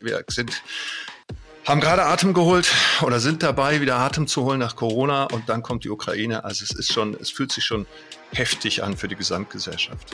wir 0.00 0.24
sind 0.28 0.62
haben 1.66 1.80
gerade 1.80 2.04
Atem 2.06 2.32
geholt 2.32 2.68
oder 3.02 3.20
sind 3.20 3.42
dabei, 3.42 3.80
wieder 3.80 3.96
Atem 3.98 4.26
zu 4.26 4.44
holen 4.44 4.58
nach 4.58 4.76
Corona 4.76 5.24
und 5.24 5.48
dann 5.48 5.62
kommt 5.62 5.84
die 5.84 5.90
Ukraine. 5.90 6.42
Also 6.42 6.64
es 6.64 6.70
ist 6.70 6.92
schon, 6.92 7.14
es 7.20 7.30
fühlt 7.30 7.52
sich 7.52 7.64
schon 7.64 7.86
heftig 8.32 8.82
an 8.82 8.96
für 8.96 9.08
die 9.08 9.14
Gesamtgesellschaft. 9.14 10.08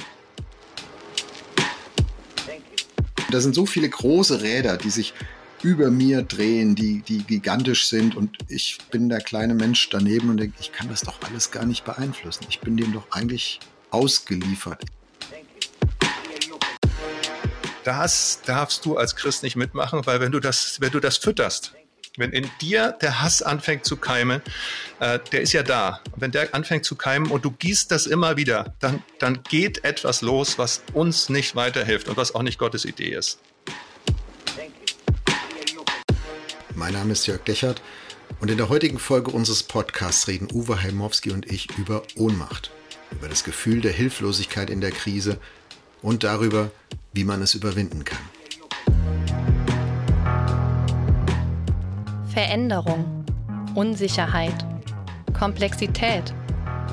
Da 3.30 3.40
sind 3.40 3.54
so 3.54 3.64
viele 3.64 3.88
große 3.88 4.42
Räder, 4.42 4.76
die 4.76 4.90
sich 4.90 5.14
über 5.62 5.90
mir 5.90 6.22
drehen, 6.22 6.74
die, 6.74 7.00
die 7.02 7.22
gigantisch 7.22 7.86
sind 7.86 8.16
und 8.16 8.36
ich 8.48 8.78
bin 8.90 9.08
der 9.08 9.20
kleine 9.20 9.54
Mensch 9.54 9.88
daneben 9.88 10.30
und 10.30 10.36
denke, 10.36 10.56
ich 10.60 10.72
kann 10.72 10.88
das 10.88 11.02
doch 11.02 11.22
alles 11.22 11.50
gar 11.50 11.64
nicht 11.64 11.84
beeinflussen. 11.84 12.44
Ich 12.48 12.60
bin 12.60 12.76
dem 12.76 12.92
doch 12.92 13.10
eigentlich 13.10 13.60
ausgeliefert. 13.90 14.82
Das 17.86 18.40
darfst 18.44 18.84
du 18.84 18.96
als 18.96 19.14
Christ 19.14 19.44
nicht 19.44 19.54
mitmachen, 19.54 20.04
weil 20.06 20.18
wenn 20.18 20.32
du 20.32 20.40
das, 20.40 20.80
wenn 20.80 20.90
du 20.90 20.98
das 20.98 21.18
fütterst, 21.18 21.72
wenn 22.16 22.32
in 22.32 22.50
dir 22.60 22.98
der 23.00 23.22
Hass 23.22 23.42
anfängt 23.42 23.84
zu 23.84 23.96
keimen, 23.96 24.42
äh, 24.98 25.20
der 25.30 25.42
ist 25.42 25.52
ja 25.52 25.62
da. 25.62 26.00
wenn 26.16 26.32
der 26.32 26.52
anfängt 26.52 26.84
zu 26.84 26.96
keimen 26.96 27.30
und 27.30 27.44
du 27.44 27.52
gießt 27.52 27.92
das 27.92 28.06
immer 28.06 28.36
wieder, 28.36 28.74
dann, 28.80 29.04
dann 29.20 29.44
geht 29.44 29.84
etwas 29.84 30.20
los, 30.20 30.58
was 30.58 30.82
uns 30.94 31.28
nicht 31.28 31.54
weiterhilft 31.54 32.08
und 32.08 32.16
was 32.16 32.34
auch 32.34 32.42
nicht 32.42 32.58
Gottes 32.58 32.84
Idee 32.84 33.10
ist. 33.14 33.38
Mein 36.74 36.92
Name 36.92 37.12
ist 37.12 37.28
Jörg 37.28 37.44
Dechert 37.44 37.82
und 38.40 38.50
in 38.50 38.56
der 38.56 38.68
heutigen 38.68 38.98
Folge 38.98 39.30
unseres 39.30 39.62
Podcasts 39.62 40.26
reden 40.26 40.48
Uwe 40.52 40.82
Heimowski 40.82 41.30
und 41.30 41.48
ich 41.48 41.68
über 41.78 42.02
Ohnmacht, 42.16 42.72
über 43.12 43.28
das 43.28 43.44
Gefühl 43.44 43.80
der 43.80 43.92
Hilflosigkeit 43.92 44.70
in 44.70 44.80
der 44.80 44.90
Krise 44.90 45.38
und 46.02 46.24
darüber, 46.24 46.70
wie 47.12 47.24
man 47.24 47.42
es 47.42 47.54
überwinden 47.54 48.04
kann. 48.04 48.18
Veränderung, 52.32 53.24
Unsicherheit, 53.74 54.66
Komplexität, 55.38 56.34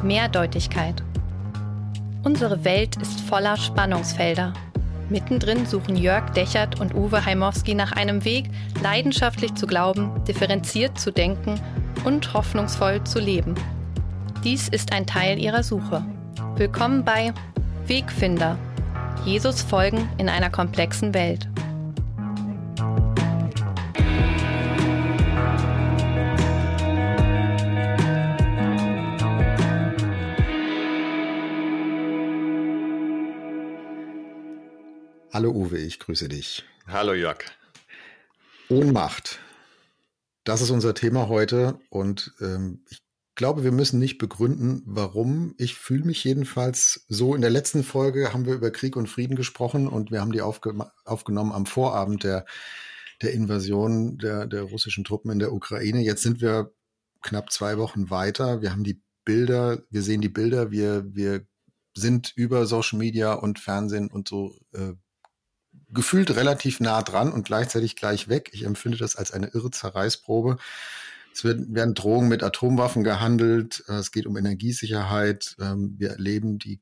Mehrdeutigkeit. 0.03 1.03
Unsere 2.23 2.63
Welt 2.63 2.95
ist 3.01 3.19
voller 3.21 3.57
Spannungsfelder 3.57 4.53
Mittendrin 5.09 5.65
suchen 5.65 5.95
Jörg 5.95 6.31
Dechert 6.31 6.79
und 6.79 6.95
Uwe 6.95 7.23
Heimowski 7.23 7.75
nach 7.75 7.91
einem 7.91 8.25
Weg, 8.25 8.49
leidenschaftlich 8.81 9.53
zu 9.53 9.67
glauben, 9.67 10.23
differenziert 10.25 10.99
zu 10.99 11.11
denken 11.11 11.59
und 12.03 12.33
hoffnungsvoll 12.33 13.03
zu 13.03 13.19
leben. 13.19 13.55
Dies 14.43 14.69
ist 14.69 14.91
ein 14.91 15.05
Teil 15.05 15.39
ihrer 15.39 15.63
Suche. 15.63 16.05
Willkommen 16.55 17.03
bei 17.03 17.33
Wegfinder. 17.85 18.57
Jesus 19.25 19.61
folgen 19.61 20.09
in 20.17 20.30
einer 20.30 20.50
komplexen 20.50 21.14
Welt. 21.14 21.47
Hallo 35.34 35.50
Uwe, 35.52 35.80
ich 35.80 36.00
grüße 36.00 36.30
dich. 36.30 36.64
Hallo 36.88 37.14
Jörg. 37.14 37.39
Ohnmacht. 38.69 39.39
Das 40.44 40.61
ist 40.61 40.69
unser 40.69 40.94
Thema 40.94 41.28
heute 41.28 41.80
und 41.89 42.34
ähm, 42.39 42.84
ich 42.89 43.02
glaube, 43.35 43.63
wir 43.63 43.71
müssen 43.71 43.99
nicht 43.99 44.17
begründen, 44.17 44.83
warum. 44.85 45.55
Ich 45.57 45.75
fühle 45.75 46.05
mich 46.05 46.23
jedenfalls 46.23 47.05
so. 47.07 47.35
In 47.35 47.41
der 47.41 47.49
letzten 47.49 47.83
Folge 47.83 48.33
haben 48.33 48.45
wir 48.45 48.53
über 48.53 48.71
Krieg 48.71 48.95
und 48.95 49.07
Frieden 49.07 49.35
gesprochen 49.35 49.87
und 49.87 50.11
wir 50.11 50.21
haben 50.21 50.31
die 50.31 50.41
aufge 50.41 50.73
aufgenommen 51.05 51.51
am 51.51 51.65
Vorabend 51.65 52.23
der, 52.23 52.45
der 53.21 53.33
Invasion 53.33 54.17
der, 54.17 54.45
der 54.47 54.63
russischen 54.63 55.03
Truppen 55.03 55.31
in 55.31 55.39
der 55.39 55.53
Ukraine. 55.53 56.01
Jetzt 56.01 56.23
sind 56.23 56.41
wir 56.41 56.73
knapp 57.22 57.51
zwei 57.51 57.77
Wochen 57.77 58.09
weiter. 58.09 58.61
Wir 58.61 58.72
haben 58.72 58.83
die 58.83 59.01
Bilder, 59.25 59.83
wir 59.89 60.03
sehen 60.03 60.22
die 60.22 60.29
Bilder, 60.29 60.72
wir, 60.72 61.05
wir 61.16 61.45
sind 61.95 62.33
über 62.35 62.66
Social 62.66 62.99
Media 62.99 63.33
und 63.33 63.59
Fernsehen 63.59 64.09
und 64.09 64.27
so 64.27 64.55
äh, 64.73 64.93
gefühlt 65.89 66.35
relativ 66.35 66.79
nah 66.79 67.01
dran 67.01 67.31
und 67.31 67.45
gleichzeitig 67.45 67.95
gleich 67.95 68.27
weg. 68.27 68.49
Ich 68.53 68.63
empfinde 68.63 68.97
das 68.97 69.16
als 69.16 69.31
eine 69.31 69.47
irre 69.47 69.72
Zerreißprobe. 69.72 70.57
Es 71.33 71.44
werden, 71.44 71.73
werden 71.73 71.95
Drohungen 71.95 72.29
mit 72.29 72.44
Atomwaffen 72.44 73.03
gehandelt. 73.03 73.83
Es 73.88 74.11
geht 74.11 74.27
um 74.27 74.38
Energiesicherheit. 74.38 75.55
Ähm, 75.59 75.95
wir 75.97 76.11
erleben 76.11 76.59
die 76.59 76.79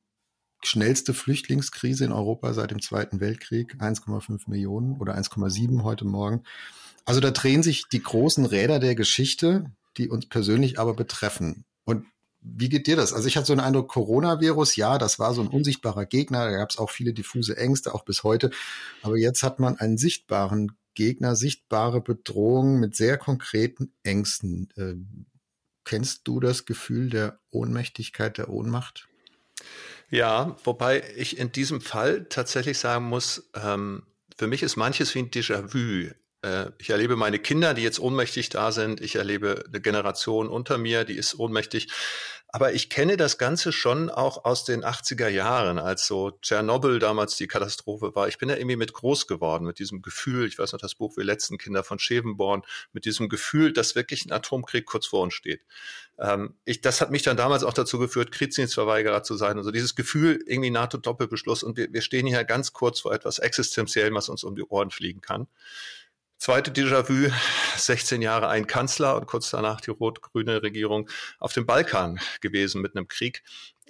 schnellste 0.63 1.13
Flüchtlingskrise 1.13 2.05
in 2.05 2.11
Europa 2.11 2.53
seit 2.53 2.71
dem 2.71 2.81
Zweiten 2.81 3.19
Weltkrieg. 3.19 3.75
1,5 3.79 4.43
Millionen 4.47 4.97
oder 4.97 5.15
1,7 5.17 5.83
heute 5.83 6.05
Morgen. 6.05 6.43
Also 7.05 7.19
da 7.19 7.31
drehen 7.31 7.63
sich 7.63 7.85
die 7.91 8.03
großen 8.03 8.45
Räder 8.45 8.79
der 8.79 8.95
Geschichte, 8.95 9.71
die 9.97 10.09
uns 10.09 10.27
persönlich 10.27 10.79
aber 10.79 10.93
betreffen. 10.93 11.65
Und 11.83 12.05
wie 12.41 12.69
geht 12.69 12.87
dir 12.87 12.95
das? 12.95 13.13
Also 13.13 13.27
ich 13.27 13.37
hatte 13.37 13.47
so 13.47 13.53
einen 13.53 13.61
Eindruck, 13.61 13.89
Coronavirus, 13.89 14.75
ja, 14.75 14.97
das 14.97 15.19
war 15.19 15.33
so 15.33 15.41
ein 15.41 15.47
unsichtbarer 15.47 16.05
Gegner, 16.05 16.45
da 16.45 16.57
gab 16.57 16.69
es 16.69 16.77
auch 16.77 16.89
viele 16.89 17.13
diffuse 17.13 17.57
Ängste, 17.57 17.93
auch 17.93 18.03
bis 18.03 18.23
heute. 18.23 18.51
Aber 19.03 19.17
jetzt 19.17 19.43
hat 19.43 19.59
man 19.59 19.77
einen 19.77 19.97
sichtbaren 19.97 20.71
Gegner, 21.01 21.35
sichtbare 21.35 21.99
Bedrohung 21.99 22.79
mit 22.79 22.95
sehr 22.95 23.17
konkreten 23.17 23.91
Ängsten. 24.03 24.69
Äh, 24.75 24.93
kennst 25.83 26.27
du 26.27 26.39
das 26.39 26.65
Gefühl 26.65 27.09
der 27.09 27.39
Ohnmächtigkeit, 27.49 28.37
der 28.37 28.49
Ohnmacht? 28.49 29.07
Ja, 30.11 30.57
wobei 30.63 31.03
ich 31.15 31.39
in 31.39 31.51
diesem 31.51 31.81
Fall 31.81 32.25
tatsächlich 32.29 32.77
sagen 32.77 33.05
muss, 33.05 33.49
ähm, 33.55 34.03
für 34.37 34.45
mich 34.45 34.61
ist 34.61 34.75
manches 34.75 35.15
wie 35.15 35.19
ein 35.19 35.31
Déjà-vu. 35.31 36.11
Äh, 36.43 36.71
ich 36.77 36.91
erlebe 36.91 37.15
meine 37.15 37.39
Kinder, 37.39 37.73
die 37.73 37.81
jetzt 37.81 37.99
ohnmächtig 37.99 38.49
da 38.49 38.71
sind. 38.71 39.01
Ich 39.01 39.15
erlebe 39.15 39.63
eine 39.67 39.81
Generation 39.81 40.49
unter 40.49 40.77
mir, 40.77 41.03
die 41.03 41.15
ist 41.15 41.39
ohnmächtig. 41.39 41.87
Aber 42.53 42.73
ich 42.73 42.89
kenne 42.89 43.15
das 43.15 43.37
Ganze 43.37 43.71
schon 43.71 44.09
auch 44.09 44.43
aus 44.43 44.65
den 44.65 44.83
80er 44.83 45.29
Jahren, 45.29 45.79
als 45.79 46.05
so 46.05 46.31
Tschernobyl 46.31 46.99
damals 46.99 47.37
die 47.37 47.47
Katastrophe 47.47 48.13
war. 48.13 48.27
Ich 48.27 48.37
bin 48.37 48.49
da 48.49 48.57
irgendwie 48.57 48.75
mit 48.75 48.91
groß 48.91 49.25
geworden, 49.27 49.65
mit 49.65 49.79
diesem 49.79 50.01
Gefühl, 50.01 50.47
ich 50.47 50.59
weiß 50.59 50.73
noch 50.73 50.81
das 50.81 50.95
Buch 50.95 51.15
Wir 51.15 51.23
letzten 51.23 51.57
Kinder 51.57 51.83
von 51.85 51.97
Schevenborn, 51.97 52.63
mit 52.91 53.05
diesem 53.05 53.29
Gefühl, 53.29 53.71
dass 53.71 53.95
wirklich 53.95 54.25
ein 54.25 54.33
Atomkrieg 54.33 54.85
kurz 54.85 55.07
vor 55.07 55.21
uns 55.21 55.33
steht. 55.33 55.61
Ähm, 56.19 56.55
ich, 56.65 56.81
das 56.81 56.99
hat 56.99 57.09
mich 57.09 57.23
dann 57.23 57.37
damals 57.37 57.63
auch 57.63 57.73
dazu 57.73 57.99
geführt, 57.99 58.33
Kriegsdienstverweigerer 58.33 59.23
zu 59.23 59.35
sein. 59.35 59.57
Also 59.57 59.71
dieses 59.71 59.95
Gefühl, 59.95 60.43
irgendwie 60.45 60.71
NATO-Doppelbeschluss 60.71 61.63
und 61.63 61.77
wir, 61.77 61.93
wir 61.93 62.01
stehen 62.01 62.27
hier 62.27 62.43
ganz 62.43 62.73
kurz 62.73 62.99
vor 62.99 63.13
etwas 63.13 63.39
Existenziellem, 63.39 64.15
was 64.15 64.27
uns 64.27 64.43
um 64.43 64.55
die 64.55 64.63
Ohren 64.63 64.91
fliegen 64.91 65.21
kann. 65.21 65.47
Zweite 66.41 66.71
Déjà-vu, 66.71 67.31
16 67.77 68.23
Jahre 68.23 68.47
ein 68.47 68.65
Kanzler 68.65 69.15
und 69.15 69.27
kurz 69.27 69.51
danach 69.51 69.79
die 69.79 69.91
rot-grüne 69.91 70.63
Regierung 70.63 71.07
auf 71.37 71.53
dem 71.53 71.67
Balkan 71.67 72.19
gewesen 72.41 72.81
mit 72.81 72.95
einem 72.95 73.07
Krieg. 73.07 73.43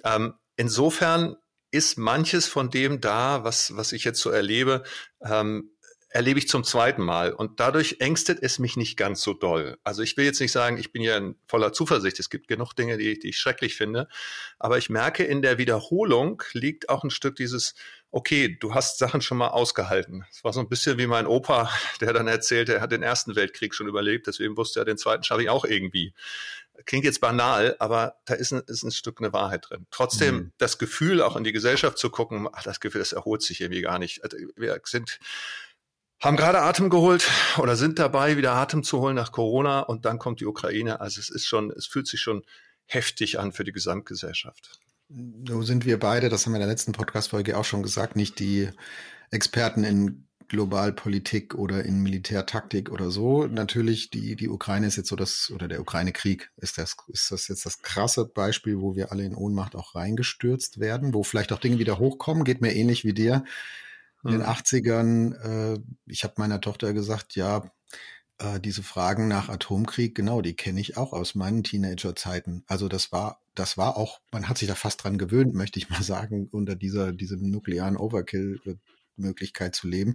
Ähm, 0.04 0.34
insofern 0.56 1.36
ist 1.70 1.96
manches 1.96 2.46
von 2.46 2.68
dem 2.68 3.00
da, 3.00 3.42
was, 3.42 3.74
was 3.74 3.92
ich 3.92 4.04
jetzt 4.04 4.20
so 4.20 4.28
erlebe, 4.28 4.82
ähm, 5.22 5.70
erlebe 6.10 6.38
ich 6.38 6.46
zum 6.46 6.62
zweiten 6.62 7.00
Mal. 7.00 7.32
Und 7.32 7.58
dadurch 7.58 7.96
ängstet 8.00 8.42
es 8.42 8.58
mich 8.58 8.76
nicht 8.76 8.98
ganz 8.98 9.22
so 9.22 9.32
doll. 9.32 9.78
Also 9.82 10.02
ich 10.02 10.18
will 10.18 10.26
jetzt 10.26 10.40
nicht 10.42 10.52
sagen, 10.52 10.76
ich 10.76 10.92
bin 10.92 11.00
ja 11.00 11.16
in 11.16 11.36
voller 11.46 11.72
Zuversicht. 11.72 12.20
Es 12.20 12.28
gibt 12.28 12.48
genug 12.48 12.74
Dinge, 12.74 12.98
die, 12.98 13.18
die 13.18 13.30
ich 13.30 13.38
schrecklich 13.38 13.76
finde. 13.76 14.08
Aber 14.58 14.76
ich 14.76 14.90
merke, 14.90 15.24
in 15.24 15.40
der 15.40 15.56
Wiederholung 15.56 16.42
liegt 16.52 16.90
auch 16.90 17.02
ein 17.02 17.08
Stück 17.08 17.36
dieses, 17.36 17.74
okay, 18.12 18.56
du 18.60 18.74
hast 18.74 18.98
Sachen 18.98 19.22
schon 19.22 19.38
mal 19.38 19.48
ausgehalten. 19.48 20.24
Es 20.30 20.44
war 20.44 20.52
so 20.52 20.60
ein 20.60 20.68
bisschen 20.68 20.98
wie 20.98 21.06
mein 21.06 21.26
Opa, 21.26 21.70
der 22.00 22.12
dann 22.12 22.28
erzählt, 22.28 22.68
er 22.68 22.80
hat 22.80 22.92
den 22.92 23.02
Ersten 23.02 23.34
Weltkrieg 23.34 23.74
schon 23.74 23.88
überlebt. 23.88 24.26
Deswegen 24.26 24.56
wusste 24.56 24.80
er, 24.80 24.84
den 24.84 24.98
Zweiten 24.98 25.24
schaffe 25.24 25.42
ich 25.42 25.50
auch 25.50 25.64
irgendwie. 25.64 26.14
Klingt 26.84 27.04
jetzt 27.04 27.20
banal, 27.20 27.76
aber 27.78 28.16
da 28.24 28.34
ist 28.34 28.52
ein, 28.52 28.62
ist 28.66 28.82
ein 28.82 28.92
Stück 28.92 29.20
eine 29.20 29.32
Wahrheit 29.32 29.66
drin. 29.68 29.86
Trotzdem 29.90 30.34
mhm. 30.34 30.52
das 30.58 30.78
Gefühl, 30.78 31.22
auch 31.22 31.36
in 31.36 31.44
die 31.44 31.52
Gesellschaft 31.52 31.98
zu 31.98 32.10
gucken, 32.10 32.48
ach, 32.52 32.62
das 32.62 32.80
Gefühl, 32.80 33.00
das 33.00 33.12
erholt 33.12 33.42
sich 33.42 33.60
irgendwie 33.60 33.82
gar 33.82 33.98
nicht. 33.98 34.22
Also 34.22 34.36
wir 34.56 34.80
sind 34.84 35.18
haben 36.20 36.36
gerade 36.36 36.60
Atem 36.60 36.88
geholt 36.88 37.28
oder 37.58 37.74
sind 37.74 37.98
dabei, 37.98 38.36
wieder 38.36 38.52
Atem 38.52 38.84
zu 38.84 39.00
holen 39.00 39.16
nach 39.16 39.32
Corona 39.32 39.80
und 39.80 40.04
dann 40.04 40.20
kommt 40.20 40.40
die 40.40 40.46
Ukraine. 40.46 41.00
Also 41.00 41.18
es 41.18 41.28
ist 41.28 41.46
schon, 41.46 41.72
es 41.72 41.86
fühlt 41.86 42.06
sich 42.06 42.20
schon 42.20 42.44
heftig 42.86 43.40
an 43.40 43.52
für 43.52 43.64
die 43.64 43.72
Gesamtgesellschaft. 43.72 44.78
So 45.46 45.62
sind 45.62 45.84
wir 45.84 45.98
beide, 45.98 46.28
das 46.28 46.46
haben 46.46 46.52
wir 46.52 46.56
in 46.56 46.62
der 46.62 46.70
letzten 46.70 46.92
Podcast-Folge 46.92 47.58
auch 47.58 47.64
schon 47.64 47.82
gesagt, 47.82 48.16
nicht 48.16 48.38
die 48.38 48.70
Experten 49.30 49.84
in 49.84 50.26
Globalpolitik 50.48 51.54
oder 51.54 51.84
in 51.84 52.02
Militärtaktik 52.02 52.90
oder 52.90 53.10
so. 53.10 53.46
Natürlich, 53.46 54.10
die, 54.10 54.36
die 54.36 54.48
Ukraine 54.48 54.86
ist 54.86 54.96
jetzt 54.96 55.08
so 55.08 55.16
das, 55.16 55.50
oder 55.54 55.68
der 55.68 55.80
Ukraine-Krieg 55.80 56.50
ist 56.56 56.78
das, 56.78 56.96
ist 57.08 57.30
das 57.30 57.48
jetzt 57.48 57.66
das 57.66 57.82
krasse 57.82 58.26
Beispiel, 58.26 58.80
wo 58.80 58.94
wir 58.94 59.12
alle 59.12 59.24
in 59.24 59.34
Ohnmacht 59.34 59.74
auch 59.74 59.94
reingestürzt 59.94 60.78
werden, 60.78 61.14
wo 61.14 61.22
vielleicht 61.22 61.52
auch 61.52 61.58
Dinge 61.58 61.78
wieder 61.78 61.98
hochkommen, 61.98 62.44
geht 62.44 62.60
mir 62.60 62.74
ähnlich 62.74 63.04
wie 63.04 63.14
dir. 63.14 63.44
In 64.24 64.30
den 64.30 64.42
80ern, 64.42 65.74
äh, 65.74 65.80
ich 66.06 66.22
habe 66.22 66.34
meiner 66.36 66.60
Tochter 66.60 66.92
gesagt, 66.92 67.34
ja, 67.34 67.64
äh, 68.42 68.60
diese 68.60 68.82
Fragen 68.82 69.28
nach 69.28 69.48
Atomkrieg, 69.48 70.14
genau, 70.14 70.42
die 70.42 70.54
kenne 70.54 70.80
ich 70.80 70.96
auch 70.96 71.12
aus 71.12 71.34
meinen 71.34 71.62
Teenagerzeiten. 71.62 72.64
Also 72.66 72.88
das 72.88 73.12
war, 73.12 73.40
das 73.54 73.78
war 73.78 73.96
auch, 73.96 74.20
man 74.32 74.48
hat 74.48 74.58
sich 74.58 74.68
da 74.68 74.74
fast 74.74 75.02
dran 75.02 75.18
gewöhnt, 75.18 75.54
möchte 75.54 75.78
ich 75.78 75.90
mal 75.90 76.02
sagen, 76.02 76.48
unter 76.50 76.74
dieser, 76.74 77.12
diesem 77.12 77.50
nuklearen 77.50 77.96
Overkill. 77.96 78.60
Möglichkeit 79.16 79.74
zu 79.74 79.88
leben. 79.88 80.14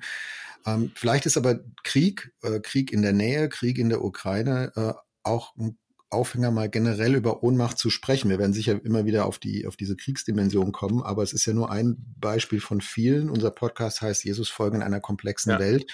Ähm, 0.65 0.91
vielleicht 0.95 1.27
ist 1.27 1.38
aber 1.38 1.59
Krieg, 1.83 2.33
äh, 2.41 2.59
Krieg 2.59 2.91
in 2.91 3.03
der 3.03 3.13
Nähe, 3.13 3.47
Krieg 3.47 3.77
in 3.77 3.89
der 3.89 4.03
Ukraine 4.03 4.71
äh, 4.75 4.94
auch 5.21 5.56
ein 5.56 5.77
Aufhänger, 6.09 6.51
mal 6.51 6.69
generell 6.69 7.15
über 7.15 7.44
Ohnmacht 7.44 7.77
zu 7.77 7.89
sprechen. 7.89 8.29
Wir 8.29 8.39
werden 8.39 8.53
sicher 8.53 8.83
immer 8.83 9.06
wieder 9.06 9.25
auf 9.25 9.39
die, 9.39 9.68
auf 9.68 9.75
diese 9.75 9.97
Kriegsdimension 9.97 10.71
kommen, 10.71 11.03
aber 11.03 11.21
es 11.21 11.33
ist 11.33 11.45
ja 11.45 11.53
nur 11.53 11.69
ein 11.69 11.97
Beispiel 12.18 12.62
von 12.62 12.79
vielen. 12.79 13.29
Unser 13.29 13.51
Podcast 13.51 14.01
heißt 14.01 14.24
Jesus 14.24 14.50
folgen 14.50 14.77
in 14.77 14.83
einer 14.83 15.01
komplexen 15.01 15.51
ja. 15.51 15.59
Welt. 15.59 15.91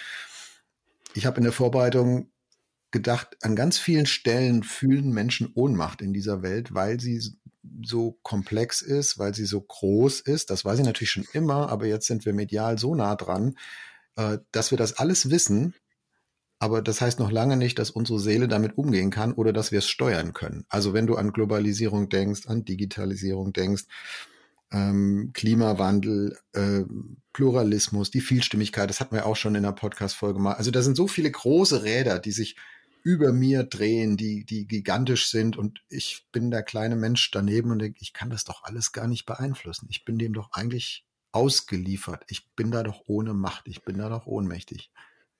Ich 1.13 1.25
habe 1.25 1.37
in 1.37 1.43
der 1.43 1.53
Vorbereitung 1.53 2.31
gedacht, 2.91 3.37
an 3.41 3.55
ganz 3.55 3.77
vielen 3.77 4.05
Stellen 4.05 4.63
fühlen 4.63 5.11
Menschen 5.11 5.51
Ohnmacht 5.55 6.01
in 6.01 6.13
dieser 6.13 6.43
Welt, 6.43 6.73
weil 6.73 6.99
sie 6.99 7.21
so 7.83 8.19
komplex 8.23 8.81
ist, 8.81 9.17
weil 9.17 9.33
sie 9.33 9.45
so 9.45 9.61
groß 9.61 10.19
ist. 10.21 10.49
Das 10.49 10.63
weiß 10.63 10.79
ich 10.79 10.85
natürlich 10.85 11.11
schon 11.11 11.27
immer, 11.33 11.69
aber 11.69 11.87
jetzt 11.87 12.07
sind 12.07 12.25
wir 12.25 12.33
medial 12.33 12.77
so 12.77 12.93
nah 12.93 13.15
dran, 13.15 13.57
äh, 14.15 14.37
dass 14.51 14.71
wir 14.71 14.77
das 14.77 14.97
alles 14.97 15.29
wissen, 15.29 15.73
aber 16.59 16.81
das 16.81 17.01
heißt 17.01 17.19
noch 17.19 17.29
lange 17.31 17.57
nicht, 17.57 17.77
dass 17.77 17.89
unsere 17.89 18.19
Seele 18.19 18.47
damit 18.47 18.77
umgehen 18.77 19.09
kann 19.09 19.33
oder 19.33 19.51
dass 19.51 19.73
wir 19.73 19.79
es 19.79 19.89
steuern 19.89 20.31
können. 20.31 20.65
Also 20.69 20.93
wenn 20.93 21.07
du 21.07 21.15
an 21.15 21.33
Globalisierung 21.33 22.07
denkst, 22.07 22.47
an 22.47 22.63
Digitalisierung 22.63 23.51
denkst, 23.51 23.83
ähm, 24.73 25.31
Klimawandel, 25.33 26.37
äh, 26.53 26.83
Pluralismus, 27.31 28.11
die 28.11 28.21
Vielstimmigkeit, 28.21 28.89
das 28.89 28.99
hatten 28.99 29.15
wir 29.15 29.25
auch 29.25 29.35
schon 29.35 29.55
in 29.55 29.63
der 29.63 29.71
Podcast-Folge 29.71 30.39
mal. 30.39 30.53
Also 30.53 30.71
da 30.71 30.81
sind 30.81 30.97
so 30.97 31.07
viele 31.07 31.31
große 31.31 31.83
Räder, 31.83 32.19
die 32.19 32.31
sich 32.31 32.57
über 33.03 33.33
mir 33.33 33.63
drehen, 33.63 34.17
die, 34.17 34.45
die 34.45 34.67
gigantisch 34.67 35.29
sind 35.29 35.57
und 35.57 35.83
ich 35.89 36.25
bin 36.31 36.51
der 36.51 36.63
kleine 36.63 36.95
Mensch 36.95 37.31
daneben 37.31 37.71
und 37.71 37.79
denke, 37.79 37.99
ich 38.01 38.13
kann 38.13 38.29
das 38.29 38.45
doch 38.45 38.63
alles 38.63 38.91
gar 38.91 39.07
nicht 39.07 39.25
beeinflussen. 39.25 39.87
Ich 39.89 40.05
bin 40.05 40.17
dem 40.17 40.33
doch 40.33 40.51
eigentlich 40.53 41.05
ausgeliefert. 41.33 42.23
Ich 42.29 42.49
bin 42.55 42.71
da 42.71 42.83
doch 42.83 43.03
ohne 43.07 43.33
Macht. 43.33 43.67
Ich 43.67 43.83
bin 43.83 43.97
da 43.97 44.09
doch 44.09 44.25
ohnmächtig. 44.25 44.91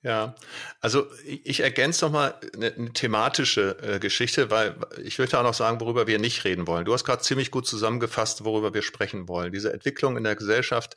Ja, 0.04 0.34
also 0.82 1.06
ich 1.24 1.60
ergänze 1.60 2.04
nochmal 2.04 2.34
eine, 2.54 2.74
eine 2.74 2.92
thematische 2.92 3.78
äh, 3.80 3.98
Geschichte, 3.98 4.50
weil 4.50 4.76
ich 5.02 5.18
würde 5.18 5.38
auch 5.38 5.42
noch 5.42 5.54
sagen, 5.54 5.80
worüber 5.80 6.06
wir 6.06 6.18
nicht 6.18 6.44
reden 6.44 6.66
wollen. 6.66 6.84
Du 6.84 6.92
hast 6.92 7.04
gerade 7.04 7.22
ziemlich 7.22 7.50
gut 7.50 7.66
zusammengefasst, 7.66 8.44
worüber 8.44 8.74
wir 8.74 8.82
sprechen 8.82 9.28
wollen. 9.28 9.50
Diese 9.50 9.72
Entwicklung 9.72 10.18
in 10.18 10.24
der 10.24 10.36
Gesellschaft, 10.36 10.96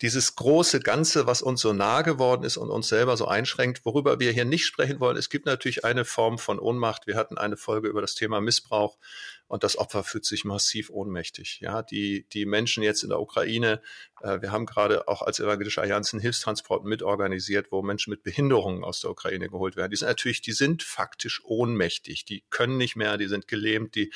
dieses 0.00 0.36
große 0.36 0.80
Ganze, 0.80 1.26
was 1.26 1.42
uns 1.42 1.60
so 1.60 1.74
nah 1.74 2.00
geworden 2.00 2.44
ist 2.44 2.56
und 2.56 2.70
uns 2.70 2.88
selber 2.88 3.18
so 3.18 3.28
einschränkt, 3.28 3.84
worüber 3.84 4.18
wir 4.20 4.32
hier 4.32 4.46
nicht 4.46 4.64
sprechen 4.64 5.00
wollen. 5.00 5.18
Es 5.18 5.28
gibt 5.28 5.44
natürlich 5.44 5.84
eine 5.84 6.06
Form 6.06 6.38
von 6.38 6.58
Ohnmacht. 6.58 7.06
Wir 7.06 7.16
hatten 7.16 7.36
eine 7.36 7.58
Folge 7.58 7.88
über 7.88 8.00
das 8.00 8.14
Thema 8.14 8.40
Missbrauch 8.40 8.96
und 9.50 9.64
das 9.64 9.76
Opfer 9.76 10.04
fühlt 10.04 10.24
sich 10.24 10.44
massiv 10.44 10.90
ohnmächtig. 10.90 11.58
Ja, 11.60 11.82
die, 11.82 12.24
die 12.32 12.46
Menschen 12.46 12.84
jetzt 12.84 13.02
in 13.02 13.08
der 13.08 13.18
Ukraine, 13.18 13.82
äh, 14.22 14.40
wir 14.40 14.52
haben 14.52 14.64
gerade 14.64 15.08
auch 15.08 15.22
als 15.22 15.40
Evangelische 15.40 15.82
Allianz 15.82 16.14
einen 16.14 16.20
Hilfstransport 16.20 16.84
mitorganisiert, 16.84 17.72
wo 17.72 17.82
Menschen 17.82 18.10
mit 18.10 18.22
Behinderungen 18.22 18.84
aus 18.84 19.00
der 19.00 19.10
Ukraine 19.10 19.48
geholt 19.48 19.74
werden. 19.74 19.90
Die 19.90 19.96
sind 19.96 20.06
natürlich, 20.06 20.40
die 20.40 20.52
sind 20.52 20.84
faktisch 20.84 21.42
ohnmächtig. 21.44 22.24
Die 22.26 22.44
können 22.48 22.76
nicht 22.76 22.94
mehr, 22.94 23.18
die 23.18 23.26
sind 23.26 23.48
gelähmt, 23.48 23.96
die, 23.96 24.12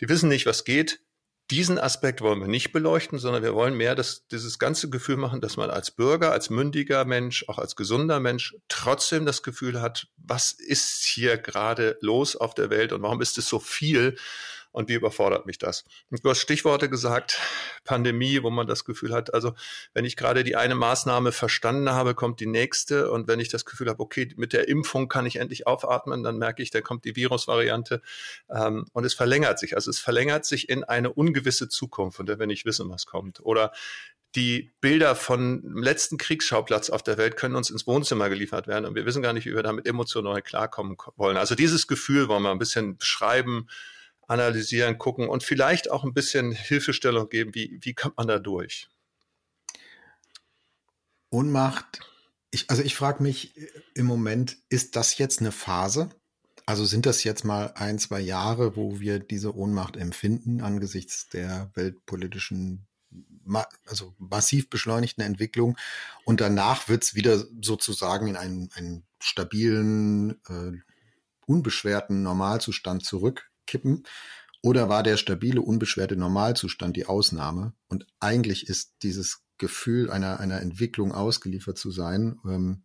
die 0.00 0.08
wissen 0.08 0.30
nicht, 0.30 0.46
was 0.46 0.64
geht 0.64 1.03
diesen 1.50 1.78
Aspekt 1.78 2.22
wollen 2.22 2.40
wir 2.40 2.48
nicht 2.48 2.72
beleuchten, 2.72 3.18
sondern 3.18 3.42
wir 3.42 3.54
wollen 3.54 3.76
mehr 3.76 3.94
das, 3.94 4.26
dieses 4.28 4.58
ganze 4.58 4.88
Gefühl 4.88 5.16
machen, 5.16 5.40
dass 5.40 5.56
man 5.56 5.70
als 5.70 5.90
Bürger, 5.90 6.32
als 6.32 6.48
mündiger 6.48 7.04
Mensch, 7.04 7.44
auch 7.48 7.58
als 7.58 7.76
gesunder 7.76 8.18
Mensch 8.18 8.56
trotzdem 8.68 9.26
das 9.26 9.42
Gefühl 9.42 9.80
hat, 9.80 10.08
was 10.16 10.52
ist 10.52 11.04
hier 11.04 11.36
gerade 11.36 11.98
los 12.00 12.34
auf 12.34 12.54
der 12.54 12.70
Welt 12.70 12.92
und 12.92 13.02
warum 13.02 13.20
ist 13.20 13.36
es 13.36 13.46
so 13.46 13.58
viel? 13.58 14.16
Und 14.74 14.88
wie 14.88 14.94
überfordert 14.94 15.46
mich 15.46 15.58
das? 15.58 15.84
Und 16.10 16.24
du 16.24 16.30
hast 16.30 16.40
Stichworte 16.40 16.90
gesagt, 16.90 17.38
Pandemie, 17.84 18.42
wo 18.42 18.50
man 18.50 18.66
das 18.66 18.84
Gefühl 18.84 19.14
hat, 19.14 19.32
also 19.32 19.54
wenn 19.92 20.04
ich 20.04 20.16
gerade 20.16 20.42
die 20.42 20.56
eine 20.56 20.74
Maßnahme 20.74 21.30
verstanden 21.30 21.90
habe, 21.90 22.14
kommt 22.14 22.40
die 22.40 22.46
nächste 22.46 23.10
und 23.10 23.28
wenn 23.28 23.38
ich 23.38 23.48
das 23.48 23.64
Gefühl 23.64 23.88
habe, 23.88 24.02
okay, 24.02 24.28
mit 24.36 24.52
der 24.52 24.68
Impfung 24.68 25.08
kann 25.08 25.26
ich 25.26 25.36
endlich 25.36 25.66
aufatmen, 25.68 26.24
dann 26.24 26.38
merke 26.38 26.62
ich, 26.62 26.70
da 26.70 26.80
kommt 26.80 27.04
die 27.04 27.14
Virusvariante 27.14 28.02
ähm, 28.50 28.86
und 28.92 29.04
es 29.04 29.14
verlängert 29.14 29.60
sich. 29.60 29.76
Also 29.76 29.90
es 29.90 30.00
verlängert 30.00 30.44
sich 30.44 30.68
in 30.68 30.82
eine 30.82 31.12
ungewisse 31.12 31.68
Zukunft, 31.68 32.16
von 32.16 32.26
der 32.26 32.40
wir 32.40 32.48
nicht 32.48 32.64
wissen, 32.64 32.90
was 32.90 33.06
kommt. 33.06 33.40
Oder 33.40 33.72
die 34.34 34.72
Bilder 34.80 35.14
von 35.14 35.62
letzten 35.76 36.18
Kriegsschauplatz 36.18 36.90
auf 36.90 37.04
der 37.04 37.16
Welt 37.16 37.36
können 37.36 37.54
uns 37.54 37.70
ins 37.70 37.86
Wohnzimmer 37.86 38.28
geliefert 38.28 38.66
werden 38.66 38.86
und 38.86 38.96
wir 38.96 39.06
wissen 39.06 39.22
gar 39.22 39.32
nicht, 39.32 39.46
wie 39.46 39.54
wir 39.54 39.62
damit 39.62 39.86
emotional 39.86 40.42
klarkommen 40.42 40.96
wollen. 41.14 41.36
Also 41.36 41.54
dieses 41.54 41.86
Gefühl 41.86 42.26
wollen 42.26 42.42
wir 42.42 42.50
ein 42.50 42.58
bisschen 42.58 42.98
beschreiben, 42.98 43.68
analysieren, 44.28 44.98
gucken 44.98 45.28
und 45.28 45.42
vielleicht 45.42 45.90
auch 45.90 46.04
ein 46.04 46.14
bisschen 46.14 46.52
Hilfestellung 46.52 47.28
geben, 47.28 47.54
wie, 47.54 47.78
wie 47.82 47.94
kommt 47.94 48.16
man 48.16 48.28
da 48.28 48.38
durch? 48.38 48.88
Ohnmacht, 51.30 52.00
ich, 52.50 52.70
also 52.70 52.82
ich 52.82 52.94
frage 52.94 53.22
mich 53.22 53.54
im 53.94 54.06
Moment, 54.06 54.56
ist 54.68 54.96
das 54.96 55.18
jetzt 55.18 55.40
eine 55.40 55.52
Phase? 55.52 56.10
Also 56.66 56.84
sind 56.84 57.04
das 57.04 57.24
jetzt 57.24 57.44
mal 57.44 57.72
ein, 57.74 57.98
zwei 57.98 58.20
Jahre, 58.20 58.76
wo 58.76 59.00
wir 59.00 59.18
diese 59.18 59.54
Ohnmacht 59.54 59.96
empfinden 59.96 60.62
angesichts 60.62 61.28
der 61.28 61.70
weltpolitischen, 61.74 62.86
also 63.86 64.14
massiv 64.18 64.70
beschleunigten 64.70 65.22
Entwicklung 65.22 65.76
und 66.24 66.40
danach 66.40 66.88
wird 66.88 67.02
es 67.02 67.14
wieder 67.14 67.44
sozusagen 67.60 68.28
in 68.28 68.36
einen, 68.36 68.70
einen 68.74 69.04
stabilen, 69.20 70.40
äh, 70.48 70.78
unbeschwerten 71.46 72.22
Normalzustand 72.22 73.04
zurück 73.04 73.50
kippen? 73.66 74.04
Oder 74.62 74.88
war 74.88 75.02
der 75.02 75.16
stabile, 75.16 75.60
unbeschwerte 75.60 76.16
Normalzustand 76.16 76.96
die 76.96 77.06
Ausnahme? 77.06 77.74
Und 77.88 78.06
eigentlich 78.20 78.66
ist 78.68 78.94
dieses 79.02 79.42
Gefühl 79.58 80.10
einer, 80.10 80.40
einer 80.40 80.60
Entwicklung 80.60 81.12
ausgeliefert 81.12 81.78
zu 81.78 81.90
sein, 81.90 82.38
ähm, 82.46 82.82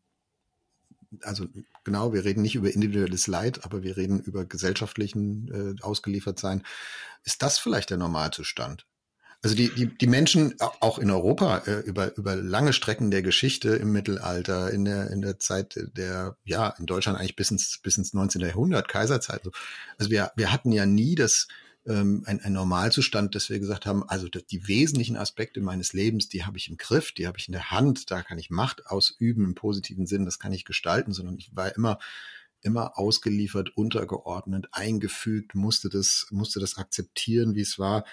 also 1.21 1.47
genau, 1.83 2.13
wir 2.13 2.23
reden 2.23 2.41
nicht 2.41 2.55
über 2.55 2.71
individuelles 2.71 3.27
Leid, 3.27 3.63
aber 3.63 3.83
wir 3.83 3.97
reden 3.97 4.19
über 4.19 4.45
gesellschaftlichen 4.45 5.47
äh, 5.51 5.81
ausgeliefert 5.81 6.39
sein. 6.39 6.63
Ist 7.23 7.41
das 7.41 7.57
vielleicht 7.57 7.89
der 7.89 7.97
Normalzustand? 7.97 8.85
Also 9.41 9.55
die, 9.55 9.69
die, 9.69 9.85
die 9.85 10.07
Menschen 10.07 10.55
auch 10.59 10.99
in 10.99 11.09
Europa 11.09 11.59
äh, 11.59 11.79
über, 11.79 12.15
über 12.17 12.35
lange 12.35 12.73
Strecken 12.73 13.09
der 13.09 13.21
Geschichte 13.21 13.69
im 13.69 13.93
Mittelalter, 13.93 14.69
in 14.71 14.83
der, 14.83 15.11
in 15.11 15.21
der 15.21 15.39
Zeit 15.39 15.79
der, 15.95 16.35
ja, 16.43 16.69
in 16.77 16.85
Deutschland 16.85 17.17
eigentlich 17.17 17.37
bis 17.37 17.49
ins, 17.49 17.79
bis 17.81 17.97
ins 17.97 18.13
19. 18.13 18.41
Jahrhundert, 18.41 18.89
Kaiserzeit. 18.89 19.41
Also 19.97 20.11
wir, 20.11 20.33
wir 20.35 20.51
hatten 20.51 20.73
ja 20.73 20.85
nie 20.85 21.15
das, 21.15 21.47
ähm, 21.87 22.23
ein, 22.25 22.41
ein 22.41 22.51
Normalzustand, 22.51 23.33
dass 23.33 23.49
wir 23.49 23.59
gesagt 23.59 23.85
haben, 23.85 24.03
also 24.09 24.27
die 24.27 24.67
wesentlichen 24.67 25.15
Aspekte 25.15 25.61
meines 25.61 25.93
Lebens, 25.93 26.27
die 26.27 26.43
habe 26.43 26.57
ich 26.57 26.69
im 26.69 26.75
Griff, 26.75 27.13
die 27.13 27.25
habe 27.25 27.37
ich 27.37 27.47
in 27.47 27.53
der 27.53 27.71
Hand, 27.71 28.11
da 28.11 28.21
kann 28.21 28.37
ich 28.37 28.49
Macht 28.49 28.87
ausüben 28.87 29.45
im 29.45 29.55
positiven 29.55 30.05
Sinn, 30.05 30.25
das 30.25 30.39
kann 30.39 30.51
ich 30.51 30.65
gestalten, 30.65 31.13
sondern 31.13 31.37
ich 31.37 31.55
war 31.55 31.73
immer 31.75 31.99
immer 32.61 32.99
ausgeliefert, 32.99 33.77
untergeordnet, 33.77 34.67
eingefügt, 34.73 35.55
musste 35.55 35.87
das, 35.87 36.27
musste 36.29 36.59
das 36.59 36.77
akzeptieren, 36.77 37.55
wie 37.55 37.61
es 37.61 37.79
war 37.79 38.03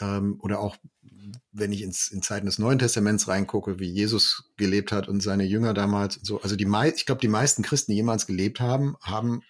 ähm, 0.00 0.38
oder 0.40 0.60
auch 0.60 0.76
wenn 1.52 1.72
ich 1.72 1.82
ins, 1.82 2.08
in 2.08 2.22
Zeiten 2.22 2.46
des 2.46 2.58
Neuen 2.58 2.78
Testaments 2.78 3.28
reingucke, 3.28 3.78
wie 3.78 3.90
Jesus 3.90 4.50
gelebt 4.56 4.92
hat 4.92 5.08
und 5.08 5.20
seine 5.20 5.44
Jünger 5.44 5.74
damals 5.74 6.16
und 6.16 6.26
so. 6.26 6.40
Also 6.42 6.56
die 6.56 6.64
mei 6.64 6.90
ich 6.90 7.06
glaube, 7.06 7.20
die 7.20 7.28
meisten 7.28 7.62
Christen, 7.62 7.92
die 7.92 7.96
jemals 7.96 8.26
gelebt 8.26 8.60
haben, 8.60 8.96
haben, 9.00 9.42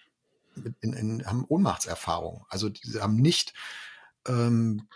in, 0.81 0.93
in, 0.93 1.25
haben 1.25 1.45
Ohnmachtserfahrungen. 1.47 2.43
Also 2.49 2.69
die 2.69 2.99
haben 2.99 3.15
nicht 3.15 3.53
ähm, 4.27 4.87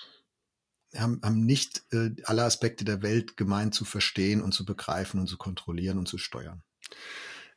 haben, 0.95 1.19
haben 1.23 1.45
nicht 1.45 1.83
äh, 1.91 2.11
alle 2.23 2.43
Aspekte 2.43 2.85
der 2.85 3.01
Welt 3.01 3.37
gemeint 3.37 3.73
zu 3.73 3.85
verstehen 3.85 4.41
und 4.41 4.53
zu 4.53 4.65
begreifen 4.65 5.19
und 5.19 5.27
zu 5.27 5.37
kontrollieren 5.37 5.97
und 5.97 6.07
zu 6.07 6.17
steuern. 6.17 6.61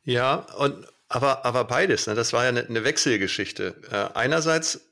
Ja, 0.03 0.35
und 0.57 0.87
aber, 1.09 1.45
aber 1.47 1.65
beides, 1.65 2.07
ne? 2.07 2.15
das 2.15 2.33
war 2.33 2.45
ja 2.45 2.51
eine, 2.51 2.67
eine 2.67 2.85
Wechselgeschichte. 2.85 3.81
Äh, 3.91 4.17
einerseits 4.17 4.88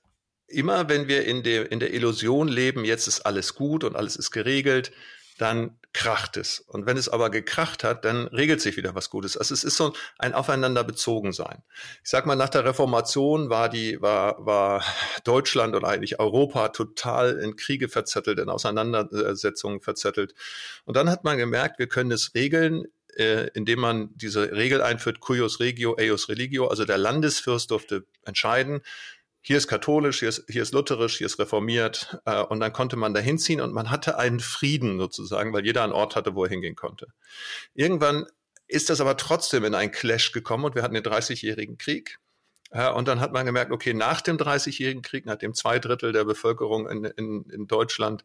immer 0.48 0.88
wenn 0.88 1.08
wir 1.08 1.24
in 1.24 1.42
der, 1.42 1.70
in 1.70 1.80
der 1.80 1.92
Illusion 1.92 2.48
leben, 2.48 2.84
jetzt 2.84 3.06
ist 3.06 3.20
alles 3.20 3.54
gut 3.54 3.84
und 3.84 3.96
alles 3.96 4.16
ist 4.16 4.30
geregelt, 4.30 4.92
dann 5.38 5.78
kracht 5.92 6.36
es. 6.36 6.60
Und 6.60 6.86
wenn 6.86 6.96
es 6.96 7.08
aber 7.08 7.30
gekracht 7.30 7.84
hat, 7.84 8.04
dann 8.04 8.26
regelt 8.28 8.60
sich 8.60 8.76
wieder 8.76 8.94
was 8.94 9.10
Gutes. 9.10 9.36
Also 9.36 9.54
es 9.54 9.64
ist 9.64 9.76
so 9.76 9.94
ein 10.18 10.34
Aufeinander 10.34 10.84
bezogen 10.84 11.32
sein. 11.32 11.62
Ich 12.04 12.10
sag 12.10 12.26
mal, 12.26 12.36
nach 12.36 12.48
der 12.48 12.64
Reformation 12.64 13.50
war 13.50 13.68
die, 13.68 14.00
war, 14.00 14.44
war 14.44 14.84
Deutschland 15.24 15.74
oder 15.74 15.88
eigentlich 15.88 16.20
Europa 16.20 16.68
total 16.68 17.38
in 17.38 17.56
Kriege 17.56 17.88
verzettelt, 17.88 18.38
in 18.38 18.48
Auseinandersetzungen 18.48 19.80
verzettelt. 19.80 20.34
Und 20.84 20.96
dann 20.96 21.10
hat 21.10 21.24
man 21.24 21.38
gemerkt, 21.38 21.78
wir 21.78 21.88
können 21.88 22.12
es 22.12 22.34
regeln, 22.34 22.84
äh, 23.16 23.48
indem 23.54 23.80
man 23.80 24.10
diese 24.14 24.52
Regel 24.52 24.82
einführt, 24.82 25.20
cuius 25.20 25.60
regio, 25.60 25.96
eius 25.98 26.28
religio, 26.28 26.68
also 26.68 26.84
der 26.84 26.98
Landesfürst 26.98 27.70
durfte 27.70 28.04
entscheiden, 28.24 28.82
hier 29.46 29.58
ist 29.58 29.68
katholisch, 29.68 30.18
hier 30.18 30.28
ist, 30.28 30.44
hier 30.48 30.62
ist 30.62 30.74
lutherisch, 30.74 31.18
hier 31.18 31.26
ist 31.28 31.38
reformiert. 31.38 32.18
Äh, 32.24 32.42
und 32.42 32.58
dann 32.58 32.72
konnte 32.72 32.96
man 32.96 33.14
da 33.14 33.20
hinziehen 33.20 33.60
und 33.60 33.72
man 33.72 33.92
hatte 33.92 34.18
einen 34.18 34.40
Frieden 34.40 34.98
sozusagen, 34.98 35.52
weil 35.52 35.64
jeder 35.64 35.84
einen 35.84 35.92
Ort 35.92 36.16
hatte, 36.16 36.34
wo 36.34 36.42
er 36.42 36.50
hingehen 36.50 36.74
konnte. 36.74 37.06
Irgendwann 37.72 38.26
ist 38.66 38.90
das 38.90 39.00
aber 39.00 39.16
trotzdem 39.16 39.64
in 39.64 39.76
einen 39.76 39.92
Clash 39.92 40.32
gekommen 40.32 40.64
und 40.64 40.74
wir 40.74 40.82
hatten 40.82 40.94
den 40.94 41.04
30-jährigen 41.04 41.78
Krieg. 41.78 42.18
Ja, 42.74 42.90
und 42.90 43.06
dann 43.06 43.20
hat 43.20 43.32
man 43.32 43.46
gemerkt, 43.46 43.70
okay, 43.70 43.94
nach 43.94 44.20
dem 44.20 44.36
30-jährigen 44.36 45.02
Krieg, 45.02 45.26
nachdem 45.26 45.54
zwei 45.54 45.78
Drittel 45.78 46.10
der 46.10 46.24
Bevölkerung 46.24 46.88
in, 46.88 47.04
in, 47.04 47.44
in 47.44 47.68
Deutschland 47.68 48.24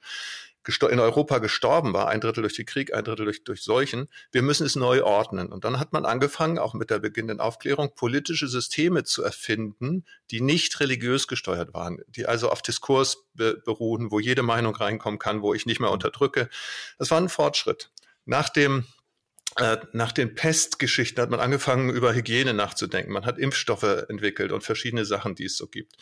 in 0.67 0.99
Europa 0.99 1.39
gestorben 1.39 1.93
war, 1.93 2.07
ein 2.07 2.21
Drittel 2.21 2.41
durch 2.41 2.55
den 2.55 2.65
Krieg, 2.65 2.93
ein 2.93 3.03
Drittel 3.03 3.25
durch, 3.25 3.43
durch 3.43 3.63
Seuchen. 3.63 4.07
Wir 4.31 4.41
müssen 4.41 4.65
es 4.65 4.75
neu 4.75 5.03
ordnen. 5.03 5.51
Und 5.51 5.65
dann 5.65 5.79
hat 5.79 5.93
man 5.93 6.05
angefangen, 6.05 6.59
auch 6.59 6.73
mit 6.73 6.89
der 6.89 6.99
beginnenden 6.99 7.39
Aufklärung, 7.39 7.95
politische 7.95 8.47
Systeme 8.47 9.03
zu 9.03 9.23
erfinden, 9.23 10.05
die 10.29 10.41
nicht 10.41 10.79
religiös 10.79 11.27
gesteuert 11.27 11.73
waren, 11.73 11.99
die 12.07 12.25
also 12.25 12.49
auf 12.49 12.61
Diskurs 12.61 13.25
be 13.33 13.61
beruhen, 13.65 14.11
wo 14.11 14.19
jede 14.19 14.43
Meinung 14.43 14.75
reinkommen 14.75 15.19
kann, 15.19 15.41
wo 15.41 15.53
ich 15.53 15.65
nicht 15.65 15.79
mehr 15.79 15.91
unterdrücke. 15.91 16.49
Das 16.97 17.11
war 17.11 17.19
ein 17.19 17.29
Fortschritt. 17.29 17.91
Nach 18.25 18.49
dem 18.49 18.85
äh, 19.57 19.77
nach 19.91 20.13
den 20.13 20.33
Pestgeschichten 20.33 21.21
hat 21.21 21.29
man 21.29 21.41
angefangen, 21.41 21.89
über 21.89 22.13
Hygiene 22.13 22.53
nachzudenken. 22.53 23.11
Man 23.11 23.25
hat 23.25 23.37
Impfstoffe 23.37 24.05
entwickelt 24.07 24.51
und 24.51 24.63
verschiedene 24.63 25.03
Sachen, 25.03 25.35
die 25.35 25.45
es 25.45 25.57
so 25.57 25.67
gibt. 25.67 25.97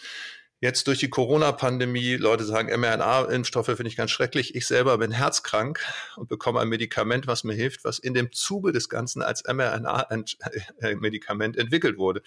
Jetzt 0.61 0.87
durch 0.87 0.99
die 0.99 1.09
Corona-Pandemie, 1.09 2.15
Leute 2.15 2.43
sagen, 2.43 2.77
mRNA-Impfstoffe 2.77 3.67
finde 3.67 3.87
ich 3.87 3.95
ganz 3.95 4.11
schrecklich. 4.11 4.55
Ich 4.55 4.67
selber 4.67 4.97
bin 4.97 5.11
herzkrank 5.11 5.79
und 6.17 6.27
bekomme 6.27 6.59
ein 6.59 6.67
Medikament, 6.67 7.27
was 7.27 7.45
mir 7.45 7.53
hilft, 7.53 7.85
was 7.85 7.97
in 7.97 8.13
dem 8.13 8.33
Zuge 8.33 8.73
des 8.73 8.89
Ganzen 8.89 9.21
als 9.21 9.45
mRNA-Medikament 9.45 11.55
entwickelt 11.55 11.97
wurde. 11.97 12.21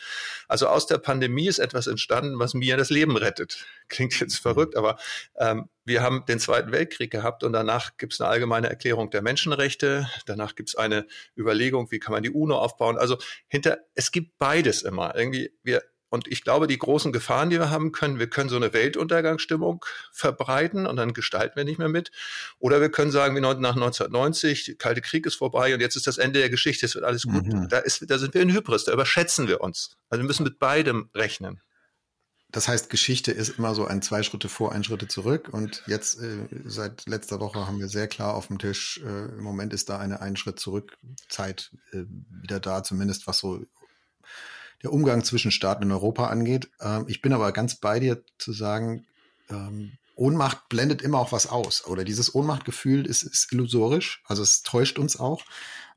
Also 0.49 0.67
aus 0.67 0.87
der 0.87 0.97
Pandemie 0.97 1.47
ist 1.47 1.59
etwas 1.59 1.87
entstanden, 1.87 2.39
was 2.39 2.55
mir 2.55 2.79
das 2.79 2.89
Leben 2.89 3.19
rettet. 3.19 3.67
Klingt 3.89 4.19
jetzt 4.19 4.39
verrückt, 4.39 4.77
aber 4.77 4.97
ähm, 5.37 5.69
wir 5.85 6.01
haben 6.01 6.25
den 6.27 6.39
Zweiten 6.39 6.73
Weltkrieg 6.73 7.11
gehabt 7.11 7.45
und 7.45 7.53
danach 7.53 7.99
gibt 7.99 8.15
es 8.15 8.21
eine 8.23 8.31
allgemeine 8.31 8.71
Erklärung 8.71 9.11
der 9.11 9.21
Menschenrechte. 9.21 10.09
Danach 10.25 10.55
gibt 10.55 10.71
es 10.71 10.75
eine 10.75 11.07
Überlegung, 11.37 11.91
wie 11.91 11.99
kann 11.99 12.13
man 12.13 12.23
die 12.23 12.31
UNO 12.31 12.57
aufbauen. 12.57 12.97
Also 12.97 13.19
hinter, 13.49 13.81
es 13.95 14.11
gibt 14.11 14.39
beides 14.39 14.81
immer. 14.83 15.15
Irgendwie, 15.17 15.53
wir 15.63 15.83
und 16.13 16.29
ich 16.29 16.45
glaube, 16.45 16.67
die 16.67 16.79
großen 16.79 17.11
Gefahren, 17.11 17.49
die 17.49 17.59
wir 17.59 17.71
haben 17.71 17.91
können, 17.91 18.19
wir 18.19 18.29
können 18.29 18.51
so 18.51 18.57
eine 18.57 18.75
Weltuntergangsstimmung 18.75 19.83
verbreiten 20.13 20.87
und 20.87 20.97
dann 20.97 21.15
gestalten 21.15 21.57
wir 21.57 21.65
nicht 21.65 21.79
mehr 21.79 21.89
mit. 21.89 22.11
Oder 22.59 22.83
wir 22.83 22.91
können 22.91 23.11
sagen, 23.11 23.35
wie 23.35 23.41
nach 23.41 23.55
1990, 23.55 24.65
der 24.67 24.75
Kalte 24.75 25.01
Krieg 25.01 25.25
ist 25.25 25.37
vorbei 25.37 25.73
und 25.73 25.81
jetzt 25.81 25.97
ist 25.97 26.07
das 26.07 26.19
Ende 26.19 26.41
der 26.41 26.51
Geschichte, 26.51 26.85
es 26.85 26.95
wird 26.95 27.07
alles 27.07 27.23
gut. 27.23 27.47
Mhm. 27.47 27.67
Da, 27.71 27.79
ist, 27.79 28.05
da 28.11 28.19
sind 28.19 28.35
wir 28.35 28.43
in 28.43 28.53
Hybris, 28.53 28.85
da 28.85 28.93
überschätzen 28.93 29.49
wir 29.49 29.63
uns. 29.63 29.97
Also 30.11 30.23
wir 30.23 30.27
müssen 30.27 30.45
mit 30.45 30.59
beidem 30.59 31.09
rechnen. 31.15 31.63
Das 32.51 32.69
heißt, 32.69 32.91
Geschichte 32.91 33.33
ist 33.33 33.59
immer 33.59 33.75
so 33.75 33.87
ein 33.87 34.03
zwei 34.03 34.23
Schritte 34.23 34.51
vor, 34.51 34.73
ein 34.73 34.85
Schritte 34.85 35.09
zurück. 35.09 35.49
Und 35.51 35.83
jetzt 35.87 36.21
äh, 36.21 36.47
seit 36.67 37.07
letzter 37.07 37.41
Woche 37.41 37.67
haben 37.67 37.79
wir 37.79 37.89
sehr 37.89 38.07
klar 38.07 38.35
auf 38.35 38.49
dem 38.49 38.59
Tisch, 38.59 39.01
äh, 39.03 39.31
im 39.31 39.43
Moment 39.43 39.73
ist 39.73 39.89
da 39.89 39.99
eine 39.99 40.21
einen 40.21 40.37
Schritt 40.37 40.61
zurück 40.61 40.99
Zeit 41.31 41.71
äh, 41.93 42.05
wieder 42.43 42.61
da, 42.61 42.83
zumindest 42.83 43.27
was 43.27 43.39
so 43.39 43.65
der 44.83 44.93
Umgang 44.93 45.25
zwischen 45.25 45.51
Staaten 45.51 45.85
in 45.85 45.93
Europa 45.93 46.27
angeht. 46.27 46.71
Ähm, 46.81 47.05
ich 47.09 47.23
bin 47.23 47.33
aber 47.33 47.53
ganz 47.53 47.77
bei 47.77 48.01
dir 48.01 48.23
zu 48.39 48.53
sagen, 48.53 49.07
ähm, 49.49 49.93
Ohnmacht 50.15 50.69
blendet 50.69 51.03
immer 51.03 51.19
auch 51.19 51.33
was 51.33 51.47
aus. 51.47 51.87
Oder 51.87 52.05
dieses 52.05 52.35
Ohnmachtgefühl 52.35 53.07
ist, 53.07 53.23
ist 53.23 53.53
illusorisch, 53.53 54.23
also 54.27 54.43
es 54.43 54.63
täuscht 54.63 54.99
uns 54.99 55.19
auch, 55.19 55.45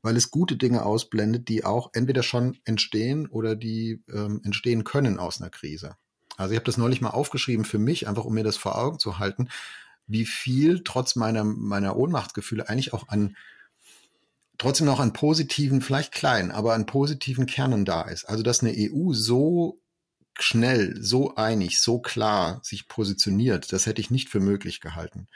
weil 0.02 0.16
es 0.16 0.30
gute 0.30 0.56
Dinge 0.56 0.84
ausblendet, 0.84 1.48
die 1.48 1.64
auch 1.64 1.90
entweder 1.92 2.22
schon 2.22 2.58
entstehen 2.64 3.26
oder 3.26 3.56
die 3.56 4.02
ähm, 4.12 4.40
entstehen 4.44 4.84
können 4.84 5.18
aus 5.18 5.40
einer 5.40 5.50
Krise. 5.50 5.96
Also 6.36 6.52
ich 6.52 6.56
habe 6.56 6.66
das 6.66 6.76
neulich 6.76 7.00
mal 7.00 7.10
aufgeschrieben 7.10 7.64
für 7.64 7.78
mich, 7.78 8.08
einfach 8.08 8.24
um 8.24 8.34
mir 8.34 8.44
das 8.44 8.56
vor 8.56 8.78
Augen 8.78 8.98
zu 8.98 9.18
halten, 9.18 9.48
wie 10.06 10.24
viel 10.24 10.82
trotz 10.84 11.16
meiner, 11.16 11.44
meiner 11.44 11.96
Ohnmachtsgefühle 11.96 12.68
eigentlich 12.68 12.92
auch 12.92 13.08
an 13.08 13.36
trotzdem 14.58 14.86
noch 14.86 15.00
an 15.00 15.12
positiven, 15.12 15.80
vielleicht 15.80 16.12
klein, 16.12 16.50
aber 16.50 16.74
an 16.74 16.86
positiven 16.86 17.46
Kernen 17.46 17.84
da 17.84 18.02
ist. 18.02 18.24
Also 18.24 18.42
dass 18.42 18.62
eine 18.62 18.74
EU 18.76 19.12
so 19.12 19.80
schnell, 20.38 20.96
so 21.02 21.34
einig, 21.34 21.80
so 21.80 21.98
klar 21.98 22.60
sich 22.62 22.88
positioniert, 22.88 23.72
das 23.72 23.86
hätte 23.86 24.00
ich 24.00 24.10
nicht 24.10 24.28
für 24.28 24.40
möglich 24.40 24.80
gehalten. 24.80 25.28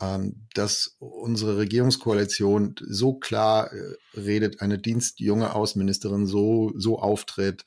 Ähm, 0.00 0.46
dass 0.54 0.96
unsere 1.00 1.56
Regierungskoalition 1.56 2.76
so 2.86 3.14
klar 3.14 3.72
äh, 3.72 3.94
redet, 4.14 4.60
eine 4.60 4.78
dienstjunge 4.78 5.54
Außenministerin 5.54 6.24
so, 6.26 6.72
so 6.76 7.00
auftritt, 7.00 7.64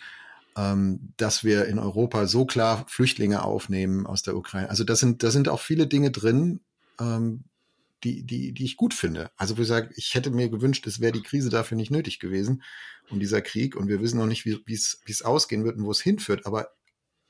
ähm, 0.56 1.14
dass 1.18 1.44
wir 1.44 1.66
in 1.66 1.78
Europa 1.78 2.28
so 2.28 2.46
klar 2.46 2.86
Flüchtlinge 2.88 3.44
aufnehmen 3.44 4.08
aus 4.08 4.24
der 4.24 4.38
Ukraine. 4.38 4.70
Also 4.70 4.86
das 4.86 5.00
sind, 5.00 5.24
da 5.24 5.32
sind 5.32 5.50
auch 5.50 5.60
viele 5.60 5.88
Dinge 5.88 6.10
drin, 6.10 6.62
ähm, 7.02 7.44
die, 8.04 8.24
die, 8.24 8.54
die 8.54 8.66
ich 8.66 8.78
gut 8.78 8.94
finde. 8.94 9.32
Also 9.38 9.58
wo 9.58 9.62
ich 9.62 9.68
sage, 9.68 9.92
ich 9.96 10.16
hätte 10.16 10.32
mir 10.32 10.50
gewünscht, 10.50 10.88
es 10.88 11.00
wäre 11.00 11.12
die 11.12 11.24
Krise 11.24 11.50
dafür 11.50 11.78
nicht 11.78 11.92
nötig 11.92 12.20
gewesen 12.20 12.64
und 13.10 13.20
dieser 13.20 13.42
Krieg 13.42 13.76
und 13.76 13.88
wir 13.88 14.02
wissen 14.02 14.18
noch 14.18 14.28
nicht, 14.28 14.46
wie 14.46 14.74
es 14.74 15.22
ausgehen 15.22 15.64
wird 15.64 15.78
und 15.78 15.86
wo 15.86 15.92
es 15.92 16.02
hinführt. 16.02 16.46
Aber 16.46 16.70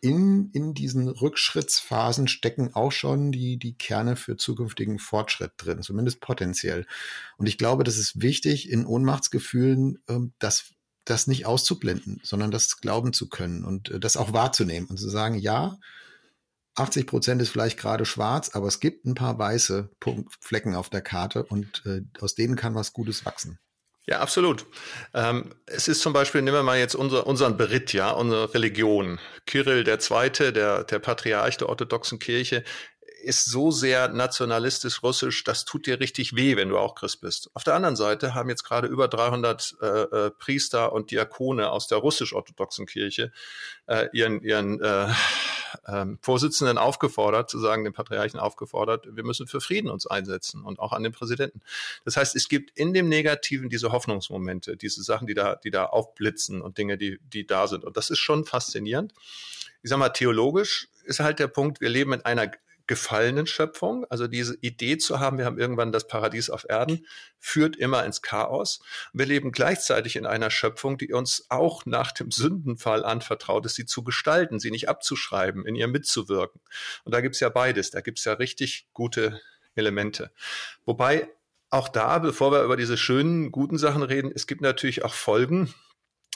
in, 0.01 0.49
in 0.51 0.73
diesen 0.73 1.07
Rückschrittsphasen 1.07 2.27
stecken 2.27 2.73
auch 2.73 2.91
schon 2.91 3.31
die, 3.31 3.57
die 3.57 3.75
Kerne 3.75 4.15
für 4.15 4.35
zukünftigen 4.35 4.97
Fortschritt 4.97 5.51
drin, 5.57 5.83
zumindest 5.83 6.19
potenziell. 6.21 6.87
Und 7.37 7.47
ich 7.47 7.59
glaube, 7.59 7.83
das 7.83 7.97
ist 7.97 8.19
wichtig 8.19 8.69
in 8.69 8.85
Ohnmachtsgefühlen, 8.87 9.99
ähm, 10.09 10.33
das, 10.39 10.73
das 11.05 11.27
nicht 11.27 11.45
auszublenden, 11.45 12.19
sondern 12.23 12.49
das 12.49 12.77
glauben 12.81 13.13
zu 13.13 13.29
können 13.29 13.63
und 13.63 13.91
äh, 13.91 13.99
das 13.99 14.17
auch 14.17 14.33
wahrzunehmen 14.33 14.89
und 14.89 14.97
zu 14.97 15.07
sagen, 15.07 15.35
ja, 15.35 15.77
80 16.75 17.07
Prozent 17.07 17.41
ist 17.41 17.49
vielleicht 17.49 17.77
gerade 17.77 18.05
schwarz, 18.05 18.49
aber 18.53 18.67
es 18.67 18.79
gibt 18.79 19.05
ein 19.05 19.15
paar 19.15 19.37
weiße 19.37 19.89
Punkt, 19.99 20.33
Flecken 20.39 20.75
auf 20.75 20.89
der 20.89 21.01
Karte 21.01 21.43
und 21.43 21.83
äh, 21.85 22.01
aus 22.21 22.35
denen 22.35 22.55
kann 22.55 22.75
was 22.75 22.93
Gutes 22.93 23.25
wachsen. 23.25 23.59
Ja, 24.07 24.19
absolut. 24.19 24.65
Ähm, 25.13 25.53
es 25.67 25.87
ist 25.87 26.01
zum 26.01 26.11
Beispiel, 26.11 26.41
nehmen 26.41 26.57
wir 26.57 26.63
mal 26.63 26.79
jetzt 26.79 26.95
unser, 26.95 27.27
unseren 27.27 27.55
Berit, 27.55 27.93
ja, 27.93 28.09
unsere 28.09 28.53
Religion. 28.53 29.19
Kirill 29.45 29.83
der 29.83 29.99
Zweite, 29.99 30.51
der, 30.51 30.83
der 30.83 30.99
Patriarch 30.99 31.57
der 31.57 31.69
orthodoxen 31.69 32.17
Kirche, 32.17 32.63
ist 33.23 33.45
so 33.45 33.71
sehr 33.71 34.07
nationalistisch 34.09 35.03
russisch, 35.03 35.43
das 35.43 35.65
tut 35.65 35.87
dir 35.87 35.99
richtig 35.99 36.35
weh, 36.35 36.55
wenn 36.55 36.69
du 36.69 36.77
auch 36.77 36.95
Christ 36.95 37.21
bist. 37.21 37.49
Auf 37.53 37.63
der 37.63 37.75
anderen 37.75 37.95
Seite 37.95 38.33
haben 38.33 38.49
jetzt 38.49 38.63
gerade 38.63 38.87
über 38.87 39.07
300 39.07 39.75
äh, 39.81 39.85
äh, 39.85 40.31
Priester 40.31 40.93
und 40.93 41.11
Diakone 41.11 41.71
aus 41.71 41.87
der 41.87 41.99
russisch-orthodoxen 41.99 42.85
Kirche 42.85 43.31
äh, 43.87 44.07
ihren, 44.13 44.41
ihren 44.41 44.81
äh, 44.81 45.07
ähm, 45.87 46.19
Vorsitzenden 46.21 46.77
aufgefordert, 46.77 47.49
zu 47.49 47.59
sagen, 47.59 47.83
den 47.83 47.93
Patriarchen 47.93 48.39
aufgefordert, 48.39 49.07
wir 49.09 49.23
müssen 49.23 49.47
für 49.47 49.61
Frieden 49.61 49.89
uns 49.89 50.07
einsetzen 50.07 50.63
und 50.63 50.79
auch 50.79 50.93
an 50.93 51.03
den 51.03 51.11
Präsidenten. 51.11 51.61
Das 52.05 52.17
heißt, 52.17 52.35
es 52.35 52.49
gibt 52.49 52.77
in 52.77 52.93
dem 52.93 53.09
Negativen 53.09 53.69
diese 53.69 53.91
Hoffnungsmomente, 53.91 54.77
diese 54.77 55.03
Sachen, 55.03 55.27
die 55.27 55.33
da, 55.33 55.55
die 55.55 55.71
da 55.71 55.85
aufblitzen 55.85 56.61
und 56.61 56.77
Dinge, 56.77 56.97
die, 56.97 57.19
die 57.21 57.45
da 57.45 57.67
sind. 57.67 57.83
Und 57.83 57.97
das 57.97 58.09
ist 58.09 58.19
schon 58.19 58.45
faszinierend. 58.45 59.13
Ich 59.83 59.89
sag 59.89 59.97
mal, 59.97 60.09
theologisch 60.09 60.89
ist 61.03 61.19
halt 61.19 61.39
der 61.39 61.47
Punkt, 61.47 61.81
wir 61.81 61.89
leben 61.89 62.13
in 62.13 62.21
einer 62.21 62.51
gefallenen 62.91 63.47
Schöpfung. 63.47 64.05
Also 64.09 64.27
diese 64.27 64.57
Idee 64.59 64.97
zu 64.97 65.21
haben, 65.21 65.37
wir 65.37 65.45
haben 65.45 65.57
irgendwann 65.57 65.93
das 65.93 66.07
Paradies 66.07 66.49
auf 66.49 66.65
Erden, 66.67 67.07
führt 67.39 67.77
immer 67.77 68.03
ins 68.03 68.21
Chaos. 68.21 68.81
Wir 69.13 69.25
leben 69.25 69.53
gleichzeitig 69.53 70.17
in 70.17 70.25
einer 70.25 70.51
Schöpfung, 70.51 70.97
die 70.97 71.13
uns 71.13 71.45
auch 71.47 71.85
nach 71.85 72.11
dem 72.11 72.31
Sündenfall 72.31 73.05
anvertraut 73.05 73.65
ist, 73.65 73.75
sie 73.75 73.85
zu 73.85 74.03
gestalten, 74.03 74.59
sie 74.59 74.71
nicht 74.71 74.89
abzuschreiben, 74.89 75.65
in 75.65 75.75
ihr 75.75 75.87
mitzuwirken. 75.87 76.59
Und 77.05 77.13
da 77.13 77.21
gibt's 77.21 77.39
ja 77.39 77.47
beides. 77.47 77.91
Da 77.91 78.01
gibt's 78.01 78.25
ja 78.25 78.33
richtig 78.33 78.89
gute 78.91 79.39
Elemente. 79.73 80.31
Wobei 80.83 81.29
auch 81.69 81.87
da, 81.87 82.19
bevor 82.19 82.51
wir 82.51 82.63
über 82.63 82.75
diese 82.75 82.97
schönen, 82.97 83.53
guten 83.53 83.77
Sachen 83.77 84.03
reden, 84.03 84.33
es 84.35 84.47
gibt 84.47 84.59
natürlich 84.59 85.05
auch 85.05 85.13
Folgen, 85.13 85.73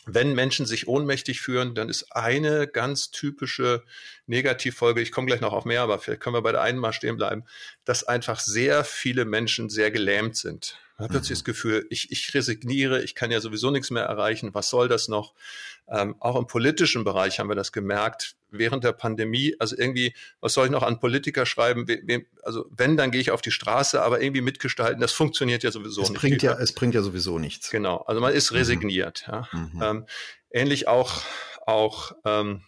wenn 0.05 0.33
Menschen 0.33 0.65
sich 0.65 0.88
ohnmächtig 0.88 1.41
fühlen, 1.41 1.75
dann 1.75 1.89
ist 1.89 2.15
eine 2.15 2.67
ganz 2.67 3.12
typische 3.12 3.83
Negativfolge, 4.27 5.01
ich 5.01 5.12
komme 5.12 5.27
gleich 5.27 5.41
noch 5.41 5.53
auf 5.53 5.65
mehr, 5.65 5.81
aber 5.81 6.00
vielleicht 6.00 6.21
können 6.21 6.35
wir 6.35 6.41
bei 6.41 6.51
der 6.51 6.62
einen 6.62 6.79
mal 6.79 6.93
stehen 6.93 7.17
bleiben, 7.17 7.43
dass 7.83 8.03
einfach 8.03 8.39
sehr 8.39 8.83
viele 8.83 9.25
Menschen 9.25 9.69
sehr 9.69 9.91
gelähmt 9.91 10.35
sind. 10.35 10.79
Man 10.98 11.06
hat 11.06 11.12
plötzlich 11.12 11.32
mhm. 11.32 11.42
das 11.42 11.44
Gefühl, 11.44 11.88
ich, 11.90 12.12
ich 12.12 12.34
resigniere, 12.34 13.04
ich 13.04 13.16
kann 13.16 13.30
ja 13.30 13.42
sowieso 13.42 13.70
nichts 13.70 13.92
mehr 13.92 14.04
erreichen, 14.04 14.54
was 14.54 14.70
soll 14.70 14.88
das 14.88 15.08
noch? 15.10 15.34
Ähm, 15.88 16.16
auch 16.20 16.38
im 16.38 16.48
politischen 16.48 17.04
Bereich 17.04 17.40
haben 17.40 17.50
wir 17.50 17.56
das 17.56 17.72
gemerkt, 17.72 18.36
während 18.50 18.84
der 18.84 18.94
Pandemie, 18.94 19.56
also 19.60 19.75
irgendwie, 19.78 20.16
was 20.40 20.54
soll 20.54 20.66
ich 20.66 20.72
noch 20.72 20.84
an 20.84 21.00
Politiker 21.00 21.46
schreiben? 21.46 21.86
Also 22.44 22.66
wenn, 22.72 22.96
dann 22.96 23.12
gehe 23.12 23.20
ich 23.20 23.32
auf 23.32 23.42
die 23.42 23.52
Straße, 23.52 24.02
aber 24.02 24.22
irgendwie 24.22 24.42
mitgestalten, 24.42 25.02
das 25.02 25.12
funktioniert 25.12 25.64
ja 25.64 25.72
sowieso 25.72 26.02
es 26.02 26.10
nicht. 26.10 26.22
Bringt 26.22 26.42
ja, 26.42 26.54
es 26.54 26.74
bringt 26.74 26.96
ja 26.96 27.02
sowieso 27.02 27.40
nichts. 27.40 27.70
Genau, 27.70 27.98
also 27.98 28.22
man 28.22 28.34
ist 28.34 28.52
mhm. 28.52 28.58
resigniert. 28.58 29.25
Mhm. 29.28 29.34
Ja. 29.34 29.50
Mhm. 29.52 29.82
Ähm, 29.82 30.06
ähnlich 30.50 30.88
auch, 30.88 31.22
auch 31.66 32.14
ähm, 32.24 32.64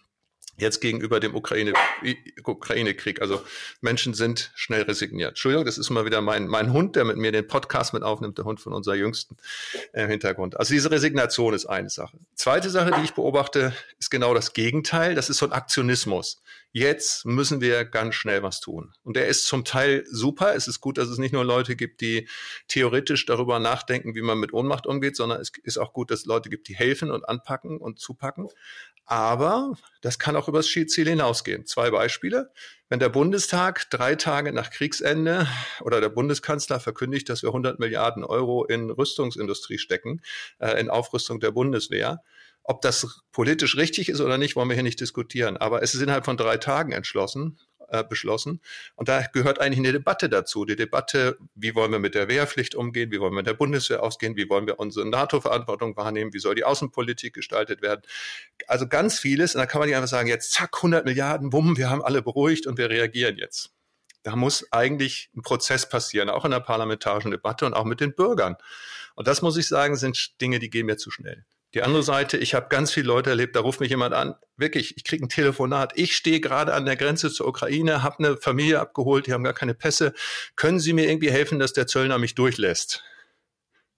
jetzt 0.58 0.80
gegenüber 0.80 1.20
dem 1.20 1.34
Ukraine-Krieg. 1.34 2.36
Ukraine 2.46 2.94
also 3.20 3.42
Menschen 3.80 4.14
sind 4.14 4.50
schnell 4.54 4.82
resigniert. 4.82 5.30
Entschuldigung, 5.30 5.64
das 5.64 5.78
ist 5.78 5.90
mal 5.90 6.04
wieder 6.04 6.20
mein, 6.20 6.48
mein 6.48 6.72
Hund, 6.72 6.96
der 6.96 7.04
mit 7.04 7.16
mir 7.16 7.32
den 7.32 7.46
Podcast 7.46 7.94
mit 7.94 8.02
aufnimmt, 8.02 8.38
der 8.38 8.44
Hund 8.44 8.60
von 8.60 8.72
unserer 8.72 8.96
Jüngsten 8.96 9.36
im 9.92 10.08
Hintergrund. 10.08 10.58
Also 10.58 10.74
diese 10.74 10.90
Resignation 10.90 11.54
ist 11.54 11.66
eine 11.66 11.90
Sache. 11.90 12.18
Zweite 12.34 12.70
Sache, 12.70 12.92
die 12.98 13.04
ich 13.04 13.14
beobachte, 13.14 13.72
ist 13.98 14.10
genau 14.10 14.34
das 14.34 14.52
Gegenteil. 14.52 15.14
Das 15.14 15.30
ist 15.30 15.38
so 15.38 15.46
ein 15.46 15.52
Aktionismus. 15.52 16.42
Jetzt 16.72 17.24
müssen 17.24 17.62
wir 17.62 17.86
ganz 17.86 18.14
schnell 18.14 18.42
was 18.42 18.60
tun. 18.60 18.92
Und 19.02 19.16
der 19.16 19.26
ist 19.26 19.46
zum 19.46 19.64
Teil 19.64 20.04
super. 20.10 20.54
Es 20.54 20.68
ist 20.68 20.80
gut, 20.80 20.98
dass 20.98 21.08
es 21.08 21.16
nicht 21.16 21.32
nur 21.32 21.44
Leute 21.44 21.76
gibt, 21.76 22.02
die 22.02 22.28
theoretisch 22.68 23.24
darüber 23.24 23.58
nachdenken, 23.58 24.14
wie 24.14 24.20
man 24.20 24.38
mit 24.38 24.52
Ohnmacht 24.52 24.86
umgeht, 24.86 25.16
sondern 25.16 25.40
es 25.40 25.50
ist 25.62 25.78
auch 25.78 25.94
gut, 25.94 26.10
dass 26.10 26.20
es 26.20 26.26
Leute 26.26 26.50
gibt, 26.50 26.68
die 26.68 26.76
helfen 26.76 27.10
und 27.10 27.26
anpacken 27.26 27.78
und 27.78 27.98
zupacken. 27.98 28.48
Aber 29.10 29.72
das 30.02 30.18
kann 30.18 30.36
auch 30.36 30.48
übers 30.48 30.66
Ziel 30.66 31.08
hinausgehen. 31.08 31.64
Zwei 31.64 31.90
Beispiele. 31.90 32.52
Wenn 32.90 32.98
der 32.98 33.08
Bundestag 33.08 33.88
drei 33.88 34.16
Tage 34.16 34.52
nach 34.52 34.68
Kriegsende 34.68 35.48
oder 35.80 36.02
der 36.02 36.10
Bundeskanzler 36.10 36.78
verkündigt, 36.78 37.30
dass 37.30 37.42
wir 37.42 37.48
100 37.48 37.78
Milliarden 37.78 38.22
Euro 38.22 38.66
in 38.66 38.90
Rüstungsindustrie 38.90 39.78
stecken, 39.78 40.20
äh, 40.58 40.78
in 40.78 40.90
Aufrüstung 40.90 41.40
der 41.40 41.52
Bundeswehr, 41.52 42.22
ob 42.64 42.82
das 42.82 43.22
politisch 43.32 43.78
richtig 43.78 44.10
ist 44.10 44.20
oder 44.20 44.36
nicht, 44.36 44.56
wollen 44.56 44.68
wir 44.68 44.74
hier 44.74 44.82
nicht 44.82 45.00
diskutieren. 45.00 45.56
Aber 45.56 45.82
es 45.82 45.94
ist 45.94 46.02
innerhalb 46.02 46.26
von 46.26 46.36
drei 46.36 46.58
Tagen 46.58 46.92
entschlossen 46.92 47.58
äh, 47.88 48.04
beschlossen. 48.04 48.60
Und 48.96 49.08
da 49.08 49.22
gehört 49.32 49.60
eigentlich 49.60 49.78
eine 49.78 49.92
Debatte 49.92 50.28
dazu. 50.28 50.64
Die 50.64 50.76
Debatte, 50.76 51.38
wie 51.54 51.74
wollen 51.74 51.92
wir 51.92 51.98
mit 51.98 52.14
der 52.14 52.28
Wehrpflicht 52.28 52.74
umgehen, 52.74 53.10
wie 53.10 53.20
wollen 53.20 53.32
wir 53.32 53.38
mit 53.38 53.46
der 53.46 53.54
Bundeswehr 53.54 54.02
ausgehen, 54.02 54.36
wie 54.36 54.48
wollen 54.48 54.66
wir 54.66 54.78
unsere 54.78 55.06
NATO-Verantwortung 55.06 55.96
wahrnehmen, 55.96 56.32
wie 56.32 56.38
soll 56.38 56.54
die 56.54 56.64
Außenpolitik 56.64 57.34
gestaltet 57.34 57.82
werden. 57.82 58.02
Also 58.66 58.86
ganz 58.86 59.18
vieles. 59.18 59.54
Und 59.54 59.60
da 59.60 59.66
kann 59.66 59.80
man 59.80 59.88
nicht 59.88 59.96
einfach 59.96 60.08
sagen, 60.08 60.28
jetzt 60.28 60.52
zack, 60.52 60.76
100 60.76 61.04
Milliarden, 61.04 61.50
bumm, 61.50 61.76
wir 61.76 61.90
haben 61.90 62.02
alle 62.02 62.22
beruhigt 62.22 62.66
und 62.66 62.78
wir 62.78 62.90
reagieren 62.90 63.36
jetzt. 63.36 63.70
Da 64.22 64.36
muss 64.36 64.70
eigentlich 64.72 65.30
ein 65.36 65.42
Prozess 65.42 65.88
passieren, 65.88 66.28
auch 66.28 66.44
in 66.44 66.50
der 66.50 66.60
parlamentarischen 66.60 67.30
Debatte 67.30 67.66
und 67.66 67.74
auch 67.74 67.84
mit 67.84 68.00
den 68.00 68.14
Bürgern. 68.14 68.56
Und 69.14 69.26
das 69.26 69.42
muss 69.42 69.56
ich 69.56 69.66
sagen, 69.66 69.96
sind 69.96 70.40
Dinge, 70.40 70.58
die 70.58 70.70
gehen 70.70 70.86
mir 70.86 70.96
zu 70.96 71.10
schnell. 71.10 71.44
Die 71.74 71.82
andere 71.82 72.02
Seite, 72.02 72.38
ich 72.38 72.54
habe 72.54 72.68
ganz 72.70 72.92
viele 72.92 73.08
Leute 73.08 73.30
erlebt, 73.30 73.54
da 73.54 73.60
ruft 73.60 73.80
mich 73.80 73.90
jemand 73.90 74.14
an, 74.14 74.34
wirklich, 74.56 74.96
ich 74.96 75.04
kriege 75.04 75.24
ein 75.24 75.28
Telefonat, 75.28 75.92
ich 75.96 76.16
stehe 76.16 76.40
gerade 76.40 76.72
an 76.72 76.86
der 76.86 76.96
Grenze 76.96 77.30
zur 77.30 77.46
Ukraine, 77.46 78.02
habe 78.02 78.18
eine 78.20 78.36
Familie 78.38 78.80
abgeholt, 78.80 79.26
die 79.26 79.34
haben 79.34 79.44
gar 79.44 79.52
keine 79.52 79.74
Pässe. 79.74 80.14
Können 80.56 80.80
Sie 80.80 80.94
mir 80.94 81.08
irgendwie 81.08 81.30
helfen, 81.30 81.58
dass 81.58 81.74
der 81.74 81.86
Zöllner 81.86 82.18
mich 82.18 82.34
durchlässt? 82.34 83.04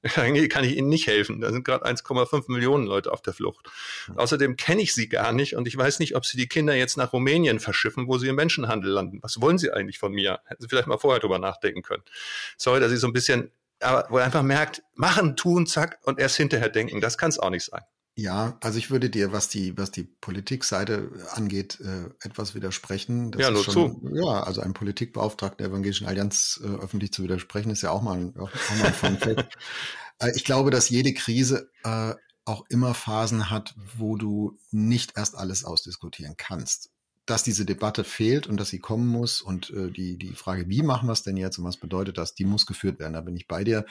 Eigentlich 0.16 0.48
kann 0.48 0.64
ich 0.64 0.76
Ihnen 0.76 0.88
nicht 0.88 1.06
helfen. 1.06 1.40
Da 1.40 1.52
sind 1.52 1.64
gerade 1.64 1.84
1,5 1.84 2.50
Millionen 2.50 2.86
Leute 2.86 3.12
auf 3.12 3.20
der 3.20 3.34
Flucht. 3.34 3.68
Außerdem 4.16 4.56
kenne 4.56 4.80
ich 4.82 4.94
Sie 4.94 5.08
gar 5.08 5.32
nicht 5.32 5.56
und 5.56 5.68
ich 5.68 5.76
weiß 5.76 5.98
nicht, 5.98 6.16
ob 6.16 6.24
Sie 6.24 6.38
die 6.38 6.48
Kinder 6.48 6.74
jetzt 6.74 6.96
nach 6.96 7.12
Rumänien 7.12 7.60
verschiffen, 7.60 8.08
wo 8.08 8.16
sie 8.16 8.28
im 8.28 8.36
Menschenhandel 8.36 8.90
landen. 8.90 9.18
Was 9.22 9.40
wollen 9.40 9.58
Sie 9.58 9.70
eigentlich 9.70 9.98
von 9.98 10.12
mir? 10.12 10.40
Hätten 10.46 10.62
Sie 10.62 10.68
vielleicht 10.68 10.88
mal 10.88 10.98
vorher 10.98 11.20
drüber 11.20 11.38
nachdenken 11.38 11.82
können. 11.82 12.02
Sorry, 12.56 12.80
dass 12.80 12.92
ich 12.92 13.00
so 13.00 13.06
ein 13.06 13.12
bisschen 13.12 13.52
aber 13.80 14.06
wo 14.10 14.18
er 14.18 14.24
einfach 14.24 14.42
merkt, 14.42 14.82
machen, 14.94 15.36
tun, 15.36 15.66
zack, 15.66 15.98
und 16.04 16.18
erst 16.18 16.36
hinterher 16.36 16.68
denken. 16.68 17.00
Das 17.00 17.18
kann 17.18 17.30
es 17.30 17.38
auch 17.38 17.50
nicht 17.50 17.64
sein. 17.64 17.82
Ja, 18.16 18.58
also 18.60 18.78
ich 18.78 18.90
würde 18.90 19.08
dir, 19.08 19.32
was 19.32 19.48
die, 19.48 19.78
was 19.78 19.90
die 19.90 20.02
Politikseite 20.02 21.10
angeht, 21.30 21.80
äh, 21.80 22.10
etwas 22.20 22.54
widersprechen. 22.54 23.30
Das 23.30 23.40
ja, 23.40 23.50
nur 23.50 23.64
schon, 23.64 23.72
zu. 23.72 24.10
Ja, 24.12 24.42
also 24.42 24.60
ein 24.60 24.74
Politikbeauftragter 24.74 25.56
der 25.58 25.68
Evangelischen 25.68 26.06
Allianz 26.06 26.60
äh, 26.62 26.66
öffentlich 26.66 27.12
zu 27.12 27.22
widersprechen, 27.22 27.70
ist 27.70 27.82
ja 27.82 27.90
auch 27.90 28.02
mal, 28.02 28.32
auch, 28.38 28.50
auch 28.50 28.76
mal 28.76 28.86
ein 28.86 28.94
Fun 28.94 29.16
Fact. 29.16 29.56
äh, 30.18 30.32
ich 30.34 30.44
glaube, 30.44 30.70
dass 30.70 30.90
jede 30.90 31.14
Krise 31.14 31.70
äh, 31.84 32.14
auch 32.44 32.64
immer 32.68 32.94
Phasen 32.94 33.48
hat, 33.48 33.74
wo 33.96 34.16
du 34.16 34.58
nicht 34.70 35.16
erst 35.16 35.36
alles 35.36 35.64
ausdiskutieren 35.64 36.34
kannst 36.36 36.89
dass 37.30 37.44
diese 37.44 37.64
Debatte 37.64 38.02
fehlt 38.02 38.46
und 38.48 38.58
dass 38.58 38.70
sie 38.70 38.80
kommen 38.80 39.06
muss 39.06 39.40
und 39.40 39.70
äh, 39.70 39.90
die, 39.90 40.18
die 40.18 40.34
Frage, 40.34 40.68
wie 40.68 40.82
machen 40.82 41.08
wir 41.08 41.12
es 41.12 41.22
denn 41.22 41.36
jetzt 41.36 41.58
und 41.58 41.64
was 41.64 41.76
bedeutet 41.76 42.18
das, 42.18 42.34
die 42.34 42.44
muss 42.44 42.66
geführt 42.66 42.98
werden. 42.98 43.12
Da 43.12 43.20
bin 43.20 43.36
ich 43.36 43.46
bei 43.46 43.64
dir. 43.64 43.86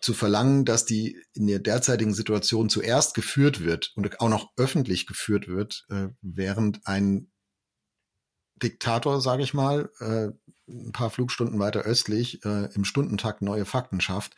Zu 0.00 0.14
verlangen, 0.14 0.64
dass 0.64 0.86
die 0.86 1.18
in 1.34 1.46
der 1.46 1.58
derzeitigen 1.58 2.14
Situation 2.14 2.70
zuerst 2.70 3.14
geführt 3.14 3.62
wird 3.62 3.92
und 3.96 4.18
auch 4.20 4.30
noch 4.30 4.50
öffentlich 4.56 5.06
geführt 5.06 5.46
wird, 5.46 5.86
äh, 5.90 6.08
während 6.22 6.86
ein 6.86 7.30
Diktator, 8.62 9.20
sage 9.20 9.42
ich 9.42 9.52
mal, 9.52 9.90
äh, 10.00 10.28
ein 10.68 10.92
paar 10.92 11.10
Flugstunden 11.10 11.58
weiter 11.58 11.80
östlich 11.80 12.44
äh, 12.44 12.72
im 12.74 12.84
Stundentakt 12.84 13.42
neue 13.42 13.64
Fakten 13.64 14.00
schafft, 14.00 14.36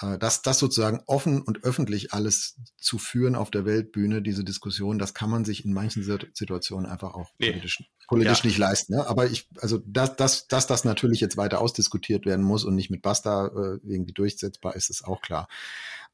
äh, 0.00 0.18
das, 0.18 0.42
das 0.42 0.58
sozusagen 0.58 1.00
offen 1.06 1.42
und 1.42 1.64
öffentlich 1.64 2.12
alles 2.12 2.56
zu 2.76 2.98
führen 2.98 3.34
auf 3.34 3.50
der 3.50 3.64
Weltbühne, 3.64 4.22
diese 4.22 4.44
Diskussion, 4.44 4.98
das 4.98 5.14
kann 5.14 5.30
man 5.30 5.44
sich 5.44 5.64
in 5.64 5.72
manchen 5.72 6.02
Situationen 6.02 6.86
einfach 6.86 7.14
auch 7.14 7.30
nee. 7.38 7.50
politisch, 7.50 7.84
politisch 8.06 8.40
ja. 8.40 8.46
nicht 8.46 8.58
leisten. 8.58 8.94
Ne? 8.94 9.06
Aber 9.06 9.26
ich, 9.26 9.48
also 9.60 9.78
dass, 9.86 10.16
dass, 10.16 10.48
dass 10.48 10.66
das 10.66 10.84
natürlich 10.84 11.20
jetzt 11.20 11.36
weiter 11.36 11.60
ausdiskutiert 11.60 12.26
werden 12.26 12.44
muss 12.44 12.64
und 12.64 12.74
nicht 12.74 12.90
mit 12.90 13.02
Basta 13.02 13.46
äh, 13.46 13.78
irgendwie 13.86 14.12
durchsetzbar 14.12 14.76
ist, 14.76 14.90
ist 14.90 15.04
auch 15.04 15.20
klar. 15.20 15.48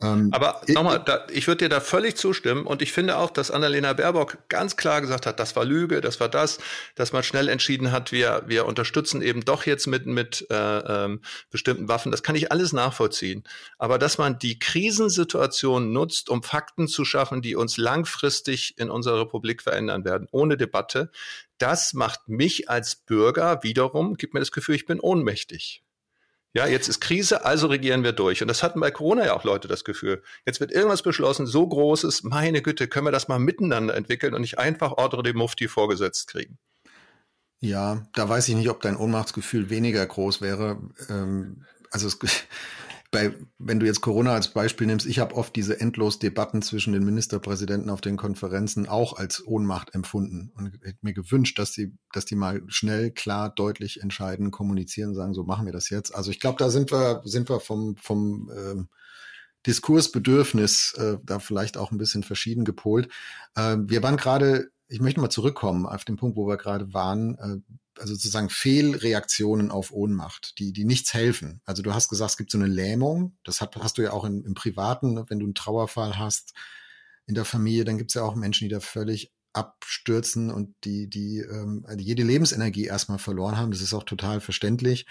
Ähm, 0.03 0.31
Aber 0.33 0.61
nochmal, 0.69 1.05
ich 1.31 1.47
würde 1.47 1.65
dir 1.65 1.69
da 1.69 1.81
völlig 1.81 2.17
zustimmen 2.17 2.67
und 2.67 2.83
ich 2.83 2.93
finde 2.93 3.17
auch, 3.17 3.30
dass 3.30 3.50
Annalena 3.50 3.93
Baerbock 3.93 4.49
ganz 4.49 4.76
klar 4.76 5.00
gesagt 5.00 5.25
hat, 5.25 5.39
das 5.39 5.54
war 5.54 5.65
Lüge, 5.65 6.00
das 6.00 6.19
war 6.19 6.28
das, 6.28 6.59
dass 6.97 7.13
man 7.13 7.23
schnell 7.23 7.49
entschieden 7.49 7.93
hat, 7.93 8.11
wir, 8.11 8.43
wir 8.47 8.67
unterstützen 8.67 9.23
eben 9.23 9.45
doch 9.45 9.67
jetzt 9.67 9.87
mit, 9.87 10.07
mit 10.07 10.47
äh, 10.50 10.54
ähm, 11.04 11.21
bestimmten 11.50 11.89
Waffen. 11.89 12.11
Das 12.11 12.25
kann 12.25 12.35
ich 12.35 12.50
alles 12.50 12.73
nachvollziehen. 12.73 13.45
Aber 13.78 13.99
dass 13.99 14.19
man 14.19 14.39
die 14.39 14.59
Krisensituation 14.59 15.93
nutzt, 15.93 16.28
um 16.28 16.43
Fakten 16.43 16.89
zu 16.89 17.04
schaffen, 17.04 17.41
die 17.41 17.54
uns 17.54 17.76
langfristig 17.76 18.76
in 18.78 18.91
unserer 18.91 19.21
Republik 19.21 19.63
verändern 19.63 20.04
werden, 20.04 20.26
ohne 20.33 20.57
Debatte, 20.57 21.11
das 21.59 21.95
macht 21.95 22.28
mich 22.28 22.69
als 22.69 22.97
Bürger 22.97 23.63
wiederum, 23.63 24.17
gibt 24.17 24.35
mir 24.35 24.41
das 24.41 24.50
Gefühl, 24.50 24.75
ich 24.75 24.87
bin 24.87 24.99
ohnmächtig. 24.99 25.83
Ja, 26.54 26.69
jetzt 26.69 26.88
ist 26.88 27.00
Krise, 27.00 27.45
also 27.45 27.67
regieren 27.67 28.04
wir 28.04 28.12
durch. 28.12 28.40
Und 28.40 28.47
das 28.47 28.62
hatten 28.62 28.78
bei 28.78 28.93
Corona 28.93 29.26
ja 29.26 29.34
auch 29.34 29.43
Leute 29.43 29.67
das 29.67 29.84
Gefühl. 29.84 30.23
Jetzt 30.47 30.60
wird 30.60 30.71
irgendwas 30.71 31.02
beschlossen, 31.02 31.47
so 31.47 31.67
großes, 31.67 32.23
meine 32.23 32.62
Güte, 32.62 32.86
können 32.86 33.08
wir 33.08 33.12
das 33.12 33.26
mal 33.26 33.40
miteinander 33.40 33.97
entwickeln 33.97 34.34
und 34.34 34.40
nicht 34.40 34.56
einfach 34.56 34.93
Ordre 34.93 35.25
de 35.25 35.32
Mufti 35.32 35.67
vorgesetzt 35.67 36.28
kriegen. 36.28 36.58
Ja, 37.58 38.06
da 38.14 38.28
weiß 38.28 38.49
ich 38.49 38.54
nicht, 38.54 38.71
ob 38.71 38.82
dein 38.82 38.97
Ohnmachtsgefühl 38.97 39.69
weniger 39.69 40.06
groß 40.06 40.43
wäre. 40.43 40.78
Ähm, 41.08 41.64
also 41.90 42.06
es, 42.06 42.19
bei, 43.15 43.33
wenn 43.59 43.79
du 43.79 43.87
jetzt 43.87 44.00
Corona 44.00 44.35
als 44.35 44.49
Beispiel 44.49 44.89
nimmst, 44.89 45.07
ich 45.07 45.21
habe 45.21 45.37
oft 45.37 45.55
diese 45.55 45.81
endlos 45.81 46.19
Debatten 46.19 46.63
zwischen 46.63 46.93
den 46.93 47.05
Ministerpräsidenten 47.05 47.89
auf 47.89 48.00
den 48.00 48.17
Konferenzen 48.17 48.89
auch 48.89 49.17
als 49.17 49.47
Ohnmacht 49.47 49.95
empfunden 49.95 50.50
und 50.57 50.81
hätte 50.83 50.99
mir 51.03 51.15
gewünscht, 51.15 51.61
dass 51.61 51.71
die, 51.71 51.97
dass 52.13 52.25
die 52.25 52.35
mal 52.35 52.63
schnell, 52.67 53.13
klar, 53.13 53.50
deutlich 53.55 54.03
entscheiden, 54.03 54.50
kommunizieren, 54.50 55.15
sagen, 55.15 55.33
so 55.33 55.45
machen 55.45 55.65
wir 55.65 55.73
das 55.73 55.91
jetzt. 55.91 56.13
Also 56.13 56.33
ich 56.33 56.41
glaube, 56.41 56.59
da 56.59 56.71
sind 56.71 56.91
wir, 56.91 57.23
sind 57.25 57.49
wir 57.49 57.61
vom, 57.61 57.97
vom 57.97 58.50
ähm, 58.53 58.89
Diskursbedürfnis 59.65 60.95
äh, 60.99 61.19
da 61.23 61.39
vielleicht 61.39 61.77
auch 61.77 61.93
ein 61.93 61.99
bisschen 61.99 62.25
verschieden 62.25 62.65
gepolt. 62.65 63.09
Äh, 63.55 63.77
wir 63.79 64.03
waren 64.03 64.17
gerade, 64.17 64.73
ich 64.95 65.00
möchte 65.00 65.21
mal 65.21 65.28
zurückkommen 65.28 65.87
auf 65.87 66.04
den 66.04 66.17
Punkt, 66.17 66.37
wo 66.37 66.47
wir 66.47 66.57
gerade 66.57 66.95
waren. 66.95 67.35
Äh, 67.39 68.00
also 68.00 68.15
sozusagen 68.15 68.49
Fehlreaktionen 68.49 69.73
auf 69.73 69.93
Ohnmacht, 69.93 70.59
die, 70.59 70.73
die 70.73 70.85
nichts 70.85 71.15
helfen. 71.15 71.61
Also 71.65 71.83
du 71.83 71.95
hast 71.95 72.09
gesagt, 72.09 72.33
es 72.33 72.37
gibt 72.37 72.52
so 72.52 72.59
eine 72.59 72.69
Lähmung. 72.69 73.37
Das 73.45 73.61
hat, 73.61 73.76
hast 73.76 73.99
du 73.99 74.02
ja 74.02 74.13
auch 74.13 74.25
im, 74.25 74.45
im 74.45 74.54
Privaten, 74.54 75.15
ne? 75.15 75.25
wenn 75.28 75.41
du 75.41 75.47
einen 75.47 75.54
Trauerfall 75.54 76.19
hast 76.19 76.54
in 77.26 77.35
der 77.35 77.45
Familie, 77.45 77.85
dann 77.85 77.99
gibt 77.99 78.11
es 78.11 78.15
ja 78.15 78.23
auch 78.23 78.37
Menschen, 78.37 78.69
die 78.69 78.73
da 78.73 78.80
völlig 78.80 79.33
abstürzen 79.52 80.50
und 80.50 80.75
die, 80.85 81.09
die 81.09 81.39
ähm, 81.39 81.85
also 81.87 82.00
jede 82.00 82.23
Lebensenergie 82.23 82.85
erstmal 82.85 83.19
verloren 83.19 83.57
haben. 83.57 83.73
Das 83.73 83.80
ist 83.80 83.95
auch 83.95 84.04
total 84.04 84.41
verständlich. 84.41 85.07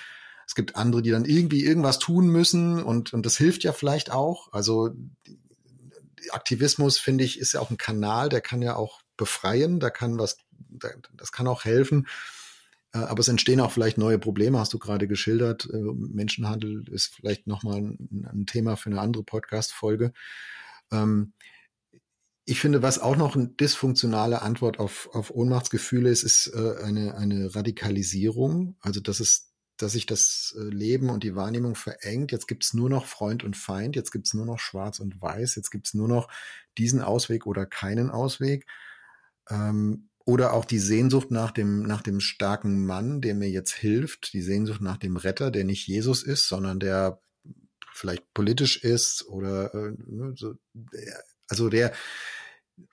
Es 0.47 0.55
gibt 0.55 0.77
andere, 0.77 1.01
die 1.01 1.11
dann 1.11 1.25
irgendwie 1.25 1.63
irgendwas 1.63 1.99
tun 1.99 2.27
müssen 2.27 2.81
und, 2.81 3.13
und 3.13 3.25
das 3.25 3.37
hilft 3.37 3.63
ja 3.63 3.73
vielleicht 3.73 4.11
auch. 4.11 4.51
Also 4.51 4.91
Aktivismus, 6.31 6.97
finde 6.97 7.25
ich, 7.25 7.39
ist 7.39 7.53
ja 7.53 7.59
auch 7.59 7.69
ein 7.69 7.77
Kanal, 7.77 8.29
der 8.29 8.41
kann 8.41 8.61
ja 8.61 8.75
auch 8.77 9.02
befreien, 9.17 9.79
da 9.79 9.89
kann 9.89 10.17
was, 10.17 10.37
das 11.15 11.31
kann 11.31 11.47
auch 11.47 11.65
helfen. 11.65 12.07
Äh, 12.93 12.99
aber 12.99 13.19
es 13.19 13.27
entstehen 13.27 13.59
auch 13.59 13.71
vielleicht 13.71 13.97
neue 13.97 14.19
Probleme, 14.19 14.59
hast 14.59 14.73
du 14.73 14.79
gerade 14.79 15.07
geschildert. 15.07 15.67
Äh, 15.71 15.77
Menschenhandel 15.77 16.87
ist 16.89 17.15
vielleicht 17.15 17.47
nochmal 17.47 17.79
ein, 17.79 18.45
Thema 18.45 18.77
für 18.77 18.89
eine 18.89 19.01
andere 19.01 19.23
Podcast-Folge. 19.23 20.13
Ähm, 20.91 21.33
ich 22.45 22.59
finde, 22.59 22.81
was 22.81 22.99
auch 22.99 23.15
noch 23.15 23.35
eine 23.35 23.47
dysfunktionale 23.47 24.41
Antwort 24.41 24.77
auf, 24.77 25.09
auf 25.13 25.31
Ohnmachtsgefühle 25.31 26.09
ist, 26.09 26.23
ist 26.23 26.47
äh, 26.53 26.75
eine, 26.83 27.15
eine 27.15 27.55
Radikalisierung. 27.55 28.75
Also, 28.81 28.99
dass 28.99 29.19
es 29.19 29.49
dass 29.77 29.93
sich 29.93 30.05
das 30.05 30.55
Leben 30.55 31.09
und 31.09 31.23
die 31.23 31.35
Wahrnehmung 31.35 31.73
verengt. 31.73 32.31
Jetzt 32.31 32.47
gibt's 32.47 32.75
nur 32.75 32.91
noch 32.91 33.07
Freund 33.07 33.43
und 33.43 33.57
Feind, 33.57 33.95
jetzt 33.95 34.11
gibt's 34.11 34.35
nur 34.35 34.45
noch 34.45 34.59
Schwarz 34.59 34.99
und 34.99 35.19
Weiß, 35.19 35.55
jetzt 35.55 35.71
gibt's 35.71 35.95
nur 35.95 36.07
noch 36.07 36.29
diesen 36.77 37.01
Ausweg 37.01 37.47
oder 37.47 37.65
keinen 37.65 38.11
Ausweg. 38.11 38.67
Ähm, 39.49 40.09
oder 40.25 40.53
auch 40.53 40.65
die 40.65 40.79
Sehnsucht 40.79 41.31
nach 41.31 41.51
dem, 41.51 41.83
nach 41.83 42.01
dem 42.01 42.19
starken 42.21 42.85
Mann, 42.85 43.19
der 43.19 43.35
mir 43.35 43.49
jetzt 43.49 43.73
hilft, 43.73 44.33
die 44.33 44.41
Sehnsucht 44.41 44.81
nach 44.81 44.97
dem 44.97 45.17
Retter, 45.17 45.51
der 45.51 45.65
nicht 45.65 45.87
Jesus 45.87 46.23
ist, 46.23 46.47
sondern 46.47 46.79
der 46.79 47.19
vielleicht 47.93 48.33
politisch 48.33 48.83
ist 48.83 49.27
oder 49.27 49.73
äh, 49.73 49.93
ne, 50.07 50.33
so, 50.35 50.55
also 51.47 51.69
der 51.69 51.93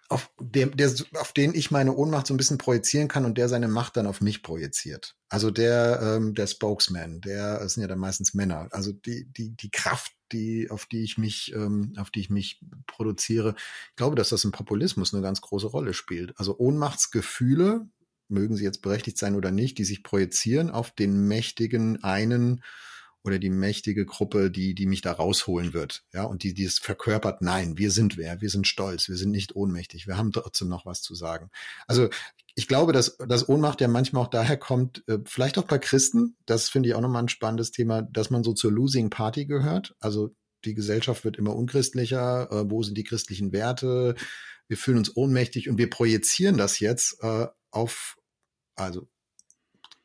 auf, 0.09 0.31
dem, 0.40 0.76
der, 0.76 0.92
auf 1.14 1.33
den 1.33 1.55
ich 1.55 1.70
meine 1.70 1.94
Ohnmacht 1.94 2.26
so 2.26 2.35
ein 2.35 2.37
bisschen 2.37 2.59
projizieren 2.59 3.09
kann 3.09 3.24
und 3.24 3.38
der 3.38 3.48
seine 3.48 3.68
Macht 3.68 3.96
dann 3.96 4.07
auf 4.07 4.20
mich 4.20 4.42
projiziert. 4.42 5.16
Also 5.29 5.50
der, 5.50 6.00
ähm, 6.03 6.35
der 6.35 6.46
Spokesman, 6.46 7.20
der 7.20 7.68
sind 7.68 7.83
ja 7.83 7.88
dann 7.88 7.98
meistens 7.98 8.35
Männer. 8.35 8.68
Also 8.70 8.92
die, 8.92 9.31
die, 9.33 9.50
die 9.57 9.70
Kraft, 9.70 10.12
die, 10.33 10.70
auf 10.70 10.87
die 10.87 11.03
ich 11.03 11.18
mich, 11.18 11.53
ähm, 11.55 11.92
auf 11.96 12.11
die 12.11 12.20
ich 12.20 12.31
mich 12.31 12.61
produziere. 12.87 13.55
Ich 13.90 13.96
glaube, 13.96 14.16
dass 14.16 14.31
das 14.31 14.44
im 14.44 14.53
Populismus 14.53 15.14
eine 15.14 15.22
ganz 15.22 15.40
große 15.40 15.66
Rolle 15.66 15.94
spielt. 15.94 16.38
Also 16.38 16.59
Ohnmachtsgefühle, 16.59 17.87
mögen 18.31 18.57
sie 18.57 18.64
jetzt 18.64 18.83
berechtigt 18.83 19.18
sein 19.18 19.35
oder 19.35 19.50
nicht, 19.50 19.79
die 19.79 19.85
sich 19.85 20.03
projizieren 20.03 20.70
auf 20.70 20.90
den 20.90 21.26
mächtigen 21.26 22.03
einen 22.03 22.62
oder 23.22 23.38
die 23.38 23.50
mächtige 23.50 24.06
Gruppe, 24.06 24.50
die, 24.50 24.74
die 24.74 24.87
mich 24.87 25.02
da 25.02 25.12
rausholen 25.12 25.74
wird. 25.74 26.04
Ja, 26.12 26.24
und 26.24 26.42
die, 26.42 26.54
die 26.54 26.64
es 26.64 26.78
verkörpert, 26.78 27.42
nein, 27.42 27.76
wir 27.76 27.90
sind 27.90 28.16
wer, 28.16 28.40
wir 28.40 28.50
sind 28.50 28.66
stolz, 28.66 29.09
wir 29.09 29.16
sind 29.16 29.30
nicht 29.30 29.54
ohnmächtig, 29.54 30.06
wir 30.06 30.16
haben 30.16 30.33
trotzdem 30.33 30.68
noch 30.68 30.87
was 30.87 31.02
zu 31.02 31.14
sagen. 31.14 31.50
Also 31.87 32.09
ich 32.54 32.66
glaube, 32.66 32.92
dass, 32.92 33.16
dass 33.18 33.48
Ohnmacht 33.48 33.80
ja 33.80 33.88
manchmal 33.88 34.24
auch 34.24 34.30
daher 34.30 34.56
kommt, 34.56 35.04
äh, 35.09 35.18
vielleicht 35.24 35.59
auch 35.59 35.64
bei 35.64 35.78
Christen, 35.78 36.37
das 36.46 36.68
finde 36.68 36.88
ich 36.88 36.94
auch 36.94 37.00
nochmal 37.00 37.22
ein 37.22 37.28
spannendes 37.28 37.70
Thema, 37.70 38.02
dass 38.02 38.30
man 38.30 38.42
so 38.42 38.54
zur 38.54 38.72
Losing 38.72 39.11
Party 39.11 39.46
gehört. 39.46 39.94
Also 40.00 40.35
die 40.64 40.74
Gesellschaft 40.74 41.24
wird 41.24 41.38
immer 41.38 41.54
unchristlicher, 41.54 42.50
äh, 42.50 42.70
wo 42.70 42.83
sind 42.83 42.96
die 42.96 43.04
christlichen 43.04 43.52
Werte? 43.52 44.14
Wir 44.68 44.76
fühlen 44.76 44.98
uns 44.98 45.16
ohnmächtig 45.16 45.68
und 45.68 45.78
wir 45.78 45.90
projizieren 45.90 46.56
das 46.56 46.80
jetzt 46.80 47.22
äh, 47.22 47.46
auf, 47.70 48.16
also 48.76 49.09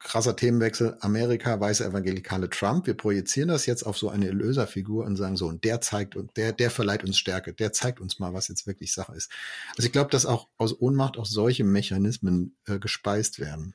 krasser 0.06 0.36
Themenwechsel, 0.36 0.98
Amerika, 1.02 1.60
weiße 1.60 1.84
evangelikale 1.84 2.50
Trump. 2.50 2.86
Wir 2.86 2.94
projizieren 2.94 3.50
das 3.50 3.66
jetzt 3.66 3.84
auf 3.84 3.98
so 3.98 4.10
eine 4.10 4.28
Erlöserfigur 4.28 5.04
und 5.04 5.16
sagen 5.16 5.36
so, 5.36 5.48
und 5.48 5.64
der 5.64 5.82
zeigt 5.82 6.16
und 6.16 6.38
der, 6.38 6.54
der 6.54 6.70
verleiht 6.70 7.04
uns 7.04 7.18
Stärke, 7.18 7.54
der 7.54 7.74
zeigt 7.74 8.00
uns 8.00 8.20
mal, 8.20 8.34
was 8.34 8.48
jetzt 8.48 8.68
wirklich 8.68 8.94
Sache 8.94 9.16
ist. 9.16 9.32
Also 9.76 9.88
ich 9.88 9.92
glaube, 9.92 10.12
dass 10.12 10.26
auch 10.26 10.48
aus 10.58 10.80
Ohnmacht 10.80 11.18
auch 11.18 11.26
solche 11.26 11.64
Mechanismen 11.64 12.56
äh, 12.68 12.78
gespeist 12.78 13.40
werden. 13.40 13.74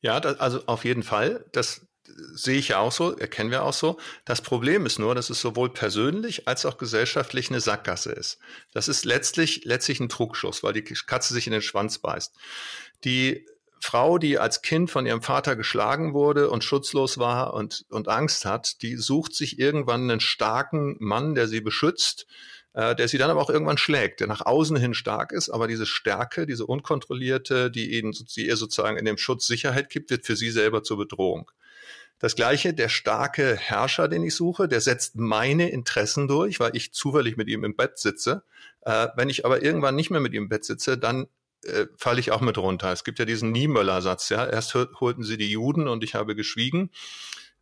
Ja, 0.00 0.18
das, 0.18 0.40
also 0.40 0.64
auf 0.66 0.84
jeden 0.84 1.02
Fall. 1.02 1.44
Das 1.52 1.82
sehe 2.32 2.58
ich 2.58 2.68
ja 2.68 2.78
auch 2.78 2.90
so, 2.90 3.16
erkennen 3.16 3.50
wir 3.50 3.62
auch 3.62 3.74
so. 3.74 3.98
Das 4.24 4.40
Problem 4.40 4.86
ist 4.86 4.98
nur, 4.98 5.14
dass 5.14 5.28
es 5.28 5.40
sowohl 5.42 5.72
persönlich 5.72 6.48
als 6.48 6.64
auch 6.64 6.78
gesellschaftlich 6.78 7.50
eine 7.50 7.60
Sackgasse 7.60 8.12
ist. 8.12 8.38
Das 8.72 8.88
ist 8.88 9.04
letztlich, 9.04 9.64
letztlich 9.64 10.00
ein 10.00 10.08
Trugschluss, 10.08 10.62
weil 10.62 10.72
die 10.72 10.82
Katze 10.82 11.34
sich 11.34 11.46
in 11.46 11.52
den 11.52 11.62
Schwanz 11.62 11.98
beißt. 11.98 12.34
Die 13.04 13.46
Frau, 13.80 14.18
die 14.18 14.38
als 14.38 14.62
Kind 14.62 14.90
von 14.90 15.06
ihrem 15.06 15.22
Vater 15.22 15.56
geschlagen 15.56 16.12
wurde 16.12 16.50
und 16.50 16.62
schutzlos 16.62 17.18
war 17.18 17.54
und, 17.54 17.86
und 17.88 18.08
Angst 18.08 18.44
hat, 18.44 18.82
die 18.82 18.96
sucht 18.96 19.34
sich 19.34 19.58
irgendwann 19.58 20.10
einen 20.10 20.20
starken 20.20 20.96
Mann, 21.00 21.34
der 21.34 21.48
sie 21.48 21.62
beschützt, 21.62 22.26
äh, 22.74 22.94
der 22.94 23.08
sie 23.08 23.16
dann 23.16 23.30
aber 23.30 23.40
auch 23.40 23.50
irgendwann 23.50 23.78
schlägt, 23.78 24.20
der 24.20 24.26
nach 24.26 24.44
außen 24.44 24.76
hin 24.76 24.92
stark 24.92 25.32
ist, 25.32 25.48
aber 25.48 25.66
diese 25.66 25.86
Stärke, 25.86 26.46
diese 26.46 26.66
unkontrollierte, 26.66 27.70
die, 27.70 27.98
ihnen, 27.98 28.12
die 28.12 28.46
ihr 28.46 28.56
sozusagen 28.56 28.98
in 28.98 29.06
dem 29.06 29.16
Schutz 29.16 29.46
Sicherheit 29.46 29.88
gibt, 29.88 30.10
wird 30.10 30.26
für 30.26 30.36
sie 30.36 30.50
selber 30.50 30.82
zur 30.82 30.98
Bedrohung. 30.98 31.50
Das 32.18 32.36
gleiche, 32.36 32.74
der 32.74 32.90
starke 32.90 33.56
Herrscher, 33.56 34.06
den 34.06 34.22
ich 34.22 34.34
suche, 34.34 34.68
der 34.68 34.82
setzt 34.82 35.16
meine 35.16 35.70
Interessen 35.70 36.28
durch, 36.28 36.60
weil 36.60 36.76
ich 36.76 36.92
zufällig 36.92 37.38
mit 37.38 37.48
ihm 37.48 37.64
im 37.64 37.76
Bett 37.76 37.98
sitze. 37.98 38.42
Äh, 38.82 39.08
wenn 39.16 39.30
ich 39.30 39.46
aber 39.46 39.62
irgendwann 39.62 39.96
nicht 39.96 40.10
mehr 40.10 40.20
mit 40.20 40.34
ihm 40.34 40.42
im 40.42 40.48
Bett 40.50 40.66
sitze, 40.66 40.98
dann 40.98 41.28
äh, 41.64 41.86
falle 41.96 42.20
ich 42.20 42.32
auch 42.32 42.40
mit 42.40 42.58
runter. 42.58 42.92
Es 42.92 43.04
gibt 43.04 43.18
ja 43.18 43.24
diesen 43.24 43.52
Niemöller-Satz, 43.52 44.28
ja. 44.30 44.46
Erst 44.46 44.74
holten 44.74 45.24
sie 45.24 45.36
die 45.36 45.50
Juden 45.50 45.88
und 45.88 46.04
ich 46.04 46.14
habe 46.14 46.34
geschwiegen. 46.34 46.90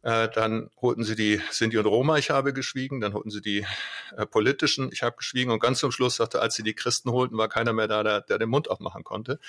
Äh, 0.03 0.29
dann 0.29 0.71
holten 0.81 1.03
sie 1.03 1.17
die 1.17 1.41
Sinti 1.51 1.77
und 1.77 1.87
Roma, 1.87 2.19
ich 2.19 2.31
habe 2.31 2.53
geschwiegen. 2.53 3.01
Dann 3.01 3.15
holten 3.15 3.31
sie 3.31 3.41
die 3.41 3.67
äh, 4.17 4.27
politischen, 4.27 4.91
ich 4.93 5.03
habe 5.03 5.17
geschwiegen. 5.17 5.51
Und 5.51 5.61
ganz 5.61 5.81
zum 5.81 5.91
Schluss 5.91 6.17
sagte, 6.17 6.41
als 6.41 6.55
sie 6.55 6.63
die 6.63 6.75
Christen 6.75 7.11
holten, 7.11 7.37
war 7.37 7.49
keiner 7.49 7.73
mehr 7.73 7.89
da, 7.89 8.03
der, 8.03 8.21
der 8.21 8.39
den 8.39 8.49
Mund 8.49 8.71
aufmachen 8.71 9.03
konnte. 9.03 9.41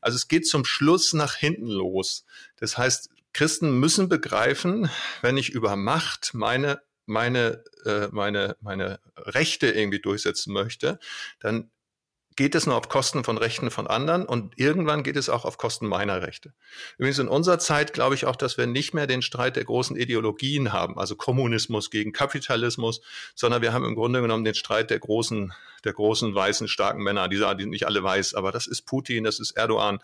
Also 0.00 0.16
es 0.16 0.28
geht 0.28 0.46
zum 0.46 0.64
Schluss 0.64 1.14
nach 1.14 1.34
hinten 1.34 1.68
los. 1.68 2.26
Das 2.56 2.76
heißt, 2.76 3.08
Christen 3.32 3.80
müssen 3.80 4.08
begreifen, 4.08 4.90
wenn 5.22 5.36
ich 5.36 5.50
über 5.50 5.76
Macht 5.76 6.34
meine 6.34 6.80
meine 7.06 7.64
äh, 7.84 8.08
meine 8.12 8.56
meine 8.60 9.00
Rechte 9.16 9.66
irgendwie 9.66 10.00
durchsetzen 10.00 10.52
möchte, 10.52 10.98
dann 11.40 11.70
geht 12.36 12.54
es 12.54 12.66
nur 12.66 12.76
auf 12.76 12.88
Kosten 12.88 13.22
von 13.22 13.38
Rechten 13.38 13.70
von 13.70 13.86
anderen 13.86 14.24
und 14.26 14.58
irgendwann 14.58 15.02
geht 15.02 15.16
es 15.16 15.28
auch 15.28 15.44
auf 15.44 15.56
Kosten 15.56 15.86
meiner 15.86 16.22
Rechte. 16.22 16.52
Übrigens 16.98 17.18
in 17.18 17.28
unserer 17.28 17.58
Zeit 17.58 17.92
glaube 17.92 18.14
ich 18.14 18.26
auch, 18.26 18.36
dass 18.36 18.58
wir 18.58 18.66
nicht 18.66 18.92
mehr 18.92 19.06
den 19.06 19.22
Streit 19.22 19.56
der 19.56 19.64
großen 19.64 19.96
Ideologien 19.96 20.72
haben, 20.72 20.98
also 20.98 21.14
Kommunismus 21.14 21.90
gegen 21.90 22.12
Kapitalismus, 22.12 23.00
sondern 23.34 23.62
wir 23.62 23.72
haben 23.72 23.84
im 23.84 23.94
Grunde 23.94 24.20
genommen 24.20 24.44
den 24.44 24.54
Streit 24.54 24.90
der 24.90 24.98
großen, 24.98 25.52
der 25.84 25.92
großen 25.92 26.34
weißen 26.34 26.66
starken 26.66 27.02
Männer. 27.02 27.28
Die 27.28 27.36
sind 27.36 27.70
nicht 27.70 27.86
alle 27.86 28.02
weiß, 28.02 28.34
aber 28.34 28.50
das 28.50 28.66
ist 28.66 28.82
Putin, 28.82 29.24
das 29.24 29.38
ist 29.38 29.52
Erdogan, 29.52 30.00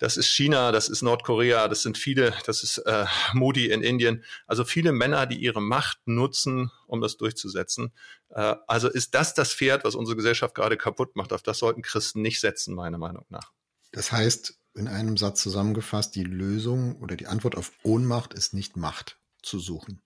das 0.00 0.16
ist 0.16 0.28
China, 0.28 0.72
das 0.72 0.88
ist 0.88 1.02
Nordkorea, 1.02 1.68
das 1.68 1.82
sind 1.82 1.98
viele, 1.98 2.32
das 2.46 2.62
ist 2.62 2.78
äh, 2.78 3.04
Modi 3.34 3.70
in 3.70 3.82
Indien. 3.82 4.24
Also 4.46 4.64
viele 4.64 4.92
Männer, 4.92 5.26
die 5.26 5.36
ihre 5.36 5.60
Macht 5.60 5.98
nutzen, 6.06 6.70
um 6.86 7.02
das 7.02 7.18
durchzusetzen. 7.18 7.92
Äh, 8.30 8.56
also 8.66 8.88
ist 8.88 9.14
das 9.14 9.34
das 9.34 9.52
Pferd, 9.52 9.84
was 9.84 9.94
unsere 9.94 10.16
Gesellschaft 10.16 10.54
gerade 10.54 10.78
kaputt 10.78 11.16
macht. 11.16 11.34
Auf 11.34 11.42
das 11.42 11.58
sollten 11.58 11.82
Christen 11.82 12.22
nicht 12.22 12.40
setzen, 12.40 12.74
meiner 12.74 12.96
Meinung 12.96 13.26
nach. 13.28 13.52
Das 13.92 14.10
heißt, 14.10 14.58
in 14.74 14.88
einem 14.88 15.18
Satz 15.18 15.42
zusammengefasst, 15.42 16.14
die 16.14 16.24
Lösung 16.24 16.96
oder 16.96 17.14
die 17.16 17.26
Antwort 17.26 17.56
auf 17.56 17.70
Ohnmacht 17.82 18.32
ist 18.32 18.54
nicht 18.54 18.78
Macht 18.78 19.18
zu 19.42 19.58
suchen. 19.58 20.00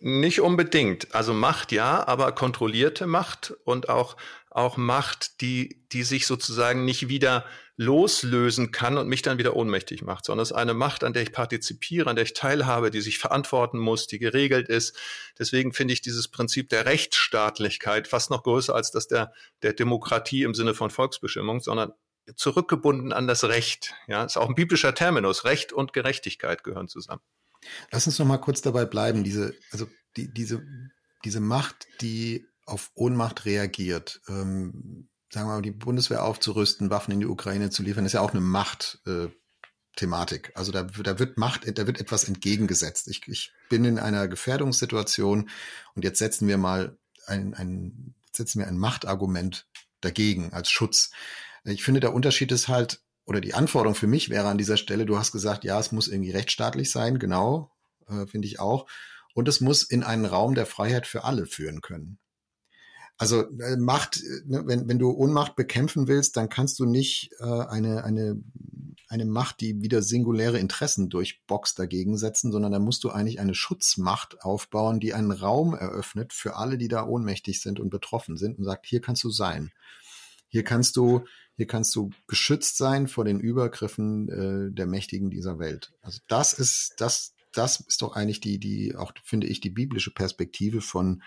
Nicht 0.00 0.42
unbedingt. 0.42 1.14
Also 1.14 1.32
Macht 1.32 1.72
ja, 1.72 2.06
aber 2.06 2.32
kontrollierte 2.32 3.06
Macht 3.06 3.54
und 3.64 3.88
auch, 3.88 4.18
auch 4.50 4.76
Macht, 4.76 5.40
die, 5.40 5.82
die 5.92 6.02
sich 6.02 6.26
sozusagen 6.26 6.84
nicht 6.84 7.08
wieder 7.08 7.46
loslösen 7.78 8.72
kann 8.72 8.98
und 8.98 9.06
mich 9.06 9.22
dann 9.22 9.38
wieder 9.38 9.54
ohnmächtig 9.54 10.02
macht, 10.02 10.24
sondern 10.24 10.42
es 10.42 10.50
ist 10.50 10.56
eine 10.56 10.74
Macht, 10.74 11.04
an 11.04 11.12
der 11.12 11.22
ich 11.22 11.30
partizipiere, 11.30 12.10
an 12.10 12.16
der 12.16 12.24
ich 12.24 12.34
teilhabe, 12.34 12.90
die 12.90 13.00
sich 13.00 13.18
verantworten 13.18 13.78
muss, 13.78 14.08
die 14.08 14.18
geregelt 14.18 14.68
ist. 14.68 14.98
Deswegen 15.38 15.72
finde 15.72 15.94
ich 15.94 16.02
dieses 16.02 16.26
Prinzip 16.26 16.68
der 16.70 16.86
Rechtsstaatlichkeit 16.86 18.08
fast 18.08 18.30
noch 18.30 18.42
größer 18.42 18.74
als 18.74 18.90
das 18.90 19.06
der, 19.06 19.32
der 19.62 19.74
Demokratie 19.74 20.42
im 20.42 20.54
Sinne 20.54 20.74
von 20.74 20.90
Volksbestimmung, 20.90 21.60
sondern 21.60 21.92
zurückgebunden 22.34 23.12
an 23.12 23.28
das 23.28 23.44
Recht. 23.44 23.94
Ja, 24.08 24.24
ist 24.24 24.36
auch 24.36 24.48
ein 24.48 24.56
biblischer 24.56 24.92
Terminus. 24.92 25.44
Recht 25.44 25.72
und 25.72 25.92
Gerechtigkeit 25.92 26.64
gehören 26.64 26.88
zusammen. 26.88 27.22
Lass 27.92 28.08
uns 28.08 28.18
noch 28.18 28.26
mal 28.26 28.38
kurz 28.38 28.60
dabei 28.60 28.86
bleiben. 28.86 29.22
Diese, 29.22 29.54
also 29.70 29.86
die, 30.16 30.34
diese, 30.34 30.66
diese 31.24 31.38
Macht, 31.38 31.86
die 32.00 32.44
auf 32.66 32.90
Ohnmacht 32.94 33.44
reagiert. 33.44 34.20
Ähm, 34.28 35.08
sagen 35.30 35.48
wir 35.48 35.54
mal, 35.54 35.62
die 35.62 35.70
Bundeswehr 35.70 36.24
aufzurüsten, 36.24 36.90
Waffen 36.90 37.12
in 37.12 37.20
die 37.20 37.26
Ukraine 37.26 37.70
zu 37.70 37.82
liefern, 37.82 38.06
ist 38.06 38.12
ja 38.12 38.20
auch 38.20 38.32
eine 38.32 38.40
Macht. 38.40 39.00
Äh, 39.06 39.28
Thematik. 39.98 40.52
Also 40.54 40.70
da, 40.70 40.84
da 40.84 41.18
wird 41.18 41.38
Macht, 41.38 41.66
da 41.76 41.86
wird 41.86 42.00
etwas 42.00 42.24
entgegengesetzt. 42.24 43.08
Ich, 43.08 43.26
ich 43.26 43.52
bin 43.68 43.84
in 43.84 43.98
einer 43.98 44.28
Gefährdungssituation 44.28 45.50
und 45.94 46.04
jetzt 46.04 46.20
setzen 46.20 46.46
wir 46.46 46.56
mal 46.56 46.96
ein, 47.26 47.52
ein, 47.54 48.14
setzen 48.32 48.60
wir 48.60 48.68
ein 48.68 48.78
Machtargument 48.78 49.66
dagegen 50.00 50.52
als 50.52 50.70
Schutz. 50.70 51.10
Ich 51.64 51.82
finde, 51.82 51.98
der 51.98 52.14
Unterschied 52.14 52.52
ist 52.52 52.68
halt, 52.68 53.00
oder 53.24 53.40
die 53.40 53.54
Anforderung 53.54 53.96
für 53.96 54.06
mich 54.06 54.30
wäre 54.30 54.48
an 54.48 54.56
dieser 54.56 54.76
Stelle, 54.76 55.04
du 55.04 55.18
hast 55.18 55.32
gesagt, 55.32 55.64
ja, 55.64 55.78
es 55.80 55.90
muss 55.90 56.06
irgendwie 56.06 56.30
rechtsstaatlich 56.30 56.92
sein, 56.92 57.18
genau, 57.18 57.72
äh, 58.08 58.26
finde 58.26 58.46
ich 58.46 58.60
auch. 58.60 58.86
Und 59.34 59.48
es 59.48 59.60
muss 59.60 59.82
in 59.82 60.04
einen 60.04 60.24
Raum 60.24 60.54
der 60.54 60.66
Freiheit 60.66 61.08
für 61.08 61.24
alle 61.24 61.44
führen 61.46 61.80
können. 61.80 62.18
Also 63.18 63.42
äh, 63.58 63.76
Macht, 63.76 64.22
ne, 64.46 64.62
wenn, 64.66 64.88
wenn 64.88 65.00
du 65.00 65.10
Ohnmacht 65.10 65.56
bekämpfen 65.56 66.06
willst, 66.06 66.36
dann 66.36 66.48
kannst 66.48 66.78
du 66.78 66.86
nicht 66.86 67.32
äh, 67.40 67.44
eine, 67.44 68.04
eine, 68.04 68.40
eine 69.08 69.26
Macht, 69.26 69.60
die 69.60 69.82
wieder 69.82 70.02
singuläre 70.02 70.60
Interessen 70.60 71.10
durchboxt, 71.10 71.80
dagegen 71.80 72.16
setzen, 72.16 72.52
sondern 72.52 72.70
da 72.70 72.78
musst 72.78 73.02
du 73.02 73.10
eigentlich 73.10 73.40
eine 73.40 73.56
Schutzmacht 73.56 74.42
aufbauen, 74.42 75.00
die 75.00 75.14
einen 75.14 75.32
Raum 75.32 75.74
eröffnet 75.74 76.32
für 76.32 76.54
alle, 76.54 76.78
die 76.78 76.86
da 76.86 77.04
ohnmächtig 77.04 77.60
sind 77.60 77.80
und 77.80 77.90
betroffen 77.90 78.36
sind 78.36 78.56
und 78.56 78.64
sagt, 78.64 78.86
hier 78.86 79.00
kannst 79.00 79.24
du 79.24 79.30
sein. 79.30 79.72
Hier 80.46 80.62
kannst 80.62 80.96
du, 80.96 81.24
hier 81.56 81.66
kannst 81.66 81.96
du 81.96 82.10
geschützt 82.28 82.76
sein 82.76 83.08
vor 83.08 83.24
den 83.24 83.40
Übergriffen 83.40 84.28
äh, 84.28 84.72
der 84.72 84.86
Mächtigen 84.86 85.28
dieser 85.28 85.58
Welt. 85.58 85.92
Also 86.02 86.20
das 86.28 86.52
ist, 86.52 86.94
das, 86.98 87.34
das 87.52 87.80
ist 87.80 88.00
doch 88.00 88.14
eigentlich 88.14 88.40
die, 88.40 88.60
die, 88.60 88.94
auch 88.94 89.12
finde 89.24 89.48
ich, 89.48 89.60
die 89.60 89.70
biblische 89.70 90.12
Perspektive 90.12 90.80
von 90.80 91.22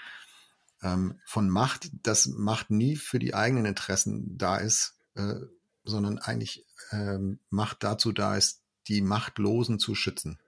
ähm, 0.81 1.19
von 1.25 1.49
Macht, 1.49 1.89
dass 2.03 2.27
Macht 2.27 2.69
nie 2.69 2.95
für 2.95 3.19
die 3.19 3.33
eigenen 3.33 3.65
Interessen 3.65 4.37
da 4.37 4.57
ist, 4.57 4.97
äh, 5.15 5.35
sondern 5.83 6.19
eigentlich 6.19 6.65
ähm, 6.91 7.39
Macht 7.49 7.83
dazu 7.83 8.11
da 8.11 8.35
ist, 8.35 8.61
die 8.87 9.01
Machtlosen 9.01 9.79
zu 9.79 9.95
schützen. 9.95 10.39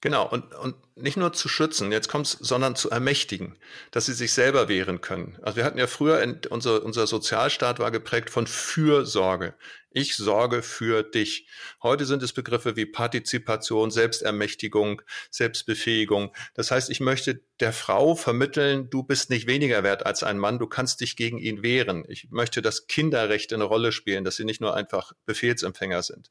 Genau, 0.00 0.28
und, 0.28 0.54
und 0.54 0.76
nicht 0.94 1.16
nur 1.16 1.32
zu 1.32 1.48
schützen, 1.48 1.90
jetzt 1.90 2.08
kommt's, 2.08 2.36
sondern 2.40 2.76
zu 2.76 2.88
ermächtigen, 2.88 3.56
dass 3.90 4.06
sie 4.06 4.12
sich 4.12 4.32
selber 4.32 4.68
wehren 4.68 5.00
können. 5.00 5.36
Also 5.42 5.56
wir 5.56 5.64
hatten 5.64 5.78
ja 5.78 5.88
früher, 5.88 6.22
in, 6.22 6.40
unser, 6.50 6.84
unser 6.84 7.08
Sozialstaat 7.08 7.80
war 7.80 7.90
geprägt 7.90 8.30
von 8.30 8.46
Fürsorge. 8.46 9.54
Ich 9.90 10.14
sorge 10.14 10.62
für 10.62 11.02
dich. 11.02 11.48
Heute 11.82 12.04
sind 12.04 12.22
es 12.22 12.32
Begriffe 12.32 12.76
wie 12.76 12.86
Partizipation, 12.86 13.90
Selbstermächtigung, 13.90 15.02
Selbstbefähigung. 15.30 16.32
Das 16.54 16.70
heißt, 16.70 16.90
ich 16.90 17.00
möchte 17.00 17.40
der 17.58 17.72
Frau 17.72 18.14
vermitteln, 18.14 18.90
du 18.90 19.02
bist 19.02 19.30
nicht 19.30 19.48
weniger 19.48 19.82
wert 19.82 20.06
als 20.06 20.22
ein 20.22 20.38
Mann, 20.38 20.60
du 20.60 20.68
kannst 20.68 21.00
dich 21.00 21.16
gegen 21.16 21.38
ihn 21.38 21.62
wehren. 21.62 22.04
Ich 22.06 22.28
möchte, 22.30 22.62
dass 22.62 22.86
Kinderrechte 22.86 23.56
eine 23.56 23.64
Rolle 23.64 23.90
spielen, 23.90 24.24
dass 24.24 24.36
sie 24.36 24.44
nicht 24.44 24.60
nur 24.60 24.74
einfach 24.74 25.12
Befehlsempfänger 25.26 26.02
sind. 26.02 26.28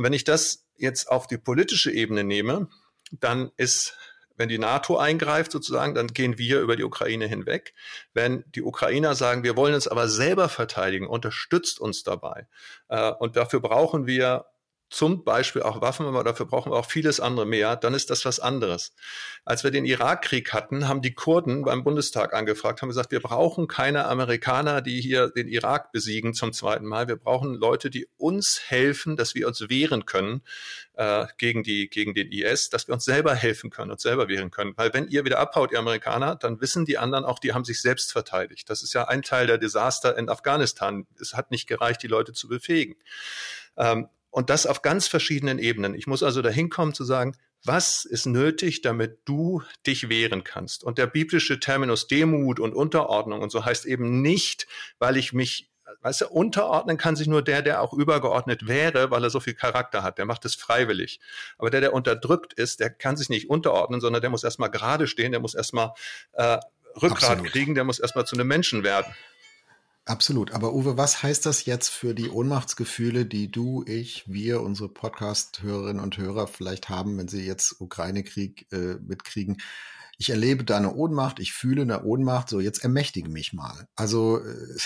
Und 0.00 0.04
wenn 0.04 0.14
ich 0.14 0.24
das 0.24 0.64
jetzt 0.78 1.10
auf 1.10 1.26
die 1.26 1.36
politische 1.36 1.92
Ebene 1.92 2.24
nehme, 2.24 2.70
dann 3.10 3.50
ist 3.58 3.98
wenn 4.38 4.48
die 4.48 4.56
NATO 4.56 4.96
eingreift 4.96 5.52
sozusagen, 5.52 5.94
dann 5.94 6.06
gehen 6.06 6.38
wir 6.38 6.62
über 6.62 6.74
die 6.74 6.84
Ukraine 6.84 7.26
hinweg. 7.26 7.74
Wenn 8.14 8.42
die 8.54 8.62
Ukrainer 8.62 9.14
sagen, 9.14 9.44
wir 9.44 9.58
wollen 9.58 9.74
uns 9.74 9.86
aber 9.86 10.08
selber 10.08 10.48
verteidigen, 10.48 11.06
unterstützt 11.06 11.78
uns 11.78 12.02
dabei. 12.02 12.48
Äh, 12.88 13.10
und 13.10 13.36
dafür 13.36 13.60
brauchen 13.60 14.06
wir 14.06 14.46
zum 14.90 15.22
Beispiel 15.22 15.62
auch 15.62 15.80
Waffen, 15.80 16.04
aber 16.04 16.24
dafür 16.24 16.46
brauchen 16.46 16.72
wir 16.72 16.76
auch 16.76 16.86
vieles 16.86 17.20
andere 17.20 17.46
mehr, 17.46 17.76
dann 17.76 17.94
ist 17.94 18.10
das 18.10 18.24
was 18.24 18.40
anderes. 18.40 18.92
Als 19.44 19.62
wir 19.62 19.70
den 19.70 19.84
Irakkrieg 19.84 20.52
hatten, 20.52 20.88
haben 20.88 21.00
die 21.00 21.14
Kurden 21.14 21.62
beim 21.62 21.84
Bundestag 21.84 22.34
angefragt, 22.34 22.82
haben 22.82 22.88
gesagt, 22.88 23.12
wir 23.12 23.20
brauchen 23.20 23.68
keine 23.68 24.06
Amerikaner, 24.06 24.82
die 24.82 25.00
hier 25.00 25.28
den 25.30 25.46
Irak 25.46 25.92
besiegen 25.92 26.34
zum 26.34 26.52
zweiten 26.52 26.86
Mal. 26.86 27.06
Wir 27.06 27.14
brauchen 27.14 27.54
Leute, 27.54 27.88
die 27.88 28.08
uns 28.16 28.62
helfen, 28.66 29.16
dass 29.16 29.36
wir 29.36 29.46
uns 29.46 29.60
wehren 29.68 30.06
können 30.06 30.42
äh, 30.94 31.26
gegen, 31.38 31.62
die, 31.62 31.88
gegen 31.88 32.14
den 32.14 32.32
IS, 32.32 32.68
dass 32.68 32.88
wir 32.88 32.94
uns 32.94 33.04
selber 33.04 33.34
helfen 33.34 33.70
können, 33.70 33.92
uns 33.92 34.02
selber 34.02 34.26
wehren 34.26 34.50
können. 34.50 34.72
Weil 34.76 34.92
wenn 34.92 35.06
ihr 35.06 35.24
wieder 35.24 35.38
abhaut, 35.38 35.70
ihr 35.70 35.78
Amerikaner, 35.78 36.34
dann 36.34 36.60
wissen 36.60 36.84
die 36.84 36.98
anderen 36.98 37.24
auch, 37.24 37.38
die 37.38 37.54
haben 37.54 37.64
sich 37.64 37.80
selbst 37.80 38.10
verteidigt. 38.10 38.68
Das 38.68 38.82
ist 38.82 38.92
ja 38.92 39.06
ein 39.06 39.22
Teil 39.22 39.46
der 39.46 39.58
Desaster 39.58 40.18
in 40.18 40.28
Afghanistan. 40.28 41.06
Es 41.20 41.34
hat 41.34 41.52
nicht 41.52 41.68
gereicht, 41.68 42.02
die 42.02 42.08
Leute 42.08 42.32
zu 42.32 42.48
befähigen. 42.48 42.96
Ähm, 43.76 44.08
und 44.30 44.50
das 44.50 44.66
auf 44.66 44.82
ganz 44.82 45.08
verschiedenen 45.08 45.58
Ebenen. 45.58 45.94
Ich 45.94 46.06
muss 46.06 46.22
also 46.22 46.42
dahin 46.42 46.70
kommen 46.70 46.94
zu 46.94 47.04
sagen, 47.04 47.34
was 47.64 48.04
ist 48.04 48.26
nötig, 48.26 48.80
damit 48.80 49.20
du 49.26 49.62
dich 49.86 50.08
wehren 50.08 50.44
kannst? 50.44 50.82
Und 50.82 50.98
der 50.98 51.06
biblische 51.06 51.60
Terminus 51.60 52.06
Demut 52.06 52.58
und 52.58 52.74
Unterordnung 52.74 53.42
und 53.42 53.50
so 53.50 53.64
heißt 53.64 53.84
eben 53.84 54.22
nicht, 54.22 54.66
weil 54.98 55.16
ich 55.16 55.32
mich, 55.32 55.70
weißt 56.00 56.22
du, 56.22 56.28
unterordnen 56.28 56.96
kann 56.96 57.16
sich 57.16 57.26
nur 57.26 57.42
der, 57.42 57.60
der 57.60 57.82
auch 57.82 57.92
übergeordnet 57.92 58.66
wäre, 58.66 59.10
weil 59.10 59.24
er 59.24 59.30
so 59.30 59.40
viel 59.40 59.54
Charakter 59.54 60.02
hat. 60.02 60.16
Der 60.16 60.24
macht 60.24 60.44
es 60.46 60.54
freiwillig. 60.54 61.20
Aber 61.58 61.68
der, 61.68 61.82
der 61.82 61.92
unterdrückt 61.92 62.54
ist, 62.54 62.80
der 62.80 62.88
kann 62.88 63.16
sich 63.16 63.28
nicht 63.28 63.50
unterordnen, 63.50 64.00
sondern 64.00 64.22
der 64.22 64.30
muss 64.30 64.44
erstmal 64.44 64.70
gerade 64.70 65.06
stehen, 65.06 65.32
der 65.32 65.40
muss 65.40 65.54
erstmal 65.54 65.92
äh, 66.32 66.58
Rückgrat 66.96 67.30
Absolut. 67.30 67.52
kriegen, 67.52 67.74
der 67.74 67.84
muss 67.84 67.98
erstmal 67.98 68.26
zu 68.26 68.36
einem 68.36 68.48
Menschen 68.48 68.82
werden. 68.84 69.14
Absolut. 70.06 70.52
Aber 70.52 70.72
Uwe, 70.74 70.96
was 70.96 71.22
heißt 71.22 71.46
das 71.46 71.66
jetzt 71.66 71.88
für 71.90 72.14
die 72.14 72.30
Ohnmachtsgefühle, 72.30 73.26
die 73.26 73.50
du, 73.50 73.84
ich, 73.86 74.24
wir, 74.26 74.62
unsere 74.62 74.88
Podcast-Hörerinnen 74.88 76.02
und 76.02 76.16
Hörer 76.16 76.46
vielleicht 76.46 76.88
haben, 76.88 77.18
wenn 77.18 77.28
sie 77.28 77.46
jetzt 77.46 77.80
Ukraine-Krieg 77.80 78.66
äh, 78.72 78.96
mitkriegen? 79.06 79.58
Ich 80.18 80.30
erlebe 80.30 80.64
da 80.64 80.76
eine 80.76 80.94
Ohnmacht, 80.94 81.38
ich 81.38 81.52
fühle 81.52 81.82
eine 81.82 82.02
Ohnmacht, 82.04 82.48
so 82.48 82.60
jetzt 82.60 82.82
ermächtige 82.82 83.30
mich 83.30 83.52
mal. 83.52 83.86
Also 83.94 84.38
äh, 84.38 84.78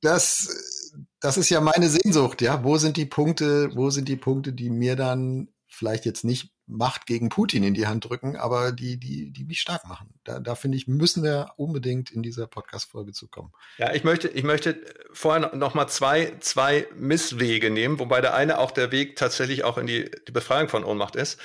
das, 0.00 0.92
das 1.20 1.36
ist 1.36 1.50
ja 1.50 1.60
meine 1.60 1.90
Sehnsucht, 1.90 2.40
ja. 2.40 2.64
Wo 2.64 2.78
sind 2.78 2.96
die 2.96 3.06
Punkte, 3.06 3.74
wo 3.74 3.90
sind 3.90 4.08
die 4.08 4.16
Punkte, 4.16 4.52
die 4.52 4.70
mir 4.70 4.96
dann 4.96 5.48
vielleicht 5.68 6.04
jetzt 6.06 6.24
nicht 6.24 6.53
Macht 6.66 7.06
gegen 7.06 7.28
Putin 7.28 7.62
in 7.62 7.74
die 7.74 7.86
Hand 7.86 8.08
drücken, 8.08 8.36
aber 8.36 8.72
die, 8.72 8.98
die, 8.98 9.30
die 9.30 9.44
mich 9.44 9.60
stark 9.60 9.86
machen. 9.86 10.14
Da, 10.24 10.40
da 10.40 10.54
finde 10.54 10.78
ich, 10.78 10.88
müssen 10.88 11.22
wir 11.22 11.52
unbedingt 11.56 12.10
in 12.10 12.22
dieser 12.22 12.46
Podcast-Folge 12.46 13.12
zukommen. 13.12 13.52
Ja, 13.76 13.92
ich 13.92 14.02
möchte, 14.02 14.28
ich 14.28 14.44
möchte 14.44 14.82
vorher 15.12 15.54
noch 15.54 15.74
mal 15.74 15.88
zwei, 15.88 16.36
zwei 16.40 16.86
Misswege 16.96 17.70
nehmen, 17.70 17.98
wobei 17.98 18.22
der 18.22 18.34
eine 18.34 18.58
auch 18.58 18.70
der 18.70 18.92
Weg 18.92 19.16
tatsächlich 19.16 19.62
auch 19.64 19.76
in 19.76 19.86
die, 19.86 20.10
die 20.26 20.32
Befreiung 20.32 20.68
von 20.68 20.84
Ohnmacht 20.84 21.16
ist. 21.16 21.38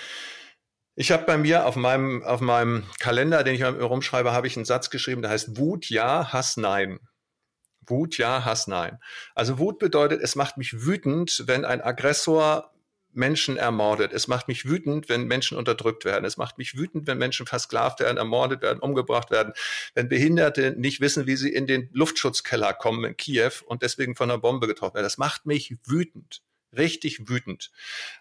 Ich 0.96 1.12
habe 1.12 1.24
bei 1.24 1.38
mir 1.38 1.66
auf 1.66 1.78
meinem, 1.78 2.24
auf 2.24 2.42
meinem 2.42 2.84
Kalender, 3.00 3.44
den 3.44 3.56
ich 3.56 3.64
rumschreibe, 3.64 4.34
habe 4.34 4.48
ich 4.48 4.58
einen 4.58 4.66
Satz 4.66 4.90
geschrieben, 4.90 5.22
der 5.22 5.32
heißt 5.32 5.58
Wut 5.58 5.90
ja, 5.90 6.34
Hass 6.34 6.58
nein. 6.58 7.00
Wut 7.88 8.18
ja, 8.18 8.44
Hass 8.46 8.68
nein. 8.68 9.00
Also 9.34 9.60
Wut 9.60 9.80
bedeutet, 9.80 10.22
es 10.22 10.36
macht 10.36 10.58
mich 10.58 10.86
wütend, 10.86 11.44
wenn 11.46 11.66
ein 11.66 11.82
Aggressor 11.82 12.74
Menschen 13.14 13.58
ermordet. 13.58 14.14
Es 14.14 14.28
macht 14.28 14.48
mich 14.48 14.66
wütend, 14.66 15.10
wenn 15.10 15.26
Menschen 15.26 15.58
unterdrückt 15.58 16.06
werden. 16.06 16.26
Es 16.26 16.38
macht 16.38 16.58
mich 16.58 16.78
wütend, 16.78 17.08
wenn 17.08 17.18
Menschen 17.18 17.46
versklavt 17.46 18.00
werden, 18.00 18.18
ermordet 18.18 18.62
werden, 18.62 18.80
umgebracht 18.80 19.32
werden. 19.32 19.54
Wenn 19.94 20.10
Behinderte 20.10 20.76
nicht 20.78 21.02
wissen, 21.02 21.28
wie 21.28 21.36
sie 21.36 21.54
in 21.54 21.68
den 21.68 21.90
Luftschutzkeller 21.92 22.74
kommen 22.74 23.04
in 23.04 23.18
Kiew 23.18 23.52
und 23.66 23.82
deswegen 23.82 24.16
von 24.16 24.30
einer 24.30 24.40
Bombe 24.40 24.68
getroffen 24.68 24.96
werden. 24.96 25.06
Das 25.06 25.18
macht 25.18 25.46
mich 25.46 25.76
wütend. 25.86 26.42
Richtig 26.76 27.28
wütend. 27.28 27.72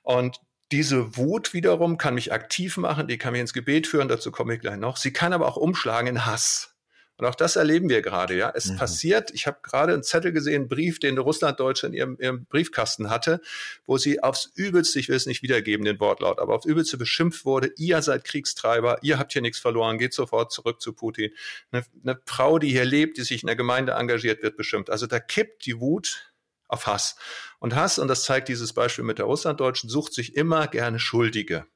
Und 0.02 0.40
diese 0.72 1.16
Wut 1.16 1.54
wiederum 1.54 1.96
kann 1.96 2.14
mich 2.14 2.32
aktiv 2.32 2.76
machen, 2.76 3.08
die 3.08 3.18
kann 3.18 3.32
mich 3.32 3.40
ins 3.40 3.52
Gebet 3.52 3.86
führen, 3.86 4.08
dazu 4.08 4.30
komme 4.30 4.54
ich 4.54 4.60
gleich 4.60 4.76
noch. 4.76 4.96
Sie 4.96 5.12
kann 5.12 5.32
aber 5.32 5.48
auch 5.48 5.56
umschlagen 5.56 6.08
in 6.08 6.26
Hass. 6.26 6.77
Und 7.18 7.26
auch 7.26 7.34
das 7.34 7.56
erleben 7.56 7.88
wir 7.88 8.00
gerade, 8.00 8.36
ja. 8.36 8.52
Es 8.54 8.66
mhm. 8.66 8.76
passiert, 8.76 9.32
ich 9.32 9.48
habe 9.48 9.58
gerade 9.62 9.92
einen 9.92 10.04
Zettel 10.04 10.32
gesehen, 10.32 10.62
einen 10.62 10.68
Brief, 10.68 11.00
den 11.00 11.18
Russlanddeutsche 11.18 11.88
in 11.88 11.92
ihrem, 11.92 12.16
ihrem 12.20 12.44
Briefkasten 12.46 13.10
hatte, 13.10 13.40
wo 13.86 13.98
sie 13.98 14.22
aufs 14.22 14.52
Übelste, 14.54 15.00
ich 15.00 15.08
will 15.08 15.16
es 15.16 15.26
nicht 15.26 15.42
wiedergeben, 15.42 15.84
den 15.84 15.98
Wortlaut, 15.98 16.38
aber 16.38 16.54
aufs 16.54 16.64
Übelste 16.64 16.96
beschimpft 16.96 17.44
wurde, 17.44 17.72
ihr 17.76 18.02
seid 18.02 18.22
Kriegstreiber, 18.22 18.98
ihr 19.02 19.18
habt 19.18 19.32
hier 19.32 19.42
nichts 19.42 19.58
verloren, 19.58 19.98
geht 19.98 20.14
sofort 20.14 20.52
zurück 20.52 20.80
zu 20.80 20.92
Putin. 20.92 21.32
Eine, 21.72 21.84
eine 22.04 22.20
Frau, 22.24 22.60
die 22.60 22.70
hier 22.70 22.84
lebt, 22.84 23.18
die 23.18 23.22
sich 23.22 23.42
in 23.42 23.48
der 23.48 23.56
Gemeinde 23.56 23.92
engagiert, 23.92 24.42
wird 24.44 24.56
beschimpft. 24.56 24.88
Also 24.88 25.08
da 25.08 25.18
kippt 25.18 25.66
die 25.66 25.80
Wut 25.80 26.32
auf 26.68 26.86
Hass. 26.86 27.16
Und 27.58 27.74
Hass, 27.74 27.98
und 27.98 28.06
das 28.06 28.22
zeigt 28.22 28.48
dieses 28.48 28.72
Beispiel 28.72 29.04
mit 29.04 29.18
der 29.18 29.26
Russlanddeutschen, 29.26 29.90
sucht 29.90 30.14
sich 30.14 30.36
immer 30.36 30.68
gerne 30.68 31.00
Schuldige. 31.00 31.66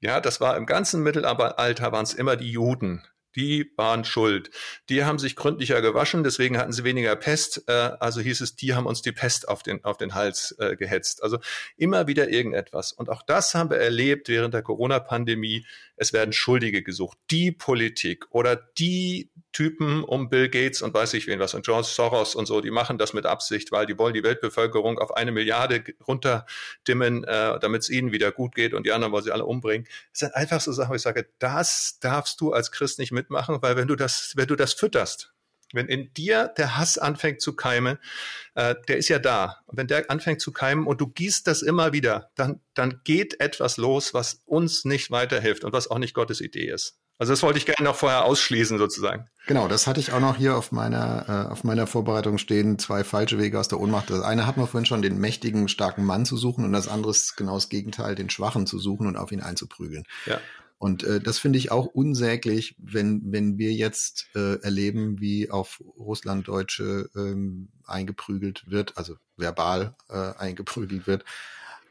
Ja, 0.00 0.20
das 0.20 0.40
war 0.40 0.56
im 0.56 0.66
ganzen 0.66 1.02
Mittelalter 1.02 1.92
waren 1.92 2.04
es 2.04 2.14
immer 2.14 2.36
die 2.36 2.50
Juden, 2.50 3.06
die 3.36 3.72
waren 3.76 4.04
schuld. 4.04 4.50
Die 4.88 5.04
haben 5.04 5.18
sich 5.18 5.36
gründlicher 5.36 5.80
gewaschen, 5.80 6.24
deswegen 6.24 6.58
hatten 6.58 6.72
sie 6.72 6.84
weniger 6.84 7.16
Pest. 7.16 7.64
Äh, 7.66 7.72
also 7.72 8.20
hieß 8.20 8.40
es, 8.40 8.56
die 8.56 8.74
haben 8.74 8.86
uns 8.86 9.02
die 9.02 9.12
Pest 9.12 9.48
auf 9.48 9.62
den, 9.62 9.84
auf 9.84 9.96
den 9.96 10.14
Hals 10.14 10.54
äh, 10.58 10.76
gehetzt. 10.76 11.22
Also 11.22 11.38
immer 11.76 12.06
wieder 12.06 12.28
irgendetwas. 12.28 12.92
Und 12.92 13.08
auch 13.08 13.22
das 13.22 13.54
haben 13.54 13.70
wir 13.70 13.78
erlebt 13.78 14.28
während 14.28 14.54
der 14.54 14.62
Corona-Pandemie. 14.62 15.66
Es 15.96 16.12
werden 16.12 16.32
Schuldige 16.32 16.82
gesucht. 16.82 17.18
Die 17.30 17.52
Politik 17.52 18.26
oder 18.30 18.56
die 18.56 19.30
Typen 19.52 20.04
um 20.04 20.28
Bill 20.28 20.48
Gates 20.48 20.80
und 20.80 20.94
weiß 20.94 21.14
ich 21.14 21.26
wen 21.26 21.40
was 21.40 21.54
und 21.54 21.64
George 21.64 21.88
Soros 21.88 22.34
und 22.34 22.46
so, 22.46 22.60
die 22.60 22.70
machen 22.70 22.98
das 22.98 23.12
mit 23.12 23.26
Absicht, 23.26 23.72
weil 23.72 23.84
die 23.84 23.98
wollen 23.98 24.14
die 24.14 24.22
Weltbevölkerung 24.22 24.98
auf 24.98 25.16
eine 25.16 25.32
Milliarde 25.32 25.82
runterdimmen, 26.06 27.24
äh, 27.24 27.58
damit 27.58 27.82
es 27.82 27.90
ihnen 27.90 28.12
wieder 28.12 28.30
gut 28.30 28.54
geht 28.54 28.74
und 28.74 28.86
die 28.86 28.92
anderen 28.92 29.12
wollen 29.12 29.24
sie 29.24 29.32
alle 29.32 29.44
umbringen. 29.44 29.88
Das 30.12 30.20
sind 30.20 30.34
einfach 30.36 30.60
so 30.60 30.72
Sachen, 30.72 30.90
wo 30.90 30.94
ich 30.94 31.02
sage, 31.02 31.26
das 31.40 31.98
darfst 32.00 32.40
du 32.40 32.52
als 32.52 32.70
Christ 32.70 33.00
nicht 33.00 33.10
mitmachen, 33.20 33.58
weil 33.60 33.76
wenn 33.76 33.88
du 33.88 33.96
das, 33.96 34.32
wenn 34.36 34.48
du 34.48 34.56
das 34.56 34.72
fütterst, 34.72 35.32
wenn 35.72 35.86
in 35.86 36.12
dir 36.14 36.52
der 36.56 36.76
Hass 36.76 36.98
anfängt 36.98 37.40
zu 37.40 37.54
keimen, 37.54 37.98
äh, 38.54 38.74
der 38.88 38.96
ist 38.96 39.08
ja 39.08 39.18
da. 39.18 39.58
Und 39.66 39.78
wenn 39.78 39.86
der 39.86 40.10
anfängt 40.10 40.40
zu 40.40 40.52
keimen 40.52 40.86
und 40.86 41.00
du 41.00 41.06
gießt 41.06 41.46
das 41.46 41.62
immer 41.62 41.92
wieder, 41.92 42.30
dann, 42.34 42.60
dann 42.74 43.00
geht 43.04 43.40
etwas 43.40 43.76
los, 43.76 44.14
was 44.14 44.42
uns 44.46 44.84
nicht 44.84 45.10
weiterhilft 45.10 45.64
und 45.64 45.72
was 45.72 45.88
auch 45.88 45.98
nicht 45.98 46.14
Gottes 46.14 46.40
Idee 46.40 46.68
ist. 46.68 46.96
Also 47.18 47.34
das 47.34 47.42
wollte 47.42 47.58
ich 47.58 47.66
gerne 47.66 47.84
noch 47.84 47.96
vorher 47.96 48.24
ausschließen 48.24 48.78
sozusagen. 48.78 49.26
Genau, 49.46 49.68
das 49.68 49.86
hatte 49.86 50.00
ich 50.00 50.12
auch 50.12 50.20
noch 50.20 50.38
hier 50.38 50.56
auf 50.56 50.72
meiner, 50.72 51.26
äh, 51.28 51.52
auf 51.52 51.64
meiner 51.64 51.86
Vorbereitung 51.86 52.38
stehen. 52.38 52.78
Zwei 52.78 53.04
falsche 53.04 53.38
Wege 53.38 53.60
aus 53.60 53.68
der 53.68 53.78
Ohnmacht. 53.78 54.08
Das 54.08 54.22
eine 54.22 54.46
hat 54.46 54.56
man 54.56 54.66
vorhin 54.66 54.86
schon, 54.86 55.02
den 55.02 55.18
mächtigen, 55.18 55.68
starken 55.68 56.04
Mann 56.04 56.24
zu 56.24 56.38
suchen 56.38 56.64
und 56.64 56.72
das 56.72 56.88
andere 56.88 57.10
ist 57.10 57.36
genau 57.36 57.56
das 57.56 57.68
Gegenteil, 57.68 58.14
den 58.14 58.30
Schwachen 58.30 58.66
zu 58.66 58.78
suchen 58.78 59.06
und 59.06 59.18
auf 59.18 59.32
ihn 59.32 59.42
einzuprügeln. 59.42 60.04
Ja. 60.24 60.40
Und 60.80 61.02
äh, 61.02 61.20
das 61.20 61.38
finde 61.38 61.58
ich 61.58 61.70
auch 61.70 61.84
unsäglich, 61.84 62.74
wenn, 62.78 63.20
wenn 63.30 63.58
wir 63.58 63.74
jetzt 63.74 64.30
äh, 64.34 64.62
erleben, 64.62 65.20
wie 65.20 65.50
auf 65.50 65.82
Russlanddeutsche 65.98 67.10
ähm, 67.14 67.68
eingeprügelt 67.84 68.70
wird, 68.70 68.96
also 68.96 69.16
verbal 69.36 69.94
äh, 70.08 70.32
eingeprügelt 70.38 71.06
wird. 71.06 71.26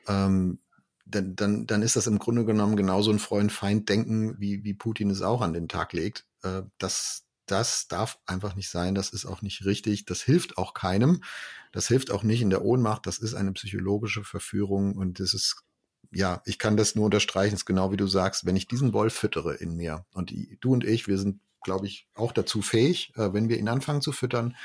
Ähm, 0.08 0.58
dann, 1.06 1.36
dann, 1.36 1.68
dann 1.68 1.84
ist 1.84 1.98
das 1.98 2.08
im 2.08 2.18
Grunde 2.18 2.46
genommen 2.46 2.76
genauso 2.76 3.12
ein 3.12 3.20
Freund-Feind-Denken, 3.20 4.40
wie, 4.40 4.64
wie 4.64 4.74
Putin 4.74 5.12
es 5.12 5.22
auch 5.22 5.42
an 5.42 5.54
den 5.54 5.68
Tag 5.68 5.94
legt. 5.94 6.26
Äh, 6.42 6.64
das, 6.80 7.28
das 7.46 7.88
darf 7.90 8.18
einfach 8.26 8.56
nicht 8.56 8.70
sein, 8.70 8.96
das 8.96 9.12
ist 9.12 9.28
auch 9.28 9.44
nicht 9.44 9.66
richtig, 9.66 10.06
das 10.06 10.24
hilft 10.24 10.58
auch 10.58 10.74
keinem, 10.74 11.22
das 11.72 11.88
hilft 11.88 12.10
auch 12.10 12.24
nicht 12.24 12.42
in 12.42 12.50
der 12.50 12.66
Ohnmacht, 12.66 13.06
das 13.06 13.20
ist 13.20 13.36
eine 13.36 13.52
psychologische 13.52 14.24
Verführung 14.24 14.96
und 14.96 15.20
das 15.20 15.36
ist, 15.36 15.64
ja, 16.12 16.42
ich 16.46 16.58
kann 16.58 16.78
das 16.78 16.96
nur 16.96 17.06
unterstreichen, 17.06 17.54
es 17.54 17.62
ist 17.62 17.66
genau 17.66 17.92
wie 17.92 17.98
du 17.98 18.08
sagst, 18.08 18.46
wenn 18.46 18.56
ich 18.56 18.68
diesen 18.68 18.94
Wolf 18.94 19.14
füttere 19.14 19.56
in 19.56 19.76
mir 19.76 20.06
und 20.14 20.32
die, 20.32 20.58
du 20.60 20.74
und 20.74 20.84
ich, 20.84 21.08
wir 21.08 21.18
sind, 21.18 21.40
glaube 21.62 21.88
ich, 21.88 22.08
auch 22.16 22.32
dazu 22.32 22.62
fähig, 22.62 23.14
äh, 23.16 23.34
wenn 23.34 23.50
wir 23.50 23.58
ihn 23.58 23.68
anfangen 23.68 24.02
zu 24.02 24.12
füttern, 24.12 24.56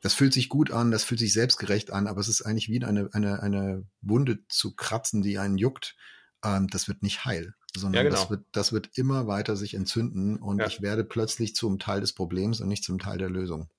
das 0.00 0.14
fühlt 0.14 0.34
sich 0.34 0.48
gut 0.50 0.70
an, 0.70 0.90
das 0.90 1.02
fühlt 1.02 1.18
sich 1.18 1.32
selbstgerecht 1.32 1.90
an, 1.90 2.06
aber 2.06 2.20
es 2.20 2.28
ist 2.28 2.42
eigentlich 2.42 2.68
wie 2.68 2.84
eine, 2.84 3.08
eine, 3.12 3.42
eine 3.42 3.86
Wunde 4.02 4.46
zu 4.48 4.74
kratzen, 4.74 5.22
die 5.22 5.38
einen 5.38 5.56
juckt. 5.56 5.96
Ähm, 6.44 6.68
das 6.68 6.88
wird 6.88 7.02
nicht 7.02 7.24
heil, 7.24 7.54
sondern 7.74 8.04
ja, 8.04 8.10
genau. 8.10 8.20
das, 8.20 8.30
wird, 8.30 8.44
das 8.52 8.72
wird 8.72 8.90
immer 8.98 9.26
weiter 9.26 9.56
sich 9.56 9.72
entzünden 9.72 10.36
und 10.36 10.58
ja. 10.58 10.66
ich 10.66 10.82
werde 10.82 11.04
plötzlich 11.04 11.54
zum 11.54 11.78
Teil 11.78 12.02
des 12.02 12.12
Problems 12.12 12.60
und 12.60 12.68
nicht 12.68 12.84
zum 12.84 12.98
Teil 12.98 13.16
der 13.16 13.30
Lösung. 13.30 13.70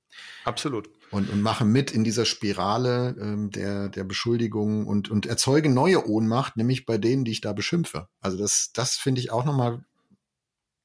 Absolut. 0.44 0.90
Und, 1.12 1.30
und 1.30 1.42
mache 1.42 1.66
mit 1.66 1.92
in 1.92 2.04
dieser 2.04 2.26
Spirale 2.26 3.16
ähm, 3.20 3.52
der, 3.52 3.90
der 3.90 4.04
Beschuldigungen 4.04 4.86
und, 4.86 5.10
und 5.10 5.26
erzeuge 5.26 5.70
neue 5.70 6.08
Ohnmacht, 6.08 6.58
nämlich 6.58 6.86
bei 6.86 6.98
denen, 6.98 7.26
die 7.26 7.32
ich 7.32 7.42
da 7.42 7.54
beschimpfe. 7.54 8.08
Also 8.22 8.38
das, 8.38 8.72
das 8.74 8.98
finde 8.98 9.22
ich 9.22 9.32
auch 9.32 9.46
nochmal 9.46 9.84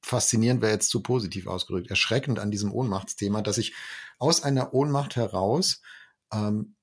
faszinierend 0.03 0.61
wäre 0.61 0.71
jetzt 0.71 0.89
zu 0.89 1.01
positiv 1.01 1.47
ausgedrückt, 1.47 1.89
erschreckend 1.89 2.39
an 2.39 2.51
diesem 2.51 2.71
Ohnmachtsthema, 2.71 3.41
dass 3.41 3.57
ich 3.57 3.73
aus 4.17 4.43
einer 4.43 4.73
Ohnmacht 4.73 5.15
heraus 5.15 5.81
ähm, 6.33 6.75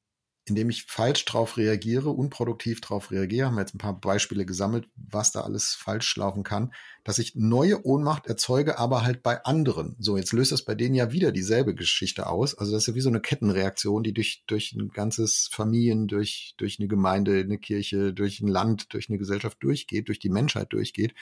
indem 0.49 0.71
ich 0.71 0.85
falsch 0.85 1.25
drauf 1.25 1.57
reagiere, 1.57 2.11
unproduktiv 2.11 2.81
drauf 2.81 3.11
reagiere, 3.11 3.47
haben 3.47 3.57
wir 3.57 3.63
jetzt 3.63 3.75
ein 3.75 3.79
paar 3.79 3.99
Beispiele 4.01 4.47
gesammelt, 4.47 4.89
was 4.97 5.33
da 5.33 5.43
alles 5.43 5.75
falsch 5.75 6.17
laufen 6.17 6.43
kann, 6.43 6.73
dass 7.05 7.19
ich 7.19 7.35
neue 7.35 7.85
Ohnmacht 7.87 8.27
erzeuge, 8.27 8.79
aber 8.79 9.03
halt 9.03 9.23
bei 9.23 9.45
anderen. 9.45 9.97
So, 9.99 10.17
jetzt 10.17 10.33
löst 10.33 10.53
das 10.53 10.65
bei 10.65 10.75
denen 10.75 10.95
ja 10.95 11.13
wieder 11.13 11.33
dieselbe 11.33 11.75
Geschichte 11.75 12.27
aus. 12.27 12.57
Also 12.57 12.73
das 12.73 12.83
ist 12.83 12.89
ja 12.89 12.95
wie 12.95 13.01
so 13.01 13.09
eine 13.09 13.21
Kettenreaktion, 13.21 14.03
die 14.03 14.13
durch, 14.13 14.45
durch 14.47 14.73
ein 14.73 14.89
ganzes 14.89 15.49
Familien, 15.53 16.07
durch, 16.07 16.55
durch 16.57 16.79
eine 16.79 16.89
Gemeinde, 16.89 17.41
eine 17.41 17.59
Kirche, 17.59 18.13
durch 18.13 18.41
ein 18.41 18.49
Land, 18.49 18.93
durch 18.93 19.09
eine 19.09 19.19
Gesellschaft 19.19 19.59
durchgeht, 19.63 20.09
durch 20.09 20.19
die 20.19 20.31
Menschheit 20.31 20.73
durchgeht. 20.73 21.15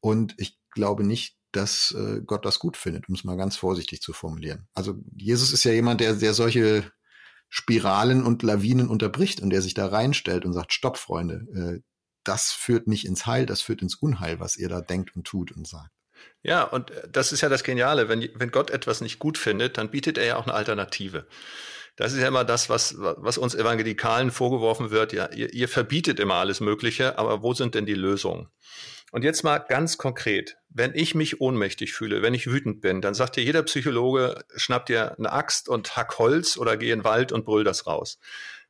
Und 0.00 0.34
ich 0.38 0.58
glaube 0.70 1.04
nicht, 1.04 1.36
dass 1.52 1.92
äh, 1.96 2.20
Gott 2.26 2.44
das 2.44 2.58
gut 2.58 2.76
findet, 2.76 3.08
um 3.08 3.14
es 3.14 3.24
mal 3.24 3.36
ganz 3.36 3.56
vorsichtig 3.56 4.02
zu 4.02 4.12
formulieren. 4.12 4.66
Also 4.74 4.96
Jesus 5.16 5.52
ist 5.52 5.64
ja 5.64 5.72
jemand, 5.72 6.00
der, 6.00 6.14
der 6.14 6.34
solche 6.34 6.90
Spiralen 7.56 8.24
und 8.24 8.42
Lawinen 8.42 8.88
unterbricht 8.88 9.40
und 9.40 9.50
der 9.50 9.62
sich 9.62 9.74
da 9.74 9.86
reinstellt 9.86 10.44
und 10.44 10.54
sagt, 10.54 10.72
stopp, 10.72 10.98
Freunde, 10.98 11.46
äh, 11.54 11.80
das 12.24 12.50
führt 12.50 12.88
nicht 12.88 13.06
ins 13.06 13.26
Heil, 13.26 13.46
das 13.46 13.60
führt 13.60 13.80
ins 13.80 13.94
Unheil, 13.94 14.40
was 14.40 14.56
ihr 14.56 14.68
da 14.68 14.80
denkt 14.80 15.14
und 15.14 15.24
tut 15.24 15.52
und 15.52 15.64
sagt. 15.64 15.92
Ja, 16.42 16.64
und 16.64 16.90
äh, 16.90 17.08
das 17.08 17.30
ist 17.30 17.42
ja 17.42 17.48
das 17.48 17.62
Geniale. 17.62 18.08
Wenn, 18.08 18.28
wenn 18.34 18.50
Gott 18.50 18.70
etwas 18.70 19.00
nicht 19.00 19.20
gut 19.20 19.38
findet, 19.38 19.78
dann 19.78 19.92
bietet 19.92 20.18
er 20.18 20.24
ja 20.24 20.36
auch 20.36 20.48
eine 20.48 20.54
Alternative. 20.54 21.28
Das 21.96 22.12
ist 22.12 22.20
ja 22.20 22.28
immer 22.28 22.44
das, 22.44 22.68
was, 22.68 22.96
was 22.98 23.38
uns 23.38 23.54
Evangelikalen 23.54 24.30
vorgeworfen 24.30 24.90
wird. 24.90 25.12
Ja, 25.12 25.30
ihr, 25.30 25.52
ihr 25.52 25.68
verbietet 25.68 26.18
immer 26.18 26.34
alles 26.34 26.60
Mögliche, 26.60 27.18
aber 27.18 27.42
wo 27.42 27.54
sind 27.54 27.74
denn 27.74 27.86
die 27.86 27.94
Lösungen? 27.94 28.48
Und 29.12 29.22
jetzt 29.22 29.44
mal 29.44 29.58
ganz 29.58 29.96
konkret, 29.96 30.56
wenn 30.70 30.92
ich 30.92 31.14
mich 31.14 31.40
ohnmächtig 31.40 31.92
fühle, 31.92 32.20
wenn 32.20 32.34
ich 32.34 32.48
wütend 32.48 32.80
bin, 32.80 33.00
dann 33.00 33.14
sagt 33.14 33.36
dir 33.36 33.44
jeder 33.44 33.62
Psychologe, 33.62 34.44
schnapp 34.56 34.86
dir 34.86 35.16
eine 35.16 35.30
Axt 35.30 35.68
und 35.68 35.96
hack 35.96 36.18
Holz 36.18 36.56
oder 36.56 36.76
geh 36.76 36.90
in 36.90 36.98
den 36.98 37.04
Wald 37.04 37.30
und 37.30 37.44
brüll 37.44 37.62
das 37.62 37.86
raus. 37.86 38.18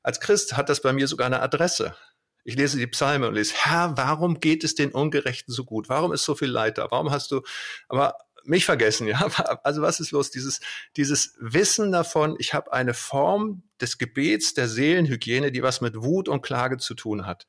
Als 0.02 0.20
Christ 0.20 0.54
hat 0.54 0.68
das 0.68 0.82
bei 0.82 0.92
mir 0.92 1.08
sogar 1.08 1.28
eine 1.28 1.40
Adresse. 1.40 1.96
Ich 2.44 2.56
lese 2.56 2.76
die 2.76 2.86
Psalme 2.86 3.26
und 3.26 3.34
lese, 3.34 3.54
Herr, 3.56 3.96
warum 3.96 4.38
geht 4.38 4.64
es 4.64 4.74
den 4.74 4.90
Ungerechten 4.90 5.54
so 5.54 5.64
gut? 5.64 5.88
Warum 5.88 6.12
ist 6.12 6.24
so 6.24 6.34
viel 6.34 6.50
Leid 6.50 6.76
da? 6.76 6.90
Warum 6.90 7.10
hast 7.10 7.30
du, 7.30 7.40
aber 7.88 8.18
mich 8.44 8.64
vergessen, 8.64 9.06
ja. 9.08 9.26
Also 9.62 9.82
was 9.82 10.00
ist 10.00 10.10
los? 10.10 10.30
Dieses, 10.30 10.60
dieses 10.96 11.34
Wissen 11.38 11.92
davon, 11.92 12.36
ich 12.38 12.54
habe 12.54 12.72
eine 12.72 12.94
Form 12.94 13.62
des 13.80 13.98
Gebets, 13.98 14.54
der 14.54 14.68
Seelenhygiene, 14.68 15.52
die 15.52 15.62
was 15.62 15.80
mit 15.80 16.02
Wut 16.02 16.28
und 16.28 16.42
Klage 16.42 16.78
zu 16.78 16.94
tun 16.94 17.26
hat. 17.26 17.46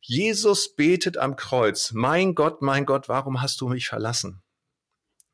Jesus 0.00 0.74
betet 0.74 1.16
am 1.18 1.36
Kreuz, 1.36 1.92
mein 1.92 2.34
Gott, 2.34 2.62
mein 2.62 2.86
Gott, 2.86 3.08
warum 3.08 3.42
hast 3.42 3.60
du 3.60 3.68
mich 3.68 3.88
verlassen? 3.88 4.42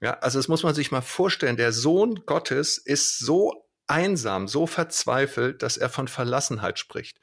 Ja, 0.01 0.15
also 0.21 0.39
das 0.39 0.49
muss 0.49 0.63
man 0.63 0.75
sich 0.75 0.91
mal 0.91 1.03
vorstellen. 1.03 1.57
Der 1.57 1.73
Sohn 1.73 2.23
Gottes 2.25 2.79
ist 2.79 3.19
so 3.19 3.67
einsam, 3.91 4.49
so 4.49 4.67
verzweifelt, 4.67 5.63
dass 5.63 5.77
er 5.77 5.91
von 5.91 6.09
Verlassenheit 6.09 6.79
spricht. 6.79 7.19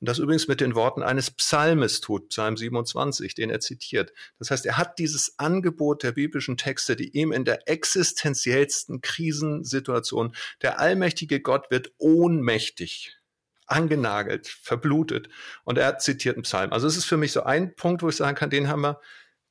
Und 0.00 0.08
das 0.08 0.18
übrigens 0.18 0.48
mit 0.48 0.60
den 0.60 0.74
Worten 0.74 1.02
eines 1.02 1.30
Psalmes 1.30 2.00
tut, 2.00 2.30
Psalm 2.30 2.56
27, 2.56 3.34
den 3.34 3.48
er 3.48 3.60
zitiert. 3.60 4.12
Das 4.38 4.50
heißt, 4.50 4.66
er 4.66 4.76
hat 4.76 4.98
dieses 4.98 5.38
Angebot 5.38 6.02
der 6.02 6.12
biblischen 6.12 6.56
Texte, 6.56 6.96
die 6.96 7.16
ihm 7.16 7.32
in 7.32 7.44
der 7.44 7.68
existenziellsten 7.68 9.00
Krisensituation, 9.00 10.34
der 10.62 10.80
allmächtige 10.80 11.40
Gott 11.40 11.70
wird 11.70 11.92
ohnmächtig 11.98 13.16
angenagelt, 13.66 14.48
verblutet. 14.48 15.28
Und 15.64 15.78
er 15.78 15.98
zitiert 15.98 16.36
einen 16.36 16.42
Psalm. 16.42 16.72
Also 16.72 16.88
es 16.88 16.96
ist 16.96 17.04
für 17.04 17.16
mich 17.16 17.32
so 17.32 17.44
ein 17.44 17.76
Punkt, 17.76 18.02
wo 18.02 18.08
ich 18.08 18.16
sagen 18.16 18.36
kann, 18.36 18.50
den 18.50 18.68
haben 18.68 18.82
wir. 18.82 19.00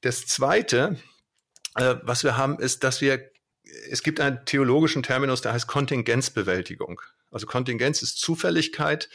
Das 0.01 0.25
zweite, 0.27 0.97
äh, 1.75 1.95
was 2.03 2.23
wir 2.23 2.37
haben, 2.37 2.59
ist, 2.59 2.83
dass 2.83 3.01
wir 3.01 3.31
es 3.89 4.03
gibt 4.03 4.19
einen 4.19 4.45
theologischen 4.45 5.03
Terminus, 5.03 5.41
der 5.41 5.53
heißt 5.53 5.67
Kontingenzbewältigung. 5.67 7.01
Also 7.31 7.45
Kontingenz 7.45 8.01
ist 8.01 8.19
Zufälligkeit 8.19 9.09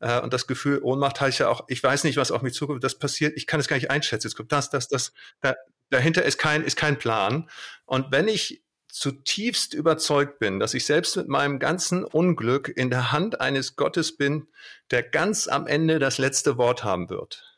äh, 0.00 0.20
und 0.20 0.32
das 0.32 0.46
Gefühl 0.46 0.80
Ohnmacht 0.82 1.20
heißt 1.20 1.40
ja 1.40 1.48
auch, 1.48 1.64
ich 1.68 1.82
weiß 1.82 2.04
nicht, 2.04 2.16
was 2.16 2.30
auf 2.30 2.42
mich 2.42 2.54
zukommt, 2.54 2.84
das 2.84 2.98
passiert, 2.98 3.36
ich 3.36 3.46
kann 3.46 3.60
es 3.60 3.68
gar 3.68 3.76
nicht 3.76 3.90
einschätzen. 3.90 4.28
Es 4.28 4.36
kommt 4.36 4.52
das, 4.52 4.70
das, 4.70 4.88
das, 4.88 5.12
da, 5.40 5.56
dahinter 5.90 6.24
ist 6.24 6.38
kein, 6.38 6.62
ist 6.62 6.76
kein 6.76 6.98
Plan. 6.98 7.48
Und 7.84 8.12
wenn 8.12 8.28
ich 8.28 8.62
zutiefst 8.88 9.74
überzeugt 9.74 10.38
bin, 10.38 10.58
dass 10.58 10.72
ich 10.72 10.86
selbst 10.86 11.16
mit 11.16 11.28
meinem 11.28 11.58
ganzen 11.58 12.04
Unglück 12.04 12.72
in 12.74 12.88
der 12.88 13.12
Hand 13.12 13.40
eines 13.40 13.76
Gottes 13.76 14.16
bin, 14.16 14.48
der 14.90 15.02
ganz 15.02 15.48
am 15.48 15.66
Ende 15.66 15.98
das 15.98 16.16
letzte 16.18 16.56
Wort 16.56 16.82
haben 16.82 17.10
wird, 17.10 17.55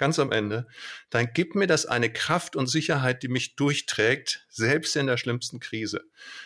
ganz 0.00 0.18
am 0.18 0.32
Ende, 0.32 0.66
dann 1.10 1.32
gibt 1.34 1.54
mir 1.54 1.66
das 1.66 1.84
eine 1.84 2.10
Kraft 2.10 2.56
und 2.56 2.66
Sicherheit, 2.66 3.22
die 3.22 3.28
mich 3.28 3.54
durchträgt, 3.54 4.46
selbst 4.48 4.96
in 4.96 5.06
der 5.06 5.18
schlimmsten 5.18 5.60
Krise. 5.60 6.00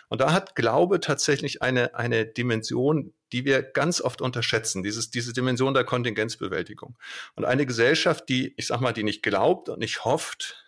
Und 0.09 0.21
da 0.21 0.33
hat 0.33 0.57
Glaube 0.57 0.99
tatsächlich 0.99 1.63
eine, 1.63 1.95
eine 1.95 2.27
Dimension, 2.27 3.15
die 3.33 3.45
wir 3.45 3.63
ganz 3.63 4.01
oft 4.01 4.21
unterschätzen, 4.21 4.83
dieses, 4.83 5.11
diese 5.11 5.33
Dimension 5.33 5.73
der 5.73 5.85
Kontingenzbewältigung. 5.85 6.97
Und 7.37 7.45
eine 7.45 7.65
Gesellschaft, 7.65 8.29
die, 8.29 8.55
ich 8.57 8.67
sag 8.67 8.81
mal, 8.81 8.93
die 8.93 9.05
nicht 9.05 9.23
glaubt 9.23 9.69
und 9.69 9.79
nicht 9.79 10.05
hofft, 10.05 10.65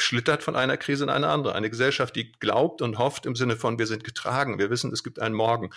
schlittert 0.00 0.42
von 0.42 0.56
einer 0.56 0.76
Krise 0.76 1.04
in 1.04 1.10
eine 1.10 1.28
andere. 1.28 1.54
Eine 1.54 1.70
Gesellschaft, 1.70 2.14
die 2.16 2.32
glaubt 2.32 2.82
und 2.82 2.98
hofft 2.98 3.26
im 3.26 3.34
Sinne 3.34 3.56
von, 3.56 3.78
wir 3.78 3.86
sind 3.86 4.04
getragen, 4.04 4.58
wir 4.58 4.70
wissen, 4.70 4.92
es 4.92 5.02
gibt 5.02 5.20
einen 5.20 5.34
Morgen. 5.34 5.70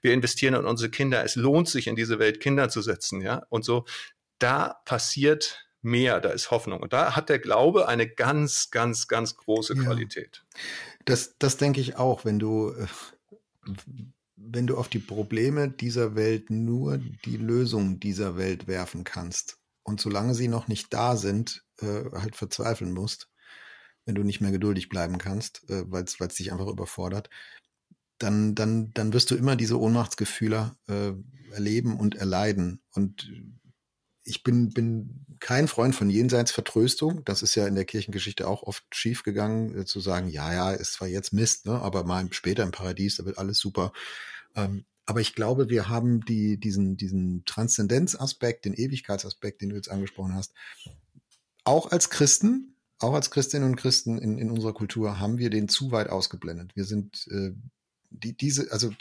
Wir 0.00 0.14
investieren 0.14 0.54
in 0.54 0.64
unsere 0.64 0.90
Kinder. 0.90 1.24
Es 1.24 1.36
lohnt 1.36 1.68
sich, 1.68 1.86
in 1.86 1.94
diese 1.94 2.18
Welt 2.18 2.40
Kinder 2.40 2.68
zu 2.70 2.80
setzen, 2.80 3.20
ja. 3.20 3.42
Und 3.50 3.64
so, 3.64 3.84
da 4.38 4.80
passiert 4.84 5.68
mehr, 5.82 6.20
da 6.20 6.30
ist 6.30 6.50
Hoffnung. 6.50 6.80
Und 6.80 6.92
da 6.92 7.16
hat 7.16 7.28
der 7.28 7.38
Glaube 7.38 7.88
eine 7.88 8.08
ganz, 8.08 8.70
ganz, 8.70 9.08
ganz 9.08 9.36
große 9.36 9.74
ja. 9.76 9.82
Qualität. 9.82 10.44
Das, 11.04 11.36
das 11.38 11.56
denke 11.56 11.80
ich 11.80 11.96
auch, 11.96 12.24
wenn 12.24 12.38
du, 12.38 12.70
äh, 12.70 12.86
wenn 14.36 14.66
du 14.66 14.76
auf 14.76 14.88
die 14.88 14.98
Probleme 14.98 15.68
dieser 15.68 16.14
Welt 16.14 16.50
nur 16.50 16.98
die 16.98 17.36
Lösung 17.36 18.00
dieser 18.00 18.36
Welt 18.36 18.66
werfen 18.66 19.04
kannst 19.04 19.58
und 19.82 20.00
solange 20.00 20.34
sie 20.34 20.48
noch 20.48 20.68
nicht 20.68 20.92
da 20.92 21.16
sind, 21.16 21.64
äh, 21.80 22.04
halt 22.12 22.36
verzweifeln 22.36 22.92
musst, 22.92 23.28
wenn 24.04 24.14
du 24.14 24.22
nicht 24.22 24.40
mehr 24.40 24.52
geduldig 24.52 24.88
bleiben 24.88 25.18
kannst, 25.18 25.68
äh, 25.70 25.84
weil 25.90 26.04
es 26.04 26.16
dich 26.16 26.52
einfach 26.52 26.68
überfordert, 26.68 27.30
dann, 28.18 28.54
dann, 28.54 28.90
dann 28.94 29.12
wirst 29.12 29.30
du 29.30 29.36
immer 29.36 29.54
diese 29.54 29.78
Ohnmachtsgefühle 29.78 30.72
äh, 30.88 31.12
erleben 31.52 31.98
und 31.98 32.16
erleiden. 32.16 32.80
Und 32.92 33.30
ich 34.28 34.42
bin, 34.42 34.68
bin 34.70 35.24
kein 35.40 35.68
Freund 35.68 35.94
von 35.94 36.10
Jenseitsvertröstung. 36.10 37.24
Das 37.24 37.42
ist 37.42 37.54
ja 37.54 37.66
in 37.66 37.74
der 37.74 37.86
Kirchengeschichte 37.86 38.46
auch 38.46 38.62
oft 38.62 38.84
schiefgegangen, 38.94 39.80
äh, 39.80 39.84
zu 39.86 40.00
sagen, 40.00 40.28
ja, 40.28 40.52
ja, 40.52 40.70
ist 40.72 40.94
zwar 40.94 41.08
jetzt 41.08 41.32
Mist, 41.32 41.66
ne, 41.66 41.80
aber 41.80 42.04
mal 42.04 42.28
später 42.32 42.62
im 42.62 42.70
Paradies, 42.70 43.16
da 43.16 43.24
wird 43.24 43.38
alles 43.38 43.58
super. 43.58 43.92
Ähm, 44.54 44.84
aber 45.06 45.20
ich 45.20 45.34
glaube, 45.34 45.70
wir 45.70 45.88
haben 45.88 46.24
die, 46.26 46.60
diesen, 46.60 46.98
diesen 46.98 47.44
Transzendenzaspekt, 47.46 48.66
den 48.66 48.74
Ewigkeitsaspekt, 48.74 49.62
den 49.62 49.70
du 49.70 49.76
jetzt 49.76 49.90
angesprochen 49.90 50.34
hast, 50.34 50.52
auch 51.64 51.90
als 51.90 52.10
Christen, 52.10 52.76
auch 52.98 53.14
als 53.14 53.30
Christinnen 53.30 53.70
und 53.70 53.76
Christen 53.76 54.18
in, 54.18 54.38
in 54.38 54.50
unserer 54.50 54.74
Kultur 54.74 55.18
haben 55.18 55.38
wir 55.38 55.48
den 55.48 55.68
zu 55.68 55.92
weit 55.92 56.10
ausgeblendet. 56.10 56.76
Wir 56.76 56.84
sind 56.84 57.26
äh, 57.30 57.52
die, 58.10 58.36
diese, 58.36 58.70
also 58.72 58.92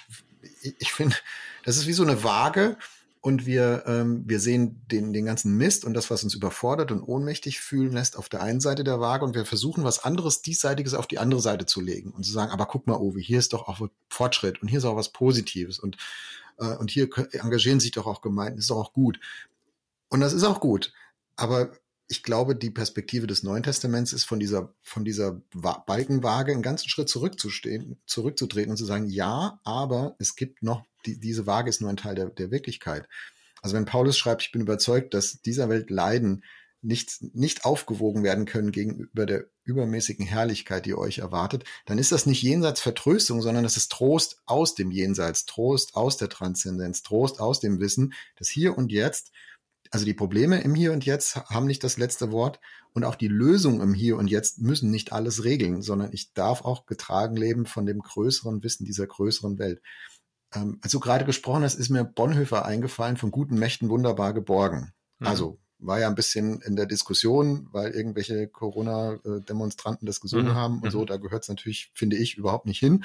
ich, 0.62 0.76
ich 0.80 0.94
finde, 0.94 1.18
das 1.66 1.76
ist 1.76 1.88
wie 1.88 1.94
so 1.94 2.04
eine 2.04 2.24
Waage 2.24 2.78
und 3.21 3.45
wir, 3.45 3.84
ähm, 3.86 4.23
wir 4.25 4.39
sehen 4.39 4.82
den, 4.91 5.13
den 5.13 5.25
ganzen 5.25 5.58
Mist 5.58 5.86
und 5.86 5.93
das, 5.93 6.10
was 6.10 6.23
uns 6.23 6.34
überfordert 6.34 6.91
und 6.91 7.01
ohnmächtig 7.01 7.60
fühlen 7.60 7.93
lässt, 7.93 8.17
auf 8.17 8.30
der 8.30 8.41
einen 8.41 8.62
Seite 8.62 8.84
der 8.84 8.99
Waage 8.99 9.25
und 9.25 9.36
wir 9.36 9.45
versuchen, 9.45 9.84
was 9.84 10.03
anderes, 10.03 10.41
diesseitiges 10.41 10.93
auf 10.93 11.08
die 11.08 11.19
andere 11.19 11.41
Seite 11.41 11.65
zu 11.65 11.82
legen 11.82 12.12
und 12.12 12.23
zu 12.23 12.32
sagen, 12.32 12.51
aber 12.51 12.65
guck 12.65 12.88
mal, 12.88 12.97
Ovi, 12.97 13.23
hier 13.23 13.39
ist 13.39 13.53
doch 13.53 13.67
auch 13.67 13.88
Fortschritt 14.10 14.62
und 14.62 14.67
hier 14.67 14.80
ist 14.80 14.86
auch 14.86 14.95
was 14.95 15.12
Positives 15.12 15.80
und, 15.80 15.97
äh, 16.58 16.75
und 16.75 16.91
hier 16.91 17.10
engagieren 17.32 17.80
sich 17.80 17.91
doch 17.91 18.08
auch 18.08 18.21
Gemeinden, 18.21 18.60
ist 18.60 18.69
doch 18.69 18.77
auch 18.77 18.93
gut. 18.93 19.19
Und 20.10 20.21
das 20.21 20.34
ist 20.34 20.43
auch 20.43 20.60
gut. 20.60 20.93
Aber 21.36 21.71
ich 22.08 22.24
glaube, 22.24 22.56
die 22.56 22.70
Perspektive 22.70 23.28
des 23.28 23.43
Neuen 23.43 23.63
Testaments 23.63 24.13
ist 24.13 24.24
von 24.24 24.39
dieser, 24.39 24.74
von 24.82 25.04
dieser 25.04 25.41
Balkenwaage 25.54 26.54
einen 26.54 26.62
ganzen 26.62 26.89
Schritt 26.89 27.10
zurückzustehen, 27.10 28.00
zurückzutreten 28.06 28.72
und 28.72 28.78
zu 28.78 28.86
sagen, 28.86 29.10
ja, 29.10 29.60
aber 29.63 30.15
es 30.20 30.36
gibt 30.36 30.63
noch, 30.63 30.86
die, 31.06 31.20
diese 31.20 31.46
Waage 31.46 31.70
ist 31.70 31.82
nur 31.82 31.89
ein 31.89 31.98
Teil 31.98 32.15
der, 32.15 32.28
der 32.28 32.52
Wirklichkeit. 32.52 33.08
Also 33.62 33.76
wenn 33.76 33.86
Paulus 33.86 34.17
schreibt, 34.17 34.43
ich 34.43 34.52
bin 34.52 34.62
überzeugt, 34.62 35.13
dass 35.13 35.41
dieser 35.41 35.67
Welt 35.67 35.89
Leiden 35.89 36.43
nicht, 36.82 37.22
nicht 37.34 37.65
aufgewogen 37.65 38.24
werden 38.24 38.46
können 38.46 38.72
gegenüber 38.72 39.26
der 39.26 39.46
übermäßigen 39.63 40.26
Herrlichkeit, 40.26 40.86
die 40.86 40.96
euch 40.96 41.17
erwartet, 41.17 41.65
dann 41.86 41.98
ist 41.98 42.13
das 42.13 42.26
nicht 42.26 42.41
jenseits 42.41 42.80
Vertröstung, 42.80 43.41
sondern 43.41 43.65
es 43.65 43.76
ist 43.76 43.91
Trost 43.91 44.41
aus 44.46 44.76
dem 44.76 44.91
Jenseits, 44.91 45.46
Trost 45.46 45.96
aus 45.96 46.15
der 46.15 46.30
Transzendenz, 46.30 47.02
Trost 47.02 47.41
aus 47.41 47.60
dem 47.60 47.82
Wissen, 47.82 48.13
dass 48.38 48.48
hier 48.48 48.78
und 48.78 48.91
jetzt 48.91 49.32
also 49.91 50.06
die 50.06 50.13
Probleme 50.13 50.62
im 50.62 50.76
Hier 50.76 50.93
und 50.93 51.06
Jetzt 51.06 51.36
haben 51.36 51.65
nicht 51.65 51.84
das 51.84 51.97
letzte 51.97 52.32
Wort 52.32 52.60
und 52.93 53.04
auch 53.04 53.15
die 53.15 53.28
Lösungen 53.28 53.82
im 53.82 53.93
Hier 53.93 54.17
und 54.17 54.28
Jetzt 54.28 54.60
müssen 54.60 54.89
nicht 54.89 55.13
alles 55.13 55.43
regeln, 55.43 55.82
sondern 55.82 56.12
ich 56.13 56.34
darf 56.34 56.62
auch 56.62 56.86
getragen 56.86 57.36
leben 57.36 57.65
von 57.65 57.86
dem 57.86 58.00
größeren 58.00 58.63
Wissen 58.63 58.86
dieser 58.86 59.08
größeren 59.08 59.60
Welt. 59.60 59.82
Ähm, 60.54 60.80
als 60.82 60.91
du 60.91 61.00
gerade 61.00 61.26
gesprochen 61.26 61.63
hast, 61.63 61.76
ist 61.76 61.89
mir 61.89 62.04
Bonhoeffer 62.04 62.65
eingefallen, 62.65 63.17
von 63.17 63.32
guten 63.32 63.60
Mächten 63.60 63.89
wunderbar 63.89 64.34
geborgen. 64.34 64.93
Mhm. 65.19 65.28
Also 65.28 65.60
war 65.80 66.00
ja 66.00 66.08
ein 66.08 66.15
bisschen 66.15 66.59
in 66.62 66.76
der 66.76 66.88
Diskussion, 66.88 67.68
weil 67.72 67.91
irgendwelche 67.91 68.47
Corona-Demonstranten 68.47 70.07
das 70.07 70.20
gesungen 70.20 70.47
mhm. 70.47 70.55
haben 70.55 70.82
und 70.82 70.91
so. 70.91 71.01
Mhm. 71.01 71.05
Da 71.05 71.18
gehört 71.18 71.43
es 71.43 71.49
natürlich, 71.49 71.91
finde 71.93 72.18
ich, 72.18 72.38
überhaupt 72.38 72.66
nicht 72.66 72.80
hin. 72.80 73.03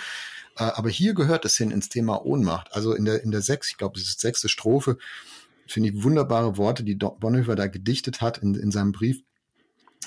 Äh, 0.57 0.65
aber 0.65 0.89
hier 0.89 1.15
gehört 1.15 1.45
es 1.45 1.57
hin 1.57 1.71
ins 1.71 1.89
Thema 1.89 2.25
Ohnmacht. 2.25 2.73
Also 2.73 2.95
in 2.95 3.05
der, 3.05 3.23
in 3.23 3.31
der 3.31 3.43
sechs, 3.43 3.71
ich 3.71 3.77
glaube, 3.77 3.99
das 3.99 4.09
ist 4.09 4.21
sechste 4.21 4.49
Strophe, 4.49 4.97
finde 5.73 5.91
ich 5.91 6.03
wunderbare 6.03 6.57
Worte, 6.57 6.85
die 6.85 6.95
Bonhoeffer 6.95 7.57
da 7.57 7.67
gedichtet 7.67 8.21
hat 8.21 8.39
in, 8.39 8.55
in 8.55 8.71
seinem 8.71 8.93
Brief 8.93 9.23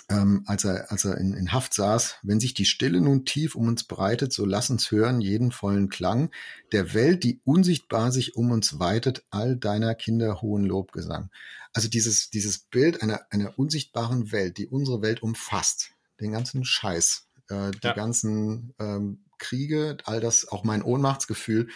ähm, 0.09 0.43
als 0.45 0.63
er, 0.66 0.91
als 0.91 1.05
er 1.05 1.18
in, 1.18 1.34
in 1.34 1.51
Haft 1.51 1.74
saß, 1.74 2.16
wenn 2.22 2.39
sich 2.39 2.53
die 2.53 2.66
Stille 2.66 3.01
nun 3.01 3.26
tief 3.26 3.55
um 3.55 3.68
uns 3.68 3.84
breitet, 3.84 4.34
so 4.34 4.45
lass 4.45 4.70
uns 4.70 4.91
hören 4.91 5.20
jeden 5.22 5.51
vollen 5.51 5.89
Klang 5.89 6.30
der 6.72 6.93
Welt, 6.93 7.24
die 7.24 7.41
unsichtbar 7.43 8.11
sich 8.11 8.36
um 8.36 8.51
uns 8.51 8.80
weitet, 8.80 9.26
all 9.32 9.55
deiner 9.55 9.95
Kinder 9.95 10.41
hohen 10.41 10.63
Lobgesang. 10.63 11.30
Also 11.74 11.89
dieses, 11.89 12.30
dieses 12.30 12.59
Bild 12.59 13.01
einer, 13.01 13.22
einer 13.32 13.57
unsichtbaren 13.57 14.32
Welt, 14.32 14.57
die 14.57 14.68
unsere 14.68 15.01
Welt 15.01 15.24
umfasst, 15.24 15.91
den 16.22 16.32
ganzen 16.32 16.63
Scheiß, 16.63 17.28
äh, 17.49 17.72
die 17.72 17.88
ja. 17.88 17.93
ganzen 17.93 18.74
ähm, 18.80 19.26
Kriege, 19.38 19.97
all 20.05 20.22
das, 20.22 20.47
auch 20.47 20.63
mein 20.63 20.84
Ohnmachtsgefühl, 20.84 21.68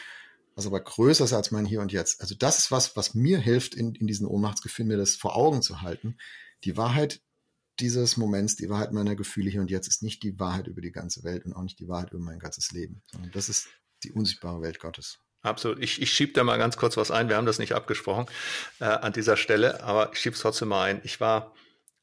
was 0.56 0.68
aber 0.68 0.80
größer 0.80 1.26
ist 1.26 1.34
als 1.34 1.52
mein 1.52 1.66
Hier 1.66 1.82
und 1.82 1.92
Jetzt. 1.92 2.22
Also 2.22 2.36
das 2.36 2.58
ist 2.58 2.72
was, 2.72 2.96
was 2.96 3.14
mir 3.14 3.40
hilft, 3.40 3.76
in, 3.76 3.96
in 3.96 4.08
diesen 4.08 4.28
Ohnmachtsgefühlen 4.28 4.90
mir 4.90 4.98
das 4.98 5.16
vor 5.16 5.36
Augen 5.36 5.62
zu 5.62 5.82
halten. 5.82 6.18
Die 6.64 6.78
Wahrheit 6.78 7.22
dieses 7.80 8.18
Moments, 8.18 8.56
die 8.56 8.70
Wahrheit 8.70 8.92
meiner 8.92 9.16
Gefühle 9.16 9.50
hier 9.50 9.62
und 9.62 9.72
jetzt 9.72 9.88
ist 9.88 10.04
nicht 10.04 10.22
die 10.24 10.38
Wahrheit 10.40 10.68
über 10.68 10.82
die 10.82 10.92
ganze 10.92 11.24
Welt 11.24 11.46
und 11.46 11.54
auch 11.54 11.64
nicht 11.64 11.80
die 11.80 11.88
Wahrheit 11.88 12.12
über 12.12 12.22
mein 12.22 12.40
ganzes 12.40 12.72
Leben, 12.72 13.02
sondern 13.12 13.32
das 13.32 13.48
ist 13.48 13.70
die 14.04 14.12
unsichtbare 14.12 14.62
Welt 14.62 14.80
Gottes. 14.80 15.20
Absolut. 15.42 15.80
Ich, 15.80 16.02
ich 16.02 16.12
schiebe 16.12 16.34
da 16.34 16.44
mal 16.44 16.58
ganz 16.58 16.76
kurz 16.76 16.98
was 16.98 17.12
ein. 17.12 17.30
Wir 17.30 17.38
haben 17.38 17.46
das 17.46 17.60
nicht 17.60 17.74
abgesprochen 17.74 18.26
äh, 18.80 18.86
an 18.86 19.14
dieser 19.14 19.38
Stelle, 19.38 19.84
aber 19.84 20.12
ich 20.12 20.20
schiebe 20.20 20.36
es 20.36 20.42
trotzdem 20.42 20.68
mal 20.68 20.84
ein. 20.84 21.02
Ich 21.04 21.22
war 21.22 21.54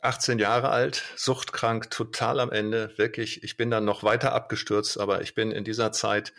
18 0.00 0.38
Jahre 0.38 0.70
alt, 0.70 1.04
suchtkrank, 1.16 1.90
total 1.90 2.40
am 2.40 2.50
Ende, 2.50 2.92
wirklich. 2.96 3.42
Ich 3.42 3.56
bin 3.56 3.70
dann 3.70 3.84
noch 3.84 4.02
weiter 4.02 4.32
abgestürzt, 4.32 4.98
aber 4.98 5.20
ich 5.20 5.34
bin 5.34 5.50
in 5.50 5.64
dieser 5.64 5.92
Zeit 5.92 6.32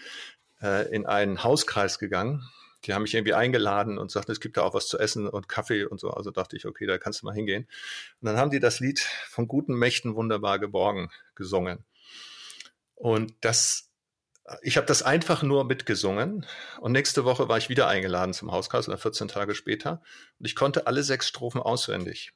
äh, 0.62 0.93
in 0.93 1.05
einen 1.05 1.43
Hauskreis 1.43 1.99
gegangen, 1.99 2.43
die 2.86 2.93
haben 2.93 3.01
mich 3.01 3.14
irgendwie 3.14 3.34
eingeladen 3.34 3.97
und 3.97 4.12
sagten, 4.12 4.32
es 4.32 4.39
gibt 4.39 4.58
da 4.58 4.62
auch 4.62 4.74
was 4.74 4.88
zu 4.88 4.99
essen 4.99 5.28
und 5.28 5.49
Kaffee 5.49 5.86
und 5.86 5.99
so. 5.99 6.12
Also 6.12 6.32
dachte 6.32 6.55
ich, 6.55 6.66
okay, 6.66 6.86
da 6.86 6.97
kannst 6.97 7.22
du 7.22 7.26
mal 7.26 7.34
hingehen. 7.34 7.68
Und 8.22 8.28
dann 8.28 8.38
haben 8.38 8.51
die 8.51 8.60
das 8.60 8.80
Lied 8.80 8.99
von 8.99 9.47
guten 9.47 9.74
Mächten 9.74 10.16
wunderbar 10.16 10.60
geborgen 10.60 11.10
gesungen. 11.36 11.84
Und 12.93 13.34
das, 13.41 13.89
ich 14.62 14.78
habe 14.78 14.88
das 14.88 15.03
einfach 15.03 15.43
nur 15.43 15.66
mitgesungen. 15.66 16.45
Und 16.80 16.91
nächste 16.91 17.26
Woche 17.26 17.49
war 17.49 17.58
ich 17.58 17.70
wieder 17.70 17.88
eingeladen 17.88 18.34
zum 18.34 18.51
Hauskreis 18.51 18.88
oder 18.88 18.97
14 18.97 19.28
Tage 19.28 19.55
später. 19.55 20.01
Und 20.39 20.45
ich 20.45 20.55
konnte 20.55 20.88
alle 20.88 21.03
sechs 21.03 21.28
Strophen 21.28 21.62
auswendig. 21.62 22.34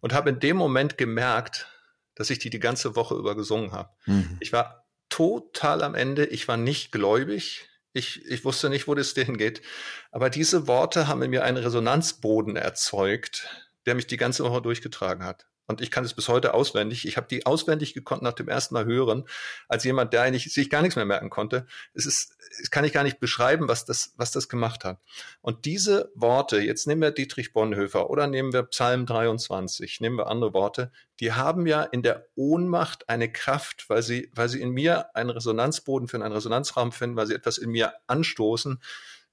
Und 0.00 0.12
habe 0.12 0.30
in 0.30 0.40
dem 0.40 0.56
Moment 0.56 0.96
gemerkt, 0.98 1.68
dass 2.14 2.30
ich 2.30 2.38
die 2.38 2.50
die 2.50 2.60
ganze 2.60 2.96
Woche 2.96 3.14
über 3.14 3.34
gesungen 3.34 3.72
habe. 3.72 3.90
Mhm. 4.06 4.36
Ich 4.40 4.52
war 4.52 4.85
total 5.16 5.82
am 5.82 5.94
Ende. 5.94 6.26
Ich 6.26 6.46
war 6.46 6.56
nicht 6.56 6.92
gläubig. 6.92 7.68
Ich, 7.92 8.26
ich 8.26 8.44
wusste 8.44 8.68
nicht, 8.68 8.86
wo 8.86 8.94
das 8.94 9.14
denn 9.14 9.38
geht. 9.38 9.62
Aber 10.10 10.28
diese 10.30 10.66
Worte 10.66 11.08
haben 11.08 11.22
in 11.22 11.30
mir 11.30 11.44
einen 11.44 11.56
Resonanzboden 11.56 12.56
erzeugt, 12.56 13.48
der 13.86 13.94
mich 13.94 14.06
die 14.06 14.18
ganze 14.18 14.44
Woche 14.44 14.60
durchgetragen 14.60 15.24
hat. 15.24 15.46
Und 15.66 15.80
ich 15.80 15.90
kann 15.90 16.04
es 16.04 16.14
bis 16.14 16.28
heute 16.28 16.54
auswendig. 16.54 17.06
Ich 17.06 17.16
habe 17.16 17.26
die 17.28 17.44
auswendig 17.44 17.92
gekonnt 17.92 18.22
nach 18.22 18.34
dem 18.34 18.48
ersten 18.48 18.74
Mal 18.74 18.84
hören, 18.84 19.24
als 19.68 19.82
jemand, 19.84 20.12
der 20.12 20.22
eigentlich 20.22 20.52
sich 20.52 20.70
gar 20.70 20.80
nichts 20.80 20.96
mehr 20.96 21.04
merken 21.04 21.28
konnte. 21.28 21.66
Es 21.92 22.06
ist, 22.06 22.36
es 22.62 22.70
kann 22.70 22.84
ich 22.84 22.92
gar 22.92 23.02
nicht 23.02 23.18
beschreiben, 23.18 23.66
was 23.66 23.84
das, 23.84 24.14
was 24.16 24.30
das 24.30 24.48
gemacht 24.48 24.84
hat. 24.84 24.98
Und 25.40 25.64
diese 25.64 26.12
Worte, 26.14 26.60
jetzt 26.60 26.86
nehmen 26.86 27.02
wir 27.02 27.10
Dietrich 27.10 27.52
Bonhoeffer 27.52 28.10
oder 28.10 28.28
nehmen 28.28 28.52
wir 28.52 28.62
Psalm 28.64 29.06
23, 29.06 30.00
nehmen 30.00 30.16
wir 30.16 30.28
andere 30.28 30.54
Worte, 30.54 30.92
die 31.18 31.32
haben 31.32 31.66
ja 31.66 31.82
in 31.82 32.02
der 32.02 32.28
Ohnmacht 32.36 33.08
eine 33.08 33.32
Kraft, 33.32 33.88
weil 33.88 34.02
sie, 34.02 34.30
weil 34.34 34.48
sie 34.48 34.60
in 34.60 34.70
mir 34.70 35.16
einen 35.16 35.30
Resonanzboden 35.30 36.08
finden, 36.08 36.24
einen 36.24 36.34
Resonanzraum 36.34 36.92
finden, 36.92 37.16
weil 37.16 37.26
sie 37.26 37.34
etwas 37.34 37.58
in 37.58 37.70
mir 37.70 37.94
anstoßen, 38.06 38.80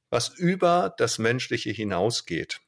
was 0.09 0.29
über 0.29 0.95
das 0.97 1.19
Menschliche 1.19 1.71
hinausgeht. 1.71 2.62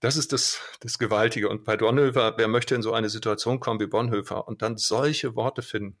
Das 0.00 0.16
ist 0.16 0.32
das, 0.32 0.60
das 0.80 0.98
Gewaltige. 0.98 1.48
Und 1.48 1.64
bei 1.64 1.76
Bonhoeffer, 1.76 2.34
wer 2.36 2.48
möchte 2.48 2.74
in 2.74 2.82
so 2.82 2.92
eine 2.92 3.08
Situation 3.08 3.60
kommen 3.60 3.80
wie 3.80 3.86
Bonhoeffer 3.86 4.46
und 4.46 4.62
dann 4.62 4.76
solche 4.76 5.34
Worte 5.36 5.62
finden, 5.62 5.98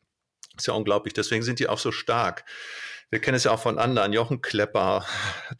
ist 0.56 0.66
ja 0.66 0.74
unglaublich. 0.74 1.14
Deswegen 1.14 1.42
sind 1.42 1.58
die 1.58 1.68
auch 1.68 1.78
so 1.78 1.92
stark. 1.92 2.44
Wir 3.10 3.20
kennen 3.20 3.36
es 3.36 3.44
ja 3.44 3.52
auch 3.52 3.60
von 3.60 3.78
anderen. 3.78 4.12
Jochen 4.12 4.40
Klepper, 4.40 5.06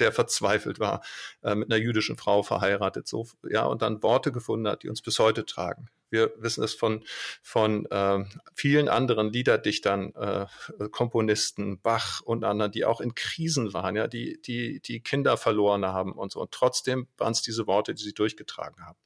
der 0.00 0.12
verzweifelt 0.12 0.80
war, 0.80 1.02
äh, 1.42 1.54
mit 1.54 1.70
einer 1.70 1.80
jüdischen 1.80 2.16
Frau 2.16 2.42
verheiratet, 2.42 3.06
so, 3.06 3.26
ja, 3.48 3.64
und 3.64 3.82
dann 3.82 4.02
Worte 4.02 4.32
gefunden 4.32 4.68
hat, 4.68 4.82
die 4.82 4.88
uns 4.88 5.02
bis 5.02 5.18
heute 5.18 5.46
tragen. 5.46 5.88
Wir 6.08 6.32
wissen 6.38 6.62
es 6.62 6.74
von, 6.74 7.04
von 7.42 7.86
äh, 7.86 8.24
vielen 8.54 8.88
anderen 8.88 9.32
Liederdichtern, 9.32 10.14
äh, 10.14 10.46
Komponisten, 10.90 11.80
Bach 11.80 12.20
und 12.22 12.44
anderen, 12.44 12.70
die 12.70 12.84
auch 12.84 13.00
in 13.00 13.14
Krisen 13.14 13.74
waren, 13.74 13.96
ja, 13.96 14.06
die, 14.06 14.40
die, 14.40 14.80
die 14.80 15.00
Kinder 15.00 15.36
verloren 15.36 15.84
haben 15.84 16.12
und 16.12 16.32
so. 16.32 16.40
Und 16.40 16.52
trotzdem 16.52 17.08
waren 17.18 17.32
es 17.32 17.42
diese 17.42 17.66
Worte, 17.66 17.94
die 17.94 18.04
sie 18.04 18.14
durchgetragen 18.14 18.86
haben. 18.86 18.98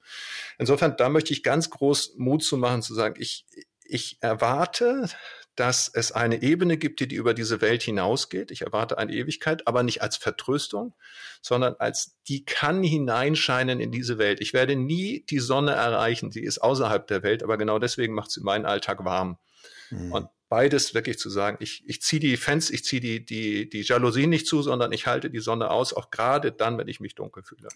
Insofern, 0.59 0.97
da 0.97 1.09
möchte 1.09 1.33
ich 1.33 1.43
ganz 1.43 1.71
groß 1.71 2.17
Mut 2.17 2.43
zu 2.43 2.59
machen, 2.59 2.83
zu 2.83 2.95
sagen, 2.95 3.15
ich, 3.19 3.47
ich 3.85 4.19
erwarte, 4.21 5.09
dass 5.61 5.91
es 5.93 6.11
eine 6.11 6.41
Ebene 6.41 6.79
gibt, 6.79 7.01
die, 7.01 7.09
die 7.09 7.17
über 7.17 7.35
diese 7.35 7.61
Welt 7.61 7.83
hinausgeht. 7.83 8.51
Ich 8.51 8.63
erwarte 8.63 8.97
eine 8.97 9.13
Ewigkeit, 9.13 9.67
aber 9.69 9.83
nicht 9.83 10.01
als 10.01 10.17
Vertröstung, 10.17 10.95
sondern 11.43 11.75
als 11.79 12.17
die 12.29 12.47
kann 12.47 12.83
hineinscheinen 12.83 13.79
in 13.79 13.93
diese 13.93 14.17
Welt. 14.17 14.41
Ich 14.41 14.55
werde 14.55 14.75
nie 14.75 15.23
die 15.29 15.39
Sonne 15.39 15.73
erreichen, 15.73 16.31
sie 16.31 16.43
ist 16.43 16.63
außerhalb 16.63 17.07
der 17.07 17.23
Welt, 17.23 17.43
aber 17.43 17.59
genau 17.59 17.79
deswegen 17.79 18.15
macht 18.15 18.31
sie 18.31 18.41
meinen 18.41 18.65
Alltag 18.65 19.05
warm. 19.05 19.37
Mhm. 19.91 20.13
Und 20.13 20.29
beides 20.49 20.95
wirklich 20.95 21.19
zu 21.19 21.29
sagen, 21.29 21.59
ich, 21.61 21.83
ich 21.87 22.01
ziehe 22.01 22.21
die 22.21 22.39
Fans, 22.39 22.71
ich 22.71 22.83
ziehe 22.83 23.03
die, 23.03 23.23
die, 23.23 23.69
die 23.69 23.83
Jalousien 23.83 24.31
nicht 24.31 24.47
zu, 24.47 24.63
sondern 24.63 24.93
ich 24.93 25.07
halte 25.07 25.29
die 25.29 25.41
Sonne 25.41 25.71
aus, 25.71 25.93
auch 25.93 26.11
gerade 26.11 26.53
dann, 26.53 26.79
wenn 26.79 26.89
ich 26.89 27.01
mich 27.01 27.15
dunkel 27.15 27.43
fühle. 27.43 27.69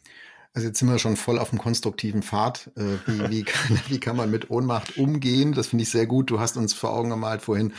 Also 0.55 0.69
jetzt 0.69 0.79
sind 0.79 0.89
wir 0.89 1.01
schon 1.01 1.17
voll 1.17 1.41
auf 1.41 1.51
dem 1.51 1.59
konstruktiven 1.59 2.23
Pfad. 2.23 2.71
Äh, 2.77 2.99
wie, 3.07 3.31
wie, 3.31 3.43
kann, 3.45 3.81
wie 3.89 3.99
kann 3.99 4.17
man 4.17 4.31
mit 4.31 4.51
Ohnmacht 4.51 4.97
umgehen? 4.97 5.53
Das 5.53 5.67
finde 5.67 5.83
ich 5.83 5.91
sehr 5.91 6.07
gut. 6.07 6.31
Du 6.31 6.39
hast 6.39 6.57
uns 6.57 6.73
vor 6.73 6.95
Augen 6.95 7.11
gemalt 7.11 7.43
vorhin 7.43 7.75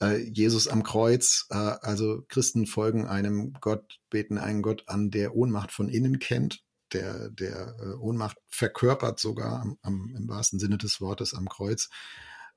äh, 0.00 0.18
Jesus 0.18 0.68
am 0.68 0.84
Kreuz. 0.84 1.46
Äh, 1.50 1.56
also 1.56 2.22
Christen 2.28 2.66
folgen 2.66 3.06
einem 3.06 3.52
Gott, 3.60 3.98
beten 4.10 4.38
einen 4.38 4.62
Gott 4.62 4.84
an, 4.86 5.10
der 5.10 5.34
Ohnmacht 5.34 5.72
von 5.72 5.88
innen 5.88 6.20
kennt, 6.20 6.62
der, 6.92 7.30
der 7.30 7.74
Ohnmacht 8.00 8.38
verkörpert 8.48 9.18
sogar 9.18 9.60
am, 9.60 9.76
am, 9.82 10.14
im 10.16 10.28
wahrsten 10.28 10.60
Sinne 10.60 10.78
des 10.78 11.00
Wortes 11.00 11.34
am 11.34 11.48
Kreuz. 11.48 11.90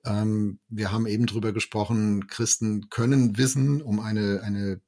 Ähm, 0.06 0.60
wir 0.70 0.92
haben 0.92 1.08
eben 1.08 1.26
drüber 1.26 1.52
gesprochen, 1.52 2.28
Christen 2.28 2.90
können 2.90 3.40
wissen 3.40 3.82
um 3.82 4.00
eine, 4.00 4.42
eine 4.44 4.82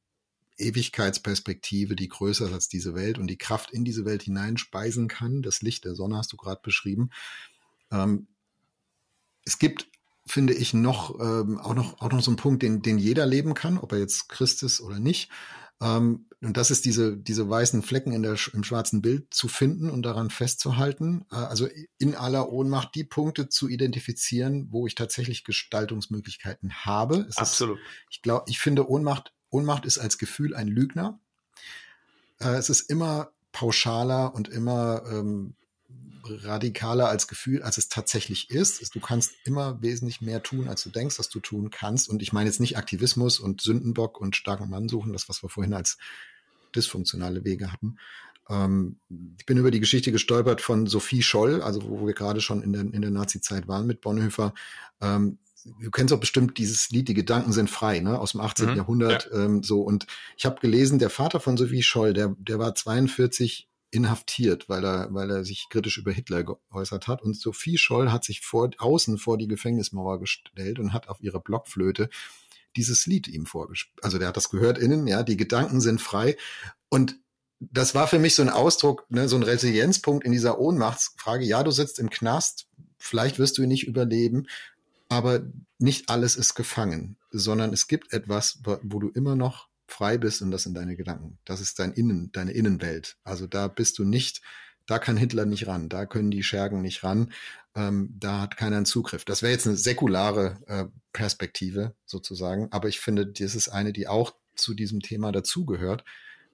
Ewigkeitsperspektive, 0.60 1.96
die 1.96 2.08
größer 2.08 2.48
ist 2.48 2.54
als 2.54 2.68
diese 2.70 2.96
Welt 2.96 3.18
und 3.18 3.28
die 3.28 3.38
Kraft 3.38 3.72
in 3.72 3.86
diese 3.86 4.06
Welt 4.06 4.24
hineinspeisen 4.24 5.08
kann. 5.08 5.42
Das 5.42 5.62
Licht 5.62 5.86
der 5.86 5.96
Sonne 5.96 6.18
hast 6.18 6.34
du 6.34 6.38
gerade 6.38 6.62
beschrieben. 6.62 7.10
Ähm, 7.92 8.28
es 9.46 9.60
gibt, 9.60 9.88
finde 10.26 10.54
ich, 10.54 10.74
noch, 10.74 11.20
ähm, 11.20 11.58
auch 11.60 11.74
noch, 11.74 12.02
auch 12.02 12.12
noch 12.12 12.22
so 12.22 12.32
einen 12.32 12.38
Punkt, 12.38 12.62
den, 12.64 12.82
den 12.82 12.98
jeder 12.98 13.26
leben 13.26 13.54
kann, 13.54 13.78
ob 13.78 13.92
er 13.92 14.00
jetzt 14.00 14.30
Christ 14.30 14.64
ist 14.64 14.82
oder 14.82 15.00
nicht. 15.00 15.30
Ähm, 15.82 16.26
und 16.42 16.56
das 16.56 16.72
ist 16.72 16.86
diese, 16.86 17.18
diese 17.18 17.50
weißen 17.50 17.82
Flecken 17.82 18.14
in 18.14 18.24
der, 18.24 18.38
im 18.54 18.64
schwarzen 18.64 19.02
Bild 19.02 19.34
zu 19.34 19.48
finden 19.48 19.90
und 19.90 20.04
daran 20.04 20.30
festzuhalten. 20.30 21.26
Äh, 21.32 21.36
also 21.36 21.68
in 21.98 22.16
aller 22.16 22.50
Ohnmacht 22.52 22.96
die 22.96 23.04
Punkte 23.04 23.50
zu 23.50 23.68
identifizieren, 23.68 24.68
wo 24.72 24.88
ich 24.88 24.96
tatsächlich 24.96 25.44
Gestaltungsmöglichkeiten 25.44 26.86
habe. 26.86 27.26
Es 27.28 27.38
Absolut. 27.38 27.78
Ist, 27.78 27.86
ich 28.10 28.22
glaube, 28.22 28.46
ich 28.48 28.60
finde 28.60 28.90
Ohnmacht 28.90 29.34
Ohnmacht 29.50 29.86
ist 29.86 29.98
als 29.98 30.18
Gefühl 30.18 30.56
ein 30.56 30.68
Lügner. 30.68 31.20
Äh, 32.40 32.56
es 32.56 32.70
ist 32.70 32.90
immer 32.90 33.32
pauschaler 33.52 34.34
und 34.36 34.48
immer 34.48 35.04
ähm, 35.12 35.56
radikaler 36.26 37.10
als 37.10 37.28
Gefühl, 37.28 37.64
als 37.64 37.78
es 37.78 37.90
tatsächlich 37.90 38.50
ist. 38.50 38.94
Du 38.94 39.00
kannst 39.00 39.34
immer 39.44 39.82
wesentlich 39.82 40.22
mehr 40.22 40.44
tun, 40.44 40.68
als 40.68 40.84
du 40.84 40.90
denkst, 40.90 41.18
dass 41.18 41.30
du 41.30 41.40
tun 41.40 41.70
kannst. 41.70 42.10
Und 42.10 42.22
ich 42.22 42.34
meine 42.34 42.50
jetzt 42.50 42.60
nicht 42.60 42.78
Aktivismus 42.78 43.40
und 43.40 43.62
Sündenbock 43.62 44.20
und 44.20 44.36
starken 44.36 44.70
Mann 44.70 44.90
suchen, 44.90 45.14
das, 45.14 45.30
was 45.30 45.44
wir 45.44 45.50
vorhin 45.50 45.74
als 45.74 45.98
dysfunktionale 46.76 47.44
Wege 47.44 47.72
hatten. 47.72 47.98
Ähm, 48.50 48.98
ich 49.38 49.46
bin 49.46 49.58
über 49.58 49.72
die 49.72 49.80
Geschichte 49.80 50.12
gestolpert 50.12 50.62
von 50.62 50.88
Sophie 50.88 51.24
Scholl, 51.24 51.62
also 51.62 51.84
wo 51.84 52.06
wir 52.06 52.14
gerade 52.14 52.42
schon 52.42 52.62
in 52.62 52.74
der, 52.74 52.82
in 52.82 53.02
der 53.02 53.12
Nazi-Zeit 53.12 53.68
waren 53.68 53.88
mit 53.88 54.02
Bonhoeffer. 54.02 54.54
Ähm, 55.02 55.38
du 55.66 55.92
kennst 55.92 56.14
auch 56.14 56.20
bestimmt 56.20 56.58
dieses 56.58 56.90
Lied, 56.90 57.08
die 57.08 57.14
Gedanken 57.14 57.52
sind 57.52 57.70
frei, 57.70 58.00
ne, 58.00 58.20
aus 58.20 58.32
dem 58.32 58.42
18. 58.42 58.72
Mhm, 58.72 58.76
Jahrhundert, 58.76 59.30
ja. 59.32 59.46
ähm, 59.46 59.64
so. 59.64 59.82
Und 59.82 60.08
ich 60.38 60.46
habe 60.46 60.60
gelesen, 60.60 61.00
der 61.00 61.10
Vater 61.10 61.40
von 61.40 61.58
Sophie 61.58 61.84
Scholl, 61.84 62.14
der, 62.14 62.36
der 62.40 62.60
war 62.60 62.76
42 62.76 63.68
inhaftiert, 63.92 64.70
weil 64.70 64.86
er, 64.86 65.14
weil 65.14 65.32
er 65.32 65.44
sich 65.44 65.68
kritisch 65.70 65.98
über 65.98 66.12
Hitler 66.12 66.44
geäußert 66.44 67.08
hat. 67.08 67.22
Und 67.22 67.36
Sophie 67.36 67.78
Scholl 67.78 68.12
hat 68.12 68.24
sich 68.24 68.42
vor, 68.42 68.70
außen 68.78 69.18
vor 69.18 69.38
die 69.38 69.48
Gefängnismauer 69.48 70.20
gestellt 70.20 70.80
und 70.80 70.94
hat 70.94 71.10
auf 71.10 71.22
ihrer 71.22 71.40
Blockflöte 71.40 72.10
dieses 72.76 73.08
Lied 73.08 73.28
ihm 73.28 73.46
vorgespielt. 73.46 74.04
Also 74.04 74.20
der 74.20 74.28
hat 74.28 74.38
das 74.38 74.50
gehört 74.50 74.78
innen, 74.78 75.08
ja, 75.08 75.24
die 75.24 75.38
Gedanken 75.38 75.82
sind 75.82 76.02
frei. 76.02 76.38
Und 76.90 77.16
das 77.60 77.96
war 77.96 78.08
für 78.08 78.20
mich 78.20 78.36
so 78.36 78.44
ein 78.44 78.50
Ausdruck, 78.50 79.06
ne, 79.10 79.28
so 79.28 79.36
ein 79.36 79.44
Resilienzpunkt 79.44 80.24
in 80.24 80.32
dieser 80.32 80.60
Ohnmachtsfrage. 80.60 81.44
Ja, 81.44 81.64
du 81.64 81.72
sitzt 81.72 82.00
im 82.00 82.10
Knast, 82.10 82.68
vielleicht 82.98 83.40
wirst 83.40 83.58
du 83.58 83.64
ihn 83.64 83.70
nicht 83.70 83.88
überleben, 83.88 84.48
aber 85.10 85.42
nicht 85.80 86.10
alles 86.10 86.36
ist 86.36 86.54
gefangen, 86.54 87.18
sondern 87.32 87.74
es 87.74 87.88
gibt 87.88 88.14
etwas, 88.14 88.62
wo 88.64 89.00
du 89.00 89.10
immer 89.10 89.36
noch 89.36 89.68
frei 89.88 90.18
bist 90.18 90.42
und 90.42 90.52
das 90.52 90.64
sind 90.64 90.76
deine 90.76 90.96
Gedanken. 90.96 91.40
Das 91.46 91.62
ist 91.62 91.80
dein 91.80 91.94
Innen, 91.94 92.32
deine 92.32 92.52
Innenwelt. 92.52 93.18
Also 93.24 93.48
da 93.48 93.68
bist 93.68 93.98
du 93.98 94.06
nicht, 94.06 94.42
da 94.86 95.00
kann 95.00 95.18
Hitler 95.18 95.46
nicht 95.46 95.68
ran, 95.68 95.90
da 95.90 96.06
können 96.06 96.32
die 96.32 96.44
Schergen 96.44 96.82
nicht 96.82 97.04
ran, 97.04 97.34
ähm, 97.76 98.16
da 98.18 98.42
hat 98.42 98.56
keiner 98.56 98.78
einen 98.78 98.86
Zugriff. 98.86 99.26
Das 99.26 99.42
wäre 99.42 99.52
jetzt 99.52 99.68
eine 99.68 99.78
säkulare 99.78 100.60
äh, 100.68 100.86
Perspektive 101.12 101.96
sozusagen, 102.06 102.72
aber 102.72 102.88
ich 102.88 103.00
finde, 103.00 103.26
das 103.26 103.56
ist 103.56 103.70
eine, 103.70 103.94
die 103.94 104.08
auch 104.08 104.36
zu 104.56 104.74
diesem 104.74 105.00
Thema 105.00 105.32
dazugehört. 105.32 106.04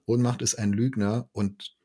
Ohnmacht 0.06 0.40
ist 0.40 0.54
ein 0.54 0.72
Lügner 0.72 1.28
und 1.32 1.75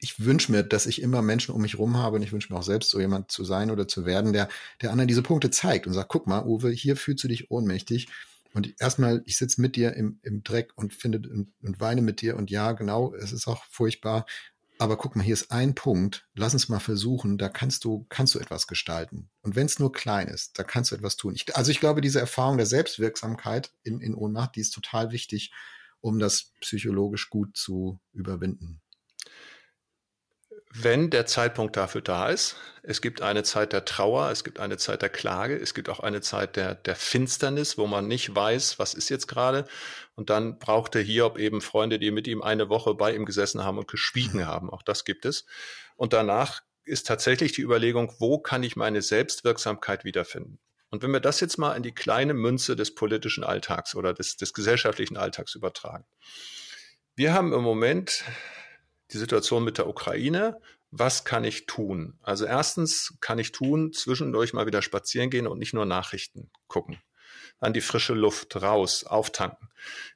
ich 0.00 0.24
wünsche 0.24 0.50
mir, 0.50 0.62
dass 0.62 0.86
ich 0.86 1.02
immer 1.02 1.22
Menschen 1.22 1.54
um 1.54 1.60
mich 1.60 1.78
rum 1.78 1.96
habe 1.96 2.16
und 2.16 2.22
ich 2.22 2.32
wünsche 2.32 2.52
mir 2.52 2.58
auch 2.58 2.64
selbst 2.64 2.90
so 2.90 2.98
jemand 2.98 3.30
zu 3.30 3.44
sein 3.44 3.70
oder 3.70 3.86
zu 3.86 4.06
werden, 4.06 4.32
der, 4.32 4.48
der 4.80 4.90
anderen 4.90 5.08
diese 5.08 5.22
Punkte 5.22 5.50
zeigt 5.50 5.86
und 5.86 5.92
sagt, 5.92 6.08
guck 6.08 6.26
mal, 6.26 6.44
Uwe, 6.44 6.70
hier 6.70 6.96
fühlst 6.96 7.22
du 7.22 7.28
dich 7.28 7.50
ohnmächtig. 7.50 8.08
Und 8.52 8.80
erstmal, 8.80 9.22
ich 9.26 9.36
sitze 9.36 9.60
mit 9.60 9.76
dir 9.76 9.94
im, 9.94 10.18
im 10.22 10.42
Dreck 10.42 10.72
und 10.74 10.94
finde 10.94 11.20
und, 11.28 11.80
weine 11.80 12.02
mit 12.02 12.20
dir 12.20 12.36
und 12.36 12.50
ja, 12.50 12.72
genau, 12.72 13.14
es 13.14 13.30
ist 13.30 13.46
auch 13.46 13.64
furchtbar. 13.66 14.26
Aber 14.78 14.96
guck 14.96 15.14
mal, 15.14 15.22
hier 15.22 15.34
ist 15.34 15.52
ein 15.52 15.74
Punkt. 15.74 16.26
Lass 16.34 16.54
uns 16.54 16.70
mal 16.70 16.80
versuchen. 16.80 17.36
Da 17.36 17.50
kannst 17.50 17.84
du, 17.84 18.06
kannst 18.08 18.34
du 18.34 18.38
etwas 18.38 18.66
gestalten. 18.66 19.28
Und 19.42 19.54
wenn 19.54 19.66
es 19.66 19.78
nur 19.78 19.92
klein 19.92 20.26
ist, 20.26 20.58
da 20.58 20.64
kannst 20.64 20.90
du 20.90 20.96
etwas 20.96 21.16
tun. 21.16 21.34
Ich, 21.34 21.54
also 21.54 21.70
ich 21.70 21.80
glaube, 21.80 22.00
diese 22.00 22.18
Erfahrung 22.18 22.56
der 22.56 22.66
Selbstwirksamkeit 22.66 23.72
in, 23.82 24.00
in 24.00 24.14
Ohnmacht, 24.14 24.56
die 24.56 24.60
ist 24.60 24.70
total 24.70 25.12
wichtig, 25.12 25.52
um 26.00 26.18
das 26.18 26.54
psychologisch 26.60 27.28
gut 27.28 27.58
zu 27.58 28.00
überwinden 28.14 28.80
wenn 30.72 31.10
der 31.10 31.26
Zeitpunkt 31.26 31.76
dafür 31.76 32.00
da 32.00 32.28
ist. 32.28 32.56
Es 32.82 33.02
gibt 33.02 33.20
eine 33.20 33.42
Zeit 33.42 33.72
der 33.72 33.84
Trauer, 33.84 34.30
es 34.30 34.44
gibt 34.44 34.60
eine 34.60 34.78
Zeit 34.78 35.02
der 35.02 35.10
Klage, 35.10 35.56
es 35.56 35.74
gibt 35.74 35.88
auch 35.88 36.00
eine 36.00 36.20
Zeit 36.20 36.56
der, 36.56 36.74
der 36.74 36.96
Finsternis, 36.96 37.76
wo 37.76 37.86
man 37.86 38.08
nicht 38.08 38.34
weiß, 38.34 38.78
was 38.78 38.94
ist 38.94 39.10
jetzt 39.10 39.26
gerade. 39.26 39.66
Und 40.14 40.30
dann 40.30 40.58
brauchte 40.58 41.00
Hiob 41.00 41.38
eben 41.38 41.60
Freunde, 41.60 41.98
die 41.98 42.10
mit 42.10 42.26
ihm 42.26 42.40
eine 42.40 42.68
Woche 42.68 42.94
bei 42.94 43.14
ihm 43.14 43.26
gesessen 43.26 43.64
haben 43.64 43.78
und 43.78 43.88
geschwiegen 43.88 44.46
haben. 44.46 44.70
Auch 44.70 44.82
das 44.82 45.04
gibt 45.04 45.24
es. 45.24 45.44
Und 45.96 46.12
danach 46.12 46.62
ist 46.84 47.06
tatsächlich 47.06 47.52
die 47.52 47.62
Überlegung, 47.62 48.14
wo 48.18 48.38
kann 48.38 48.62
ich 48.62 48.76
meine 48.76 49.02
Selbstwirksamkeit 49.02 50.04
wiederfinden? 50.04 50.58
Und 50.88 51.02
wenn 51.02 51.12
wir 51.12 51.20
das 51.20 51.40
jetzt 51.40 51.58
mal 51.58 51.74
in 51.76 51.82
die 51.82 51.94
kleine 51.94 52.34
Münze 52.34 52.74
des 52.76 52.94
politischen 52.94 53.44
Alltags 53.44 53.94
oder 53.94 54.14
des, 54.14 54.36
des 54.36 54.54
gesellschaftlichen 54.54 55.16
Alltags 55.16 55.54
übertragen. 55.54 56.04
Wir 57.14 57.32
haben 57.32 57.52
im 57.52 57.62
Moment 57.62 58.24
die 59.12 59.18
Situation 59.18 59.64
mit 59.64 59.78
der 59.78 59.88
Ukraine. 59.88 60.60
Was 60.90 61.24
kann 61.24 61.44
ich 61.44 61.66
tun? 61.66 62.18
Also 62.22 62.46
erstens 62.46 63.14
kann 63.20 63.38
ich 63.38 63.52
tun, 63.52 63.92
zwischendurch 63.92 64.52
mal 64.52 64.66
wieder 64.66 64.82
spazieren 64.82 65.30
gehen 65.30 65.46
und 65.46 65.58
nicht 65.58 65.72
nur 65.72 65.86
Nachrichten 65.86 66.50
gucken. 66.66 67.00
An 67.60 67.72
die 67.72 67.80
frische 67.80 68.14
Luft, 68.14 68.60
raus, 68.60 69.04
auftanken. 69.04 69.68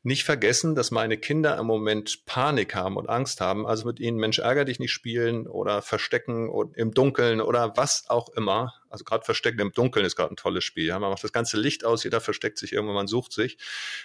Nicht 0.02 0.24
vergessen, 0.24 0.74
dass 0.74 0.90
meine 0.90 1.18
Kinder 1.18 1.58
im 1.58 1.66
Moment 1.66 2.24
Panik 2.26 2.74
haben 2.74 2.96
und 2.96 3.08
Angst 3.08 3.40
haben, 3.40 3.66
also 3.66 3.86
mit 3.86 4.00
ihnen 4.00 4.16
Mensch 4.16 4.38
ärger 4.38 4.64
dich 4.64 4.78
nicht 4.78 4.92
spielen 4.92 5.46
oder 5.46 5.82
verstecken 5.82 6.50
im 6.74 6.92
Dunkeln 6.92 7.40
oder 7.40 7.76
was 7.76 8.08
auch 8.08 8.30
immer. 8.30 8.72
Also 8.88 9.04
gerade 9.04 9.24
Verstecken 9.24 9.60
im 9.60 9.72
Dunkeln 9.72 10.06
ist 10.06 10.16
gerade 10.16 10.32
ein 10.32 10.36
tolles 10.36 10.64
Spiel. 10.64 10.86
Ja, 10.86 10.98
man 10.98 11.10
macht 11.10 11.22
das 11.22 11.32
ganze 11.32 11.58
Licht 11.58 11.84
aus, 11.84 12.02
jeder 12.02 12.20
versteckt 12.20 12.58
sich 12.58 12.72
irgendwo, 12.72 12.94
man 12.94 13.08
sucht 13.08 13.32
sich, 13.32 13.58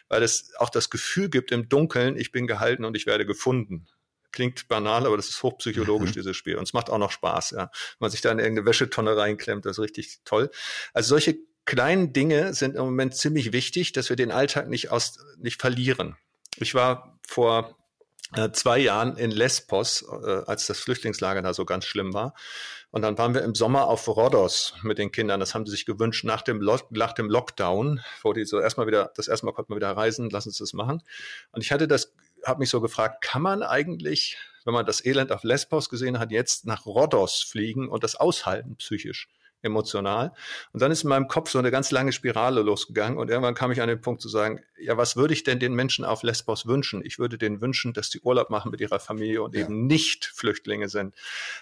weil 0.08 0.22
es 0.22 0.54
auch 0.58 0.70
das 0.70 0.90
Gefühl 0.90 1.30
gibt 1.30 1.52
im 1.52 1.70
Dunkeln, 1.70 2.18
ich 2.18 2.32
bin 2.32 2.46
gehalten 2.46 2.86
und 2.86 2.96
ich 2.96 3.06
werde 3.06 3.26
gefunden. 3.26 3.88
Klingt 4.32 4.68
banal, 4.68 5.06
aber 5.06 5.18
das 5.18 5.30
ist 5.30 5.42
hochpsychologisch, 5.42 6.12
mhm. 6.12 6.14
dieses 6.14 6.38
Spiel. 6.38 6.56
Und 6.56 6.64
es 6.64 6.74
macht 6.74 6.90
auch 6.90 6.98
noch 6.98 7.12
Spaß, 7.12 7.52
ja. 7.52 7.64
Wenn 7.64 7.98
man 8.00 8.12
sich 8.12 8.22
da 8.22 8.32
in 8.32 8.40
irgendeine 8.40 8.68
Wäschetonne 8.68 9.18
reinklemmt, 9.18 9.66
das 9.66 9.78
ist 9.78 9.84
richtig 9.84 10.20
toll. 10.24 10.50
Also 10.94 11.10
solche 11.10 11.38
kleinen 11.66 12.14
Dinge 12.14 12.54
sind 12.54 12.76
im 12.76 12.84
Moment 12.84 13.16
ziemlich 13.16 13.54
wichtig, 13.54 13.92
dass 13.92 14.10
wir 14.10 14.16
den 14.16 14.32
Alltag 14.32 14.70
nicht 14.70 14.92
aus, 14.92 15.20
nicht 15.38 15.62
verlieren. 15.62 16.16
Ich 16.58 16.74
war 16.74 17.20
vor 17.28 17.78
äh, 18.36 18.52
zwei 18.52 18.80
Jahren 18.80 19.18
in 19.18 19.32
Lesbos, 19.32 20.04
äh, 20.04 20.42
als 20.46 20.68
das 20.68 20.80
Flüchtlingslager 20.80 21.42
da 21.42 21.54
so 21.54 21.66
ganz 21.66 21.86
schlimm 21.86 22.14
war. 22.14 22.34
Und 22.92 23.04
dann 23.04 23.18
waren 23.18 23.34
wir 23.34 23.44
im 23.44 23.54
Sommer 23.54 23.88
auf 23.88 24.08
Rhodos 24.08 24.74
mit 24.82 24.98
den 24.98 25.12
Kindern. 25.12 25.40
Das 25.40 25.54
haben 25.54 25.66
sie 25.66 25.72
sich 25.72 25.86
gewünscht 25.86 26.26
nach 26.26 26.42
dem, 26.42 26.60
Lo 26.60 26.80
nach 26.90 27.14
dem 27.14 27.30
Lockdown, 27.30 28.02
wo 28.24 28.34
die 28.34 28.46
so 28.46 28.60
erstmal 28.60 28.88
wieder, 28.88 29.12
das 29.16 29.28
erste 29.28 29.46
Mal 29.46 29.52
konnten 29.52 29.72
wir 29.72 29.78
wieder 29.78 29.96
reisen, 29.96 30.30
lass 30.32 30.48
uns 30.48 30.58
das 30.58 30.74
machen. 30.74 31.04
Und 31.52 31.64
ich 31.64 31.72
hatte 31.72 31.88
das 31.88 32.14
habe 32.46 32.60
mich 32.60 32.70
so 32.70 32.82
gefragt, 32.82 33.24
kann 33.24 33.42
man 33.42 33.64
eigentlich, 33.64 34.38
wenn 34.66 34.74
man 34.74 34.86
das 34.86 35.06
Elend 35.06 35.32
auf 35.32 35.44
Lesbos 35.44 35.90
gesehen 35.90 36.20
hat, 36.20 36.32
jetzt 36.32 36.66
nach 36.66 36.86
Rhodos 36.86 37.42
fliegen 37.44 37.90
und 37.90 38.04
das 38.04 38.16
aushalten 38.16 38.76
psychisch? 38.78 39.28
Emotional. 39.62 40.34
Und 40.74 40.82
dann 40.82 40.92
ist 40.92 41.04
in 41.04 41.10
meinem 41.10 41.28
Kopf 41.28 41.50
so 41.50 41.60
eine 41.60 41.72
ganz 41.72 41.92
lange 41.92 42.12
Spirale 42.12 42.62
losgegangen 42.62 43.18
und 43.18 43.30
irgendwann 43.30 43.56
kam 43.56 43.72
ich 43.72 43.82
an 43.82 43.90
den 43.90 44.02
Punkt 44.02 44.22
zu 44.22 44.30
sagen, 44.30 44.62
ja, 44.80 44.98
was 44.98 45.16
würde 45.16 45.34
ich 45.34 45.44
denn 45.44 45.60
den 45.60 45.74
Menschen 45.74 46.06
auf 46.06 46.24
Lesbos 46.24 46.66
wünschen? 46.66 47.04
Ich 47.04 47.20
würde 47.20 47.38
denen 47.38 47.62
wünschen, 47.62 47.94
dass 47.94 48.10
die 48.10 48.22
Urlaub 48.22 48.50
machen 48.50 48.72
mit 48.72 48.80
ihrer 48.80 49.00
Familie 49.00 49.42
und 49.42 49.56
ja. 49.56 49.62
eben 49.62 49.88
nicht 49.88 50.26
Flüchtlinge 50.26 50.90
sind. 50.90 51.16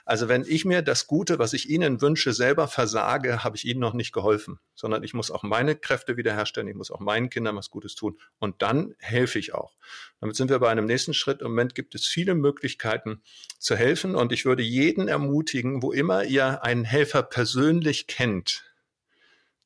Also 0.06 0.28
wenn 0.28 0.45
ich 0.48 0.66
mir 0.66 0.82
das 0.82 1.08
Gute, 1.08 1.39
was 1.39 1.54
ich 1.54 1.70
ihnen 1.70 2.02
wünsche, 2.02 2.34
selber 2.34 2.68
versage, 2.68 3.43
habe 3.43 3.58
ich 3.58 3.66
ihnen 3.66 3.80
noch 3.80 3.93
nicht 3.93 4.14
geholfen, 4.14 4.60
sondern 4.76 5.04
ich 5.04 5.14
muss 5.14 5.32
auch 5.32 5.43
meine 5.43 5.76
Kräfte 5.76 6.18
wiederherstellen, 6.18 6.68
ich 6.68 6.76
muss 6.76 6.91
auch 6.91 7.00
meinen 7.00 7.30
Kindern 7.30 7.56
was 7.56 7.72
Gutes 7.72 7.95
tun 7.95 8.18
und 8.39 8.62
dann 8.62 8.95
helfe 9.00 9.39
ich 9.39 9.54
auch. 9.54 9.76
Damit 10.20 10.36
sind 10.36 10.50
wir 10.50 10.60
bei 10.60 10.70
einem 10.70 10.86
nächsten 10.86 11.14
Schritt. 11.14 11.41
Im 11.41 11.48
Moment 11.48 11.76
gibt 11.76 11.95
es 11.95 12.06
viele 12.06 12.36
Möglichkeiten 12.36 13.22
zu 13.60 13.76
helfen 13.76 14.16
und 14.16 14.32
ich 14.32 14.45
würde 14.45 14.64
jeden 14.64 15.08
ermutigen, 15.08 15.82
wo 15.82 15.91
immer 15.91 16.24
ihr 16.24 16.64
einen 16.64 16.86
Helfer 16.86 17.24
persönlich 17.24 17.87
kennt, 18.08 18.66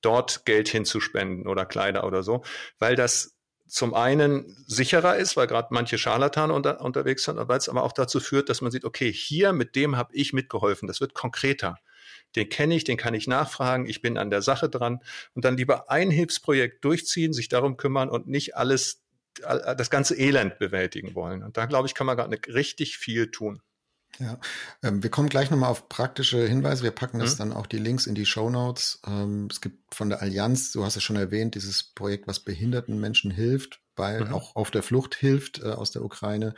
dort 0.01 0.45
Geld 0.45 0.69
hinzuspenden 0.69 1.47
oder 1.47 1.65
Kleider 1.65 2.05
oder 2.05 2.23
so, 2.23 2.43
weil 2.79 2.95
das 2.95 3.35
zum 3.67 3.93
einen 3.93 4.57
sicherer 4.67 5.15
ist, 5.15 5.37
weil 5.37 5.47
gerade 5.47 5.69
manche 5.71 5.97
Scharlatane 5.97 6.53
unter, 6.53 6.81
unterwegs 6.81 7.23
sind, 7.23 7.37
weil 7.37 7.57
es 7.57 7.69
aber 7.69 7.83
auch 7.83 7.93
dazu 7.93 8.19
führt, 8.19 8.49
dass 8.49 8.59
man 8.61 8.69
sieht, 8.69 8.83
okay, 8.83 9.11
hier 9.11 9.53
mit 9.53 9.77
dem 9.77 9.95
habe 9.95 10.13
ich 10.13 10.33
mitgeholfen, 10.33 10.87
das 10.87 10.99
wird 10.99 11.13
konkreter. 11.13 11.77
Den 12.35 12.49
kenne 12.49 12.75
ich, 12.75 12.83
den 12.83 12.97
kann 12.97 13.13
ich 13.13 13.27
nachfragen, 13.27 13.87
ich 13.87 14.01
bin 14.01 14.17
an 14.17 14.29
der 14.29 14.41
Sache 14.41 14.69
dran 14.69 14.99
und 15.35 15.45
dann 15.45 15.57
lieber 15.57 15.89
ein 15.89 16.11
Hilfsprojekt 16.11 16.83
durchziehen, 16.83 17.31
sich 17.31 17.47
darum 17.47 17.77
kümmern 17.77 18.09
und 18.09 18.27
nicht 18.27 18.57
alles 18.57 19.01
das 19.39 19.89
ganze 19.89 20.17
Elend 20.17 20.59
bewältigen 20.59 21.15
wollen. 21.15 21.41
Und 21.43 21.55
da, 21.55 21.65
glaube 21.65 21.87
ich, 21.87 21.93
kann 21.93 22.07
man 22.07 22.17
gerade 22.17 22.37
richtig 22.53 22.97
viel 22.97 23.31
tun. 23.31 23.61
Ja, 24.19 24.39
ähm, 24.83 25.01
wir 25.03 25.09
kommen 25.09 25.29
gleich 25.29 25.49
nochmal 25.49 25.69
auf 25.69 25.89
praktische 25.89 26.45
Hinweise. 26.47 26.83
Wir 26.83 26.91
packen 26.91 27.19
das 27.19 27.35
mhm. 27.35 27.37
dann 27.39 27.53
auch 27.53 27.65
die 27.65 27.77
Links 27.77 28.07
in 28.07 28.15
die 28.15 28.25
Show 28.25 28.49
Notes. 28.49 28.99
Ähm, 29.07 29.47
es 29.49 29.61
gibt 29.61 29.95
von 29.95 30.09
der 30.09 30.21
Allianz, 30.21 30.71
du 30.71 30.83
hast 30.83 30.95
es 30.95 31.03
schon 31.03 31.15
erwähnt, 31.15 31.55
dieses 31.55 31.83
Projekt, 31.83 32.27
was 32.27 32.39
behinderten 32.39 32.99
Menschen 32.99 33.31
hilft, 33.31 33.81
bei, 33.95 34.19
mhm. 34.19 34.33
auch 34.33 34.55
auf 34.55 34.71
der 34.71 34.83
Flucht 34.83 35.15
hilft 35.15 35.59
äh, 35.59 35.69
aus 35.69 35.91
der 35.91 36.03
Ukraine. 36.03 36.53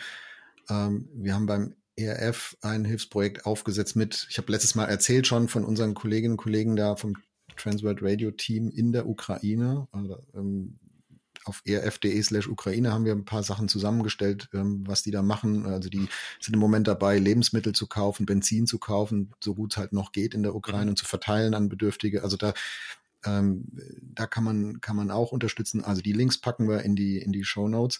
Ähm, 0.70 1.10
wir 1.14 1.36
haben 1.36 1.46
beim 1.46 1.76
ERF 1.96 2.58
ein 2.62 2.86
Hilfsprojekt 2.86 3.46
aufgesetzt 3.46 3.96
mit, 3.96 4.28
ich 4.30 4.38
habe 4.38 4.52
letztes 4.52 4.76
Mal 4.76 4.86
erzählt 4.86 5.28
schon 5.28 5.48
von 5.48 5.64
unseren 5.64 5.94
Kolleginnen 5.94 6.34
und 6.34 6.38
Kollegen 6.38 6.76
da 6.76 6.96
vom 6.96 7.16
Transworld 7.56 8.00
Radio 8.02 8.32
Team 8.32 8.70
in 8.70 8.92
der 8.92 9.08
Ukraine. 9.08 9.88
Also, 9.92 10.18
ähm, 10.34 10.80
auf 11.46 11.62
erf.de 11.66 12.22
slash 12.22 12.48
Ukraine 12.48 12.92
haben 12.92 13.06
wir 13.06 13.14
ein 13.14 13.26
paar 13.26 13.44
Sachen 13.44 13.68
zusammengestellt, 13.68 14.50
ähm, 14.54 14.84
was 14.86 15.04
die 15.04 15.12
da 15.12 15.22
machen. 15.22 15.66
Also 15.66 15.90
die 15.90 16.08
sind 16.40 16.54
im 16.54 16.60
Moment 16.60 16.88
dabei, 16.88 17.18
Lebensmittel 17.20 17.74
zu 17.74 17.88
kaufen, 17.88 18.26
Benzin 18.26 18.68
zu 18.68 18.80
kaufen, 18.80 19.32
so 19.44 19.56
gut 19.56 19.74
es 19.74 19.78
halt 19.78 19.94
noch 19.94 20.12
geht 20.12 20.34
in 20.34 20.44
der 20.44 20.56
Ukraine 20.56 20.86
mhm. 20.86 20.90
und 20.90 20.98
zu 20.98 21.06
verteilen 21.06 21.54
an 21.54 21.70
Bedürftige. 21.70 22.24
Also 22.24 22.38
da 22.38 22.54
ähm, 23.26 23.66
da 24.02 24.28
kann 24.28 24.44
man 24.44 24.82
kann 24.82 24.96
man 24.96 25.12
auch 25.12 25.32
unterstützen. 25.32 25.84
Also 25.84 26.02
die 26.02 26.14
Links 26.14 26.38
packen 26.40 26.68
wir 26.68 26.82
in 26.82 26.96
die 26.96 27.18
in 27.18 27.32
die 27.32 27.44
Show 27.44 27.68
Notes. 27.68 28.00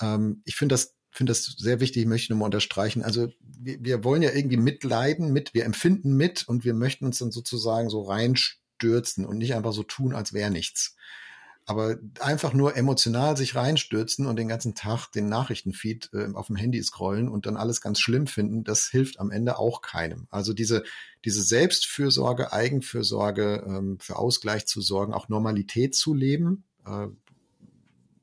Ähm, 0.00 0.42
ich 0.44 0.56
finde 0.56 0.74
das 0.74 0.94
finde 1.10 1.32
das 1.32 1.44
sehr 1.44 1.80
wichtig, 1.80 2.06
möchte 2.06 2.32
nochmal 2.32 2.46
unterstreichen. 2.46 3.02
Also 3.02 3.28
wir, 3.40 3.78
wir 3.80 4.04
wollen 4.04 4.22
ja 4.22 4.30
irgendwie 4.32 4.56
mitleiden, 4.56 5.32
mit, 5.32 5.54
wir 5.54 5.64
empfinden 5.64 6.16
mit 6.16 6.46
und 6.46 6.64
wir 6.64 6.74
möchten 6.74 7.04
uns 7.04 7.18
dann 7.18 7.32
sozusagen 7.32 7.90
so 7.90 8.02
reinstürzen 8.02 9.26
und 9.26 9.38
nicht 9.38 9.54
einfach 9.54 9.72
so 9.72 9.82
tun, 9.82 10.14
als 10.14 10.32
wäre 10.32 10.50
nichts. 10.50 10.96
Aber 11.66 11.98
einfach 12.20 12.52
nur 12.52 12.76
emotional 12.76 13.36
sich 13.36 13.54
reinstürzen 13.54 14.26
und 14.26 14.36
den 14.36 14.48
ganzen 14.48 14.74
Tag 14.74 15.08
den 15.12 15.28
Nachrichtenfeed 15.28 16.10
äh, 16.12 16.28
auf 16.34 16.48
dem 16.48 16.56
Handy 16.56 16.82
scrollen 16.82 17.28
und 17.28 17.46
dann 17.46 17.56
alles 17.56 17.80
ganz 17.80 18.00
schlimm 18.00 18.26
finden, 18.26 18.64
das 18.64 18.88
hilft 18.88 19.20
am 19.20 19.30
Ende 19.30 19.58
auch 19.58 19.82
keinem. 19.82 20.26
Also 20.30 20.52
diese, 20.52 20.82
diese 21.24 21.42
Selbstfürsorge, 21.42 22.52
Eigenfürsorge, 22.52 23.64
ähm, 23.66 23.98
für 24.00 24.16
Ausgleich 24.16 24.66
zu 24.66 24.80
sorgen, 24.80 25.14
auch 25.14 25.28
Normalität 25.28 25.94
zu 25.94 26.14
leben 26.14 26.64
äh, 26.86 27.06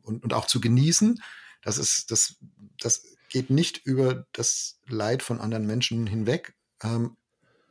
und, 0.04 0.24
und 0.24 0.34
auch 0.34 0.46
zu 0.46 0.60
genießen, 0.60 1.22
das 1.62 1.78
ist, 1.78 2.12
das, 2.12 2.36
das 2.80 3.04
geht 3.30 3.50
nicht 3.50 3.86
über 3.86 4.26
das 4.34 4.80
Leid 4.88 5.24
von 5.24 5.40
anderen 5.40 5.66
Menschen 5.66 6.08
hinweg. 6.08 6.56
Ähm, 6.82 7.18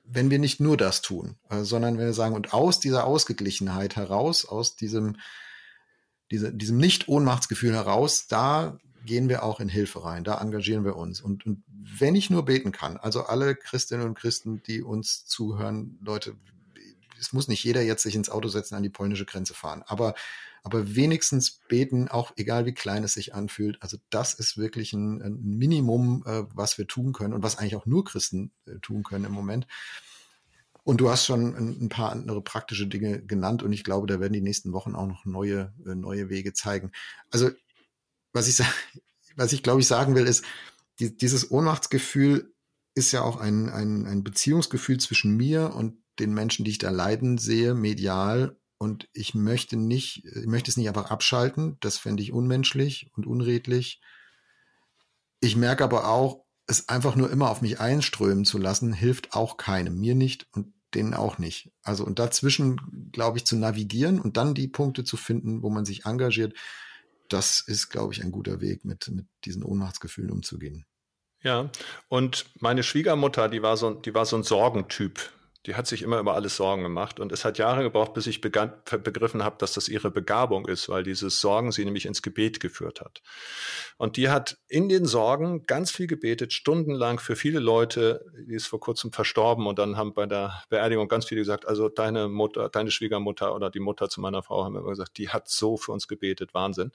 wenn 0.05 0.31
wir 0.31 0.39
nicht 0.39 0.61
nur 0.61 0.77
das 0.77 1.03
tun, 1.03 1.37
äh, 1.51 1.63
sondern 1.63 1.99
wenn 1.99 2.07
wir 2.07 2.13
sagen, 2.13 2.35
und 2.35 2.53
aus 2.53 2.81
dieser 2.81 3.05
Ausgeglichenheit 3.05 3.97
heraus, 3.97 4.45
aus 4.45 4.77
diesem 4.77 5.17
diese, 6.31 6.53
diesem 6.53 6.79
Nicht-Ohnmachtsgefühl 6.79 7.75
heraus, 7.75 8.27
da 8.27 8.79
gehen 9.05 9.29
wir 9.29 9.43
auch 9.45 9.61
in 9.61 9.69
Hilfe 9.69 10.05
rein, 10.05 10.25
da 10.25 10.41
engagieren 10.41 10.85
wir 10.85 10.97
uns. 10.97 11.21
Und, 11.21 11.47
und 11.47 11.63
wenn 11.69 12.15
ich 12.15 12.29
nur 12.29 12.45
beten 12.45 12.73
kann, 12.73 12.97
also 12.97 13.25
alle 13.25 13.55
Christinnen 13.55 14.07
und 14.07 14.19
Christen, 14.19 14.63
die 14.67 14.83
uns 14.83 15.25
zuhören, 15.27 15.99
Leute, 16.03 16.37
es 17.19 17.33
muss 17.33 17.49
nicht 17.49 17.65
jeder 17.65 17.83
jetzt 17.83 18.03
sich 18.03 18.15
ins 18.15 18.29
Auto 18.29 18.49
setzen, 18.49 18.75
an 18.75 18.83
die 18.83 18.91
polnische 18.91 19.25
Grenze 19.25 19.55
fahren, 19.55 19.83
aber, 19.87 20.15
aber 20.63 20.97
wenigstens 20.97 21.61
beten, 21.69 22.09
auch 22.09 22.33
egal 22.37 22.67
wie 22.67 22.75
klein 22.75 23.05
es 23.05 23.15
sich 23.15 23.35
anfühlt. 23.35 23.81
Also 23.81 23.97
das 24.11 24.35
ist 24.35 24.59
wirklich 24.59 24.93
ein, 24.93 25.23
ein 25.23 25.41
Minimum, 25.41 26.25
äh, 26.27 26.43
was 26.53 26.77
wir 26.77 26.87
tun 26.87 27.13
können 27.13 27.33
und 27.33 27.43
was 27.43 27.57
eigentlich 27.57 27.77
auch 27.77 27.87
nur 27.87 28.05
Christen 28.05 28.51
äh, 28.67 28.79
tun 28.81 29.03
können 29.05 29.25
im 29.25 29.33
Moment. 29.33 29.67
Und 30.87 31.01
du 31.01 31.11
hast 31.11 31.27
schon 31.27 31.57
ein, 31.57 31.89
paar 31.89 32.13
andere 32.13 32.41
praktische 32.41 32.87
Dinge 32.87 33.21
genannt 33.21 33.65
und 33.65 33.73
ich 33.73 33.83
glaube, 33.83 34.07
da 34.07 34.21
werden 34.21 34.35
die 34.35 34.41
nächsten 34.41 34.73
Wochen 34.73 34.95
auch 34.95 35.09
noch 35.09 35.25
neue, 35.25 35.75
äh, 35.85 35.97
neue 35.97 36.29
Wege 36.29 36.53
zeigen. 36.53 36.93
Also 37.29 37.51
was 38.33 38.47
ich, 38.47 38.65
was 39.35 39.53
ich 39.53 39.65
glaube 39.65 39.81
ich 39.81 39.89
sagen 39.89 40.15
will, 40.15 40.29
ist, 40.29 40.45
die, 41.01 41.17
dieses 41.17 41.51
Ohnmachtsgefühl 41.51 42.55
ist 42.95 43.11
ja 43.11 43.23
auch 43.23 43.39
ein, 43.39 43.69
ein, 43.69 44.07
ein 44.07 44.23
Beziehungsgefühl 44.23 44.99
zwischen 44.99 45.37
mir 45.37 45.75
und 45.75 45.99
den 46.21 46.33
Menschen, 46.33 46.65
die 46.65 46.71
ich 46.71 46.79
da 46.79 46.91
leiden 46.91 47.37
sehe, 47.37 47.75
medial. 47.75 48.57
Und 48.79 49.09
ich 49.13 49.35
möchte 49.35 49.77
nicht, 49.77 50.25
ich 50.25 50.47
möchte 50.47 50.71
es 50.71 50.77
nicht 50.77 50.87
einfach 50.87 51.11
abschalten. 51.11 51.79
Das 51.81 51.99
fände 51.99 52.23
ich 52.23 52.33
unmenschlich 52.33 53.11
und 53.17 53.27
unredlich. 53.27 54.01
Ich 55.41 55.57
merke 55.57 55.83
aber 55.83 56.07
auch, 56.07 56.45
es 56.69 56.89
einfach 56.89 57.17
nur 57.17 57.29
immer 57.29 57.51
auf 57.51 57.61
mich 57.61 57.81
einströmen 57.81 58.45
zu 58.45 58.59
lassen, 58.59 58.93
hilft 58.93 59.33
auch 59.35 59.57
keinem. 59.57 59.99
Mir 59.99 60.15
nicht 60.15 60.47
und 60.53 60.76
denen 60.97 61.15
auch 61.15 61.39
nicht. 61.39 61.71
Also 61.83 62.05
und 62.05 62.19
dazwischen, 62.19 63.11
glaube 63.13 63.39
ich, 63.39 63.45
zu 63.45 63.57
navigieren 63.57 64.21
und 64.21 64.37
dann 64.37 64.55
die 64.55 64.69
Punkte 64.69 65.05
zu 65.05 65.17
finden, 65.17 65.63
wo 65.63 65.71
man 65.71 65.85
sich 65.85 66.07
engagiert, 66.07 66.55
das 67.29 67.61
ist, 67.61 67.89
glaube 67.89 68.13
ich, 68.13 68.23
ein 68.23 68.33
guter 68.33 68.61
Weg, 68.61 68.85
mit, 68.85 69.09
mit 69.09 69.27
diesen 69.45 69.63
Ohnmachtsgefühlen 69.63 70.31
umzugehen. 70.31 70.85
Ja, 71.43 71.71
und 72.09 72.47
meine 72.61 72.83
Schwiegermutter, 72.83 73.49
die 73.49 73.63
war 73.63 73.77
so, 73.77 73.95
die 73.95 74.15
war 74.15 74.27
so 74.27 74.37
ein 74.37 74.43
Sorgentyp. 74.43 75.31
Die 75.67 75.75
hat 75.75 75.89
sich 75.89 76.03
immer 76.03 76.21
über 76.21 76.35
alles 76.35 76.57
Sorgen 76.57 76.85
gemacht 76.85 77.19
und 77.19 77.33
es 77.33 77.45
hat 77.45 77.59
Jahre 77.59 77.83
gebraucht, 77.83 78.15
bis 78.15 78.29
ich 78.29 78.41
begann, 78.41 78.73
begriffen 79.03 79.43
habe, 79.43 79.57
dass 79.59 79.73
das 79.73 79.89
ihre 79.89 80.13
Begabung 80.13 80.67
ist, 80.69 80.89
weil 80.89 81.03
dieses 81.03 81.41
Sorgen 81.41 81.73
sie 81.73 81.85
nämlich 81.85 82.07
ins 82.07 82.23
Gebet 82.23 82.61
geführt 82.61 83.01
hat. 83.01 83.21
Und 83.97 84.17
die 84.17 84.29
hat 84.29 84.59
in 84.69 84.89
den 84.89 85.07
Sorgen 85.07 85.67
ganz 85.67 85.91
viel 85.91 86.07
gebetet, 86.07 86.53
stundenlang 86.53 87.19
für 87.19 87.35
viele 87.35 87.59
Leute. 87.59 88.25
Die 88.49 88.55
ist 88.55 88.69
vor 88.69 88.79
kurzem 88.79 89.11
verstorben 89.11 89.67
und 89.67 89.81
dann 89.81 89.97
haben 89.97 90.15
bei 90.15 90.27
der 90.27 90.63
Beerdigung 90.69 91.09
ganz 91.09 91.25
viele 91.27 91.41
gesagt, 91.41 91.67
also 91.67 91.89
deine 91.89 92.29
Mutter, 92.29 92.69
deine 92.69 92.93
Schwiegermutter 92.93 93.53
oder 93.53 93.69
die 93.69 93.81
Mutter 93.81 94.09
zu 94.09 94.21
meiner 94.21 94.45
Frau 94.45 94.65
haben 94.65 94.77
immer 94.77 94.91
gesagt, 94.91 95.19
die 95.19 95.31
hat 95.31 95.49
so 95.49 95.77
für 95.77 95.91
uns 95.91 96.07
gebetet, 96.07 96.55
Wahnsinn. 96.55 96.93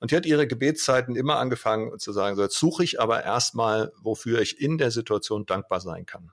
Und 0.00 0.10
die 0.10 0.16
hat 0.16 0.26
ihre 0.26 0.48
Gebetszeiten 0.48 1.14
immer 1.14 1.38
angefangen 1.38 1.96
zu 2.00 2.12
sagen, 2.12 2.34
so 2.34 2.42
jetzt 2.42 2.58
suche 2.58 2.82
ich 2.82 3.00
aber 3.00 3.22
erstmal, 3.22 3.92
wofür 4.02 4.40
ich 4.40 4.60
in 4.60 4.78
der 4.78 4.90
Situation 4.90 5.46
dankbar 5.46 5.80
sein 5.80 6.06
kann. 6.06 6.32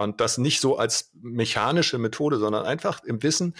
Und 0.00 0.22
das 0.22 0.38
nicht 0.38 0.60
so 0.60 0.78
als 0.78 1.10
mechanische 1.12 1.98
Methode, 1.98 2.38
sondern 2.38 2.64
einfach 2.64 3.04
im 3.04 3.22
Wissen, 3.22 3.54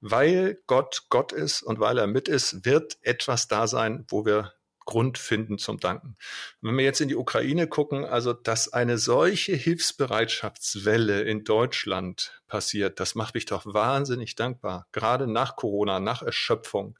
weil 0.00 0.60
Gott 0.66 1.04
Gott 1.10 1.30
ist 1.30 1.62
und 1.62 1.78
weil 1.78 1.96
er 1.96 2.08
mit 2.08 2.26
ist, 2.26 2.64
wird 2.64 2.98
etwas 3.02 3.46
da 3.46 3.68
sein, 3.68 4.04
wo 4.08 4.26
wir 4.26 4.52
Grund 4.84 5.16
finden 5.16 5.58
zum 5.58 5.78
Danken. 5.78 6.16
wenn 6.60 6.76
wir 6.76 6.84
jetzt 6.84 7.00
in 7.00 7.08
die 7.08 7.16
Ukraine 7.16 7.68
gucken, 7.68 8.04
also 8.04 8.32
dass 8.32 8.72
eine 8.72 8.98
solche 8.98 9.54
Hilfsbereitschaftswelle 9.54 11.22
in 11.22 11.44
Deutschland 11.44 12.40
passiert, 12.48 12.98
das 12.98 13.14
macht 13.14 13.34
mich 13.34 13.46
doch 13.46 13.64
wahnsinnig 13.66 14.34
dankbar. 14.34 14.88
Gerade 14.90 15.28
nach 15.28 15.54
Corona, 15.54 16.00
nach 16.00 16.22
Erschöpfung 16.22 16.98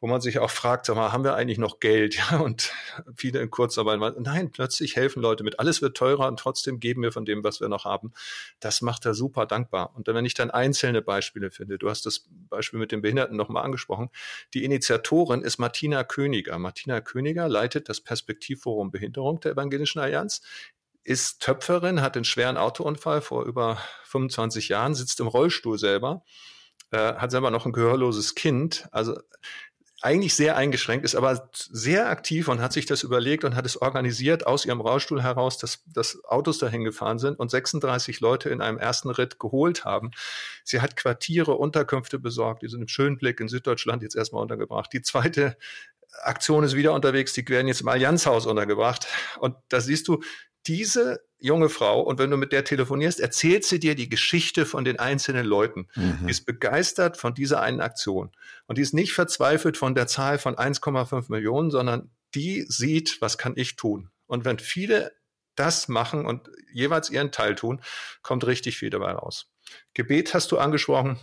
wo 0.00 0.06
man 0.06 0.20
sich 0.22 0.38
auch 0.38 0.50
fragt, 0.50 0.86
sag 0.86 0.96
mal, 0.96 1.12
haben 1.12 1.24
wir 1.24 1.34
eigentlich 1.34 1.58
noch 1.58 1.78
Geld? 1.80 2.18
Ja, 2.30 2.38
und 2.38 2.72
viele 3.16 3.40
in 3.40 3.50
Kurzarbeit, 3.50 3.98
nein, 4.20 4.50
plötzlich 4.50 4.96
helfen 4.96 5.22
Leute 5.22 5.42
mit. 5.42 5.58
Alles 5.58 5.80
wird 5.82 5.96
teurer 5.96 6.28
und 6.28 6.38
trotzdem 6.38 6.80
geben 6.80 7.02
wir 7.02 7.12
von 7.12 7.24
dem, 7.24 7.42
was 7.42 7.60
wir 7.60 7.68
noch 7.68 7.84
haben. 7.84 8.12
Das 8.60 8.82
macht 8.82 9.06
er 9.06 9.14
super 9.14 9.46
dankbar. 9.46 9.94
Und 9.94 10.06
wenn 10.06 10.24
ich 10.24 10.34
dann 10.34 10.50
einzelne 10.50 11.02
Beispiele 11.02 11.50
finde, 11.50 11.78
du 11.78 11.88
hast 11.88 12.06
das 12.06 12.26
Beispiel 12.48 12.78
mit 12.78 12.92
den 12.92 13.00
Behinderten 13.02 13.36
nochmal 13.36 13.64
angesprochen. 13.64 14.10
Die 14.54 14.64
Initiatorin 14.64 15.42
ist 15.42 15.58
Martina 15.58 16.04
Königer. 16.04 16.58
Martina 16.58 17.00
Königer 17.00 17.48
leitet 17.48 17.88
das 17.88 18.00
Perspektivforum 18.00 18.90
Behinderung 18.90 19.40
der 19.40 19.52
Evangelischen 19.52 20.00
Allianz 20.00 20.42
ist 21.02 21.40
Töpferin, 21.40 22.02
hat 22.02 22.16
einen 22.16 22.24
schweren 22.24 22.56
Autounfall 22.56 23.22
vor 23.22 23.44
über 23.44 23.78
25 24.04 24.68
Jahren, 24.68 24.94
sitzt 24.94 25.20
im 25.20 25.26
Rollstuhl 25.26 25.78
selber, 25.78 26.22
äh, 26.90 27.14
hat 27.14 27.30
selber 27.30 27.50
noch 27.50 27.66
ein 27.66 27.72
gehörloses 27.72 28.34
Kind. 28.34 28.86
Also 28.92 29.18
eigentlich 30.02 30.34
sehr 30.34 30.56
eingeschränkt 30.56 31.04
ist, 31.04 31.14
aber 31.14 31.50
sehr 31.52 32.08
aktiv 32.08 32.48
und 32.48 32.60
hat 32.60 32.72
sich 32.72 32.86
das 32.86 33.02
überlegt 33.02 33.44
und 33.44 33.54
hat 33.54 33.66
es 33.66 33.80
organisiert 33.80 34.46
aus 34.46 34.64
ihrem 34.64 34.80
Rollstuhl 34.80 35.22
heraus, 35.22 35.58
dass, 35.58 35.82
dass 35.86 36.24
Autos 36.24 36.58
dahin 36.58 36.84
gefahren 36.84 37.18
sind 37.18 37.38
und 37.38 37.50
36 37.50 38.20
Leute 38.20 38.48
in 38.48 38.62
einem 38.62 38.78
ersten 38.78 39.10
Ritt 39.10 39.38
geholt 39.38 39.84
haben. 39.84 40.10
Sie 40.64 40.80
hat 40.80 40.96
Quartiere, 40.96 41.54
Unterkünfte 41.54 42.18
besorgt, 42.18 42.62
die 42.62 42.68
sind 42.68 42.80
im 42.80 42.88
Schönblick 42.88 43.40
in 43.40 43.48
Süddeutschland 43.48 44.02
jetzt 44.02 44.16
erstmal 44.16 44.42
untergebracht. 44.42 44.90
Die 44.92 45.02
zweite 45.02 45.56
Aktion 46.22 46.64
ist 46.64 46.74
wieder 46.74 46.94
unterwegs, 46.94 47.32
die 47.34 47.46
werden 47.48 47.68
jetzt 47.68 47.82
im 47.82 47.88
Allianzhaus 47.88 48.46
untergebracht. 48.46 49.06
Und 49.38 49.56
da 49.68 49.80
siehst 49.80 50.08
du, 50.08 50.22
diese 50.66 51.20
junge 51.38 51.68
Frau 51.68 52.02
und 52.02 52.18
wenn 52.18 52.30
du 52.30 52.36
mit 52.36 52.52
der 52.52 52.64
telefonierst, 52.64 53.18
erzählt 53.18 53.64
sie 53.64 53.80
dir 53.80 53.94
die 53.94 54.08
Geschichte 54.08 54.66
von 54.66 54.84
den 54.84 54.98
einzelnen 54.98 55.46
Leuten. 55.46 55.88
Mhm. 55.94 56.26
Die 56.26 56.30
ist 56.30 56.44
begeistert 56.44 57.16
von 57.16 57.34
dieser 57.34 57.62
einen 57.62 57.80
Aktion. 57.80 58.30
Und 58.66 58.78
die 58.78 58.82
ist 58.82 58.92
nicht 58.92 59.12
verzweifelt 59.12 59.76
von 59.76 59.94
der 59.94 60.06
Zahl 60.06 60.38
von 60.38 60.56
1,5 60.56 61.26
Millionen, 61.30 61.70
sondern 61.70 62.10
die 62.34 62.64
sieht, 62.68 63.20
was 63.20 63.38
kann 63.38 63.54
ich 63.56 63.76
tun. 63.76 64.10
Und 64.26 64.44
wenn 64.44 64.58
viele 64.58 65.12
das 65.56 65.88
machen 65.88 66.26
und 66.26 66.48
jeweils 66.72 67.10
ihren 67.10 67.32
Teil 67.32 67.54
tun, 67.54 67.80
kommt 68.22 68.46
richtig 68.46 68.76
viel 68.76 68.90
dabei 68.90 69.12
raus. 69.12 69.50
Gebet 69.94 70.34
hast 70.34 70.52
du 70.52 70.58
angesprochen. 70.58 71.18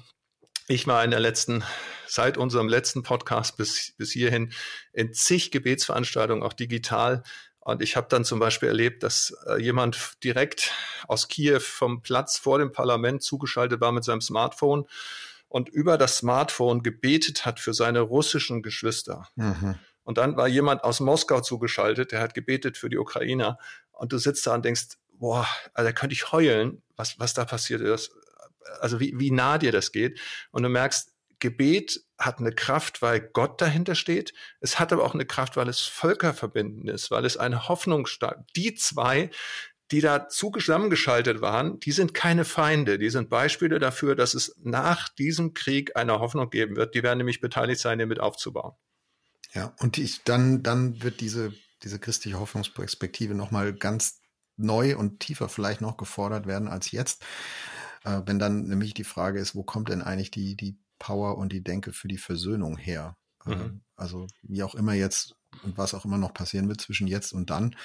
Ich 0.67 0.85
war 0.85 1.03
in 1.03 1.11
der 1.11 1.19
letzten, 1.19 1.63
seit 2.07 2.37
unserem 2.37 2.67
letzten 2.67 3.03
Podcast 3.03 3.55
bis, 3.55 3.93
bis 3.97 4.11
hierhin 4.11 4.51
in 4.91 5.13
zig 5.13 5.51
Gebetsveranstaltungen, 5.51 6.43
auch 6.43 6.53
digital, 6.53 7.23
und 7.67 7.81
ich 7.81 7.97
habe 7.97 8.07
dann 8.09 8.23
zum 8.23 8.39
Beispiel 8.39 8.69
erlebt, 8.69 9.03
dass 9.03 9.35
äh, 9.45 9.61
jemand 9.61 10.23
direkt 10.23 10.71
aus 11.05 11.27
Kiew 11.27 11.59
vom 11.59 12.01
Platz 12.01 12.37
vor 12.37 12.59
dem 12.59 12.71
Parlament 12.71 13.21
zugeschaltet 13.21 13.81
war 13.81 13.91
mit 13.91 14.05
seinem 14.05 14.21
Smartphone 14.21 14.87
und 15.49 15.67
über 15.67 15.97
das 15.97 16.15
Smartphone 16.15 16.81
gebetet 16.81 17.45
hat 17.45 17.59
für 17.59 17.73
seine 17.73 17.99
russischen 17.99 18.63
Geschwister. 18.63 19.27
Mhm. 19.35 19.75
Und 20.05 20.17
dann 20.17 20.37
war 20.37 20.47
jemand 20.47 20.85
aus 20.85 21.01
Moskau 21.01 21.41
zugeschaltet, 21.41 22.13
der 22.13 22.21
hat 22.21 22.33
gebetet 22.33 22.77
für 22.77 22.87
die 22.87 22.97
Ukrainer. 22.97 23.59
Und 23.91 24.13
du 24.13 24.17
sitzt 24.17 24.47
da 24.47 24.55
und 24.55 24.63
denkst, 24.63 24.95
boah, 25.11 25.45
also 25.73 25.89
da 25.89 25.91
könnte 25.91 26.13
ich 26.13 26.31
heulen, 26.31 26.81
was, 26.95 27.19
was 27.19 27.33
da 27.33 27.43
passiert 27.43 27.81
ist. 27.81 28.13
Also 28.79 29.01
wie, 29.01 29.13
wie 29.19 29.31
nah 29.31 29.57
dir 29.57 29.73
das 29.73 29.91
geht. 29.91 30.21
Und 30.51 30.63
du 30.63 30.69
merkst, 30.69 31.11
Gebet 31.39 31.99
hat 32.17 32.39
eine 32.39 32.51
Kraft, 32.51 33.01
weil 33.01 33.19
Gott 33.19 33.61
dahinter 33.61 33.95
steht. 33.95 34.33
Es 34.59 34.79
hat 34.79 34.91
aber 34.91 35.03
auch 35.03 35.13
eine 35.13 35.25
Kraft, 35.25 35.55
weil 35.55 35.69
es 35.69 35.81
völkerverbindend 35.81 36.89
ist, 36.89 37.11
weil 37.11 37.25
es 37.25 37.37
eine 37.37 37.67
Hoffnung 37.67 38.07
stark. 38.07 38.47
Die 38.55 38.73
zwei, 38.75 39.29
die 39.91 40.01
da 40.01 40.27
zusammengeschaltet 40.27 41.41
waren, 41.41 41.79
die 41.79 41.91
sind 41.91 42.13
keine 42.13 42.43
Feinde. 42.43 42.97
Die 42.97 43.09
sind 43.09 43.29
Beispiele 43.29 43.79
dafür, 43.79 44.15
dass 44.15 44.33
es 44.33 44.55
nach 44.61 45.09
diesem 45.09 45.53
Krieg 45.53 45.95
eine 45.95 46.19
Hoffnung 46.19 46.49
geben 46.49 46.75
wird. 46.75 46.95
Die 46.95 47.03
werden 47.03 47.19
nämlich 47.19 47.39
beteiligt 47.39 47.79
sein, 47.79 47.99
den 47.99 48.09
mit 48.09 48.19
aufzubauen. 48.19 48.73
Ja, 49.53 49.73
und 49.79 49.97
ich, 49.97 50.23
dann, 50.23 50.61
dann 50.63 51.01
wird 51.03 51.21
diese, 51.21 51.53
diese 51.83 51.99
christliche 51.99 52.39
Hoffnungsperspektive 52.39 53.33
nochmal 53.33 53.73
ganz 53.73 54.19
neu 54.57 54.97
und 54.97 55.19
tiefer 55.19 55.47
vielleicht 55.49 55.81
noch 55.81 55.97
gefordert 55.97 56.47
werden 56.47 56.67
als 56.67 56.91
jetzt. 56.91 57.23
Äh, 58.03 58.21
wenn 58.25 58.39
dann 58.39 58.65
nämlich 58.65 58.93
die 58.93 59.03
Frage 59.03 59.39
ist, 59.39 59.55
wo 59.55 59.63
kommt 59.63 59.89
denn 59.89 60.01
eigentlich 60.01 60.31
die, 60.31 60.55
die 60.55 60.77
Power 60.99 61.37
und 61.37 61.51
die 61.51 61.63
Denke 61.63 61.93
für 61.93 62.07
die 62.07 62.17
Versöhnung 62.17 62.77
her. 62.77 63.17
Mhm. 63.45 63.53
Ähm, 63.53 63.81
also 63.95 64.27
wie 64.43 64.63
auch 64.63 64.75
immer 64.75 64.93
jetzt 64.93 65.35
und 65.63 65.77
was 65.77 65.93
auch 65.93 66.05
immer 66.05 66.17
noch 66.17 66.33
passieren 66.33 66.67
wird 66.69 66.81
zwischen 66.81 67.07
jetzt 67.07 67.33
und 67.33 67.49
dann. 67.49 67.75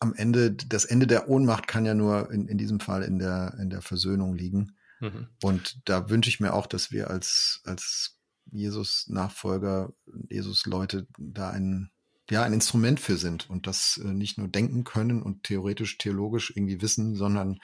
Am 0.00 0.14
Ende, 0.14 0.52
das 0.52 0.84
Ende 0.84 1.06
der 1.06 1.28
Ohnmacht 1.28 1.66
kann 1.66 1.84
ja 1.84 1.94
nur 1.94 2.30
in, 2.30 2.46
in 2.46 2.56
diesem 2.56 2.78
Fall 2.80 3.02
in 3.02 3.18
der, 3.18 3.56
in 3.60 3.68
der 3.68 3.82
Versöhnung 3.82 4.34
liegen. 4.34 4.76
Mhm. 5.00 5.28
Und 5.42 5.80
da 5.84 6.08
wünsche 6.08 6.30
ich 6.30 6.40
mir 6.40 6.54
auch, 6.54 6.66
dass 6.66 6.92
wir 6.92 7.10
als, 7.10 7.60
als 7.64 8.18
Jesus-Nachfolger, 8.50 9.92
Jesus-Leute 10.28 11.06
da 11.18 11.50
ein, 11.50 11.90
ja, 12.30 12.42
ein 12.42 12.52
Instrument 12.52 13.00
für 13.00 13.16
sind 13.16 13.50
und 13.50 13.66
das 13.66 14.00
äh, 14.02 14.08
nicht 14.08 14.38
nur 14.38 14.48
denken 14.48 14.84
können 14.84 15.22
und 15.22 15.44
theoretisch, 15.44 15.98
theologisch 15.98 16.52
irgendwie 16.54 16.80
wissen, 16.80 17.14
sondern 17.14 17.58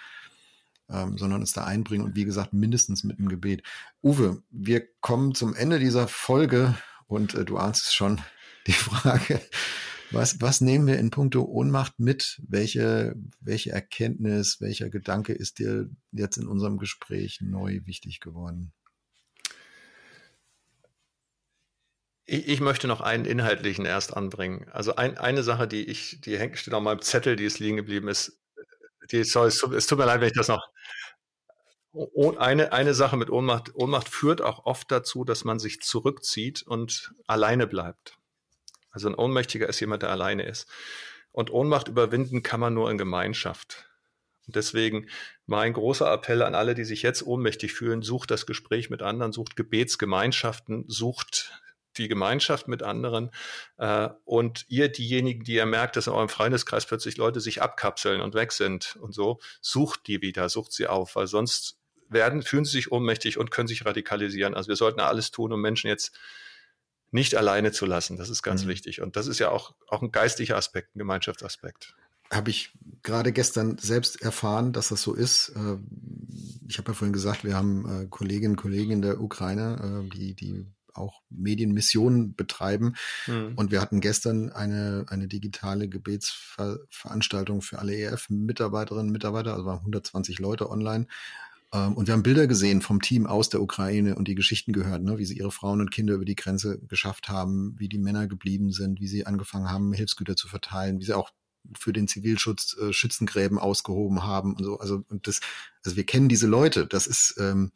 ähm, 0.90 1.16
sondern 1.18 1.42
es 1.42 1.52
da 1.52 1.64
einbringen 1.64 2.04
und 2.04 2.16
wie 2.16 2.24
gesagt, 2.24 2.52
mindestens 2.52 3.04
mit 3.04 3.18
einem 3.18 3.28
Gebet. 3.28 3.62
Uwe, 4.02 4.42
wir 4.50 4.86
kommen 5.00 5.34
zum 5.34 5.54
Ende 5.54 5.78
dieser 5.78 6.08
Folge 6.08 6.74
und 7.06 7.34
äh, 7.34 7.44
du 7.44 7.56
ahnst 7.56 7.86
es 7.86 7.94
schon, 7.94 8.20
die 8.66 8.72
Frage, 8.72 9.40
was, 10.10 10.40
was 10.40 10.60
nehmen 10.60 10.86
wir 10.86 10.98
in 10.98 11.10
puncto 11.10 11.42
Ohnmacht 11.42 11.98
mit? 11.98 12.40
Welche, 12.46 13.14
welche 13.40 13.72
Erkenntnis, 13.72 14.60
welcher 14.60 14.88
Gedanke 14.88 15.32
ist 15.32 15.58
dir 15.58 15.90
jetzt 16.12 16.36
in 16.36 16.46
unserem 16.46 16.78
Gespräch 16.78 17.40
neu 17.40 17.80
wichtig 17.84 18.20
geworden? 18.20 18.72
Ich, 22.26 22.48
ich, 22.48 22.60
möchte 22.60 22.86
noch 22.86 23.02
einen 23.02 23.26
inhaltlichen 23.26 23.84
erst 23.84 24.16
anbringen. 24.16 24.66
Also 24.70 24.96
ein, 24.96 25.18
eine 25.18 25.42
Sache, 25.42 25.68
die 25.68 25.84
ich, 25.84 26.20
die 26.22 26.38
hängt, 26.38 26.58
steht 26.58 26.72
auf 26.72 26.82
meinem 26.82 27.02
Zettel, 27.02 27.36
die 27.36 27.44
ist 27.44 27.58
liegen 27.58 27.76
geblieben 27.76 28.08
ist. 28.08 28.40
Die, 29.10 29.24
sorry, 29.24 29.48
es, 29.48 29.58
tut, 29.58 29.72
es 29.72 29.86
tut 29.86 29.98
mir 29.98 30.06
leid, 30.06 30.20
wenn 30.20 30.28
ich 30.28 30.34
das 30.34 30.48
noch. 30.48 30.66
Eine, 32.38 32.72
eine 32.72 32.94
Sache 32.94 33.16
mit 33.16 33.30
Ohnmacht. 33.30 33.74
Ohnmacht 33.74 34.08
führt 34.08 34.42
auch 34.42 34.66
oft 34.66 34.90
dazu, 34.90 35.24
dass 35.24 35.44
man 35.44 35.58
sich 35.58 35.80
zurückzieht 35.80 36.62
und 36.62 37.14
alleine 37.26 37.66
bleibt. 37.66 38.18
Also 38.90 39.08
ein 39.08 39.14
Ohnmächtiger 39.14 39.68
ist 39.68 39.80
jemand, 39.80 40.02
der 40.02 40.10
alleine 40.10 40.44
ist. 40.44 40.68
Und 41.30 41.50
Ohnmacht 41.50 41.88
überwinden 41.88 42.42
kann 42.42 42.60
man 42.60 42.74
nur 42.74 42.90
in 42.90 42.98
Gemeinschaft. 42.98 43.88
Und 44.46 44.56
deswegen 44.56 45.08
mein 45.46 45.72
großer 45.72 46.12
Appell 46.12 46.42
an 46.42 46.54
alle, 46.54 46.74
die 46.74 46.84
sich 46.84 47.02
jetzt 47.02 47.24
ohnmächtig 47.24 47.72
fühlen, 47.72 48.02
sucht 48.02 48.30
das 48.30 48.46
Gespräch 48.46 48.90
mit 48.90 49.02
anderen, 49.02 49.32
sucht 49.32 49.56
Gebetsgemeinschaften, 49.56 50.84
sucht 50.88 51.63
die 51.94 52.08
Gemeinschaft 52.08 52.68
mit 52.68 52.82
anderen 52.82 53.30
äh, 53.78 54.08
und 54.24 54.64
ihr 54.68 54.88
diejenigen, 54.88 55.44
die 55.44 55.54
ihr 55.54 55.66
merkt, 55.66 55.96
dass 55.96 56.06
in 56.06 56.12
eurem 56.12 56.28
Freundeskreis 56.28 56.86
plötzlich 56.86 57.16
Leute 57.16 57.40
sich 57.40 57.62
abkapseln 57.62 58.20
und 58.20 58.34
weg 58.34 58.52
sind 58.52 58.96
und 59.00 59.14
so, 59.14 59.40
sucht 59.60 60.06
die 60.06 60.22
wieder, 60.22 60.48
sucht 60.48 60.72
sie 60.72 60.86
auf, 60.86 61.16
weil 61.16 61.26
sonst 61.26 61.78
werden, 62.08 62.42
fühlen 62.42 62.64
sie 62.64 62.72
sich 62.72 62.92
ohnmächtig 62.92 63.38
und 63.38 63.50
können 63.50 63.68
sich 63.68 63.84
radikalisieren. 63.84 64.54
Also 64.54 64.68
wir 64.68 64.76
sollten 64.76 65.00
alles 65.00 65.30
tun, 65.30 65.52
um 65.52 65.60
Menschen 65.60 65.88
jetzt 65.88 66.16
nicht 67.10 67.34
alleine 67.36 67.72
zu 67.72 67.86
lassen. 67.86 68.16
Das 68.16 68.28
ist 68.28 68.42
ganz 68.42 68.64
mhm. 68.64 68.68
wichtig. 68.68 69.00
Und 69.00 69.16
das 69.16 69.26
ist 69.26 69.38
ja 69.38 69.50
auch, 69.50 69.74
auch 69.88 70.02
ein 70.02 70.12
geistlicher 70.12 70.56
Aspekt, 70.56 70.94
ein 70.94 70.98
Gemeinschaftsaspekt 70.98 71.94
habe 72.30 72.50
ich 72.50 72.72
gerade 73.02 73.32
gestern 73.32 73.78
selbst 73.78 74.22
erfahren, 74.22 74.72
dass 74.72 74.88
das 74.88 75.02
so 75.02 75.14
ist. 75.14 75.50
Äh, 75.50 75.78
ich 76.68 76.78
habe 76.78 76.90
ja 76.90 76.94
vorhin 76.94 77.12
gesagt, 77.12 77.44
wir 77.44 77.54
haben 77.54 78.04
äh, 78.04 78.06
Kolleginnen 78.08 78.52
und 78.52 78.60
Kollegen 78.60 78.92
in 78.92 79.02
der 79.02 79.20
Ukraine, 79.20 80.04
äh, 80.04 80.10
die, 80.10 80.34
die 80.34 80.66
auch 80.94 81.22
Medienmissionen 81.30 82.34
betreiben. 82.34 82.94
Mhm. 83.26 83.52
Und 83.56 83.70
wir 83.70 83.80
hatten 83.80 84.00
gestern 84.00 84.50
eine, 84.50 85.06
eine 85.08 85.28
digitale 85.28 85.88
Gebetsveranstaltung 85.88 87.62
für 87.62 87.78
alle 87.78 87.94
EF-Mitarbeiterinnen 87.96 89.06
und 89.08 89.12
Mitarbeiter, 89.12 89.52
also 89.52 89.64
waren 89.66 89.80
120 89.80 90.38
Leute 90.38 90.70
online. 90.70 91.06
Ähm, 91.72 91.94
und 91.94 92.06
wir 92.06 92.14
haben 92.14 92.22
Bilder 92.22 92.46
gesehen 92.46 92.80
vom 92.80 93.02
Team 93.02 93.26
aus 93.26 93.48
der 93.48 93.60
Ukraine 93.60 94.14
und 94.14 94.28
die 94.28 94.36
Geschichten 94.36 94.72
gehört, 94.72 95.02
ne, 95.02 95.18
wie 95.18 95.24
sie 95.24 95.36
ihre 95.36 95.50
Frauen 95.50 95.80
und 95.80 95.90
Kinder 95.90 96.14
über 96.14 96.24
die 96.24 96.36
Grenze 96.36 96.78
geschafft 96.86 97.28
haben, 97.28 97.74
wie 97.78 97.88
die 97.88 97.98
Männer 97.98 98.26
geblieben 98.28 98.70
sind, 98.70 99.00
wie 99.00 99.08
sie 99.08 99.26
angefangen 99.26 99.70
haben, 99.70 99.92
Hilfsgüter 99.92 100.36
zu 100.36 100.48
verteilen, 100.48 101.00
wie 101.00 101.04
sie 101.04 101.14
auch 101.14 101.30
für 101.78 101.92
den 101.92 102.08
Zivilschutz 102.08 102.76
äh, 102.78 102.92
Schützengräben 102.92 103.58
ausgehoben 103.58 104.22
haben 104.22 104.54
und 104.54 104.64
so. 104.64 104.78
Also 104.78 105.04
und 105.08 105.26
das, 105.26 105.40
also 105.84 105.96
wir 105.96 106.04
kennen 106.04 106.28
diese 106.28 106.46
Leute. 106.46 106.86
Das 106.86 107.06
ist 107.06 107.36
ähm, 107.38 107.72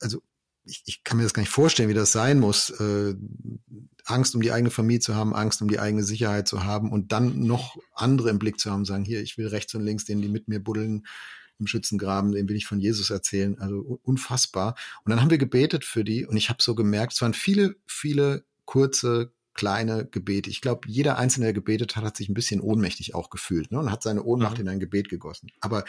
also 0.00 0.22
ich, 0.68 0.82
ich 0.86 1.04
kann 1.04 1.16
mir 1.16 1.24
das 1.24 1.34
gar 1.34 1.42
nicht 1.42 1.52
vorstellen, 1.52 1.88
wie 1.88 1.94
das 1.94 2.12
sein 2.12 2.38
muss, 2.38 2.70
äh, 2.70 3.14
Angst 4.04 4.34
um 4.34 4.40
die 4.40 4.52
eigene 4.52 4.70
Familie 4.70 5.00
zu 5.00 5.14
haben, 5.14 5.34
Angst 5.34 5.60
um 5.62 5.68
die 5.68 5.80
eigene 5.80 6.02
Sicherheit 6.02 6.48
zu 6.48 6.64
haben 6.64 6.90
und 6.92 7.12
dann 7.12 7.40
noch 7.40 7.76
andere 7.94 8.30
im 8.30 8.38
Blick 8.38 8.58
zu 8.58 8.70
haben, 8.70 8.84
sagen, 8.84 9.04
hier, 9.04 9.22
ich 9.22 9.36
will 9.38 9.48
rechts 9.48 9.74
und 9.74 9.82
links, 9.82 10.04
denen 10.04 10.22
die 10.22 10.28
mit 10.28 10.48
mir 10.48 10.62
buddeln 10.62 11.06
im 11.58 11.66
Schützengraben, 11.66 12.32
dem 12.32 12.48
will 12.48 12.56
ich 12.56 12.66
von 12.66 12.80
Jesus 12.80 13.10
erzählen. 13.10 13.58
Also 13.58 14.00
unfassbar. 14.02 14.76
Und 15.04 15.10
dann 15.10 15.20
haben 15.20 15.30
wir 15.30 15.38
gebetet 15.38 15.84
für 15.84 16.04
die 16.04 16.24
und 16.24 16.36
ich 16.36 16.48
habe 16.48 16.62
so 16.62 16.74
gemerkt, 16.74 17.14
es 17.14 17.22
waren 17.22 17.34
viele, 17.34 17.76
viele 17.86 18.44
kurze, 18.64 19.32
kleine 19.54 20.06
Gebete. 20.06 20.50
Ich 20.50 20.60
glaube, 20.60 20.88
jeder 20.88 21.18
Einzelne, 21.18 21.46
der 21.46 21.52
gebetet 21.52 21.96
hat, 21.96 22.04
hat 22.04 22.16
sich 22.16 22.28
ein 22.28 22.34
bisschen 22.34 22.60
ohnmächtig 22.60 23.14
auch 23.14 23.28
gefühlt 23.28 23.72
ne? 23.72 23.80
und 23.80 23.90
hat 23.90 24.04
seine 24.04 24.22
Ohnmacht 24.22 24.58
mhm. 24.58 24.62
in 24.62 24.68
ein 24.68 24.80
Gebet 24.80 25.08
gegossen. 25.08 25.50
Aber 25.60 25.84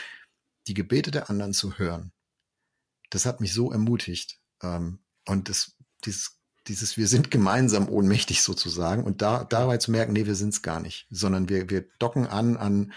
die 0.68 0.74
Gebete 0.74 1.12
der 1.12 1.30
anderen 1.30 1.54
zu 1.54 1.78
hören, 1.78 2.12
das 3.12 3.26
hat 3.26 3.42
mich 3.42 3.54
so 3.54 3.72
ermutigt. 3.72 4.40
Ähm, 4.62 5.00
und 5.28 5.50
das, 5.50 5.76
dieses, 6.06 6.40
dieses, 6.68 6.98
wir 6.98 7.08
sind 7.08 7.32
gemeinsam 7.32 7.90
ohnmächtig 7.90 8.42
sozusagen. 8.42 9.04
Und 9.04 9.22
da, 9.22 9.44
dabei 9.44 9.78
zu 9.78 9.92
merken, 9.92 10.14
nee, 10.14 10.26
wir 10.26 10.36
sind 10.36 10.54
es 10.54 10.62
gar 10.62 10.80
nicht, 10.80 11.08
sondern 11.10 11.50
wir, 11.50 11.70
wir 11.70 11.86
docken 12.00 12.28
an 12.28 12.58
an 12.58 12.94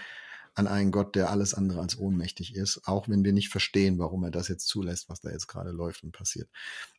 an 0.55 0.67
einen 0.67 0.91
Gott, 0.91 1.15
der 1.15 1.31
alles 1.31 1.53
andere 1.53 1.81
als 1.81 1.97
ohnmächtig 1.97 2.55
ist, 2.55 2.81
auch 2.85 3.09
wenn 3.09 3.23
wir 3.23 3.33
nicht 3.33 3.49
verstehen, 3.49 3.97
warum 3.97 4.23
er 4.23 4.31
das 4.31 4.47
jetzt 4.47 4.67
zulässt, 4.67 5.09
was 5.09 5.19
da 5.21 5.31
jetzt 5.31 5.47
gerade 5.47 5.71
läuft 5.71 6.03
und 6.03 6.11
passiert. 6.11 6.47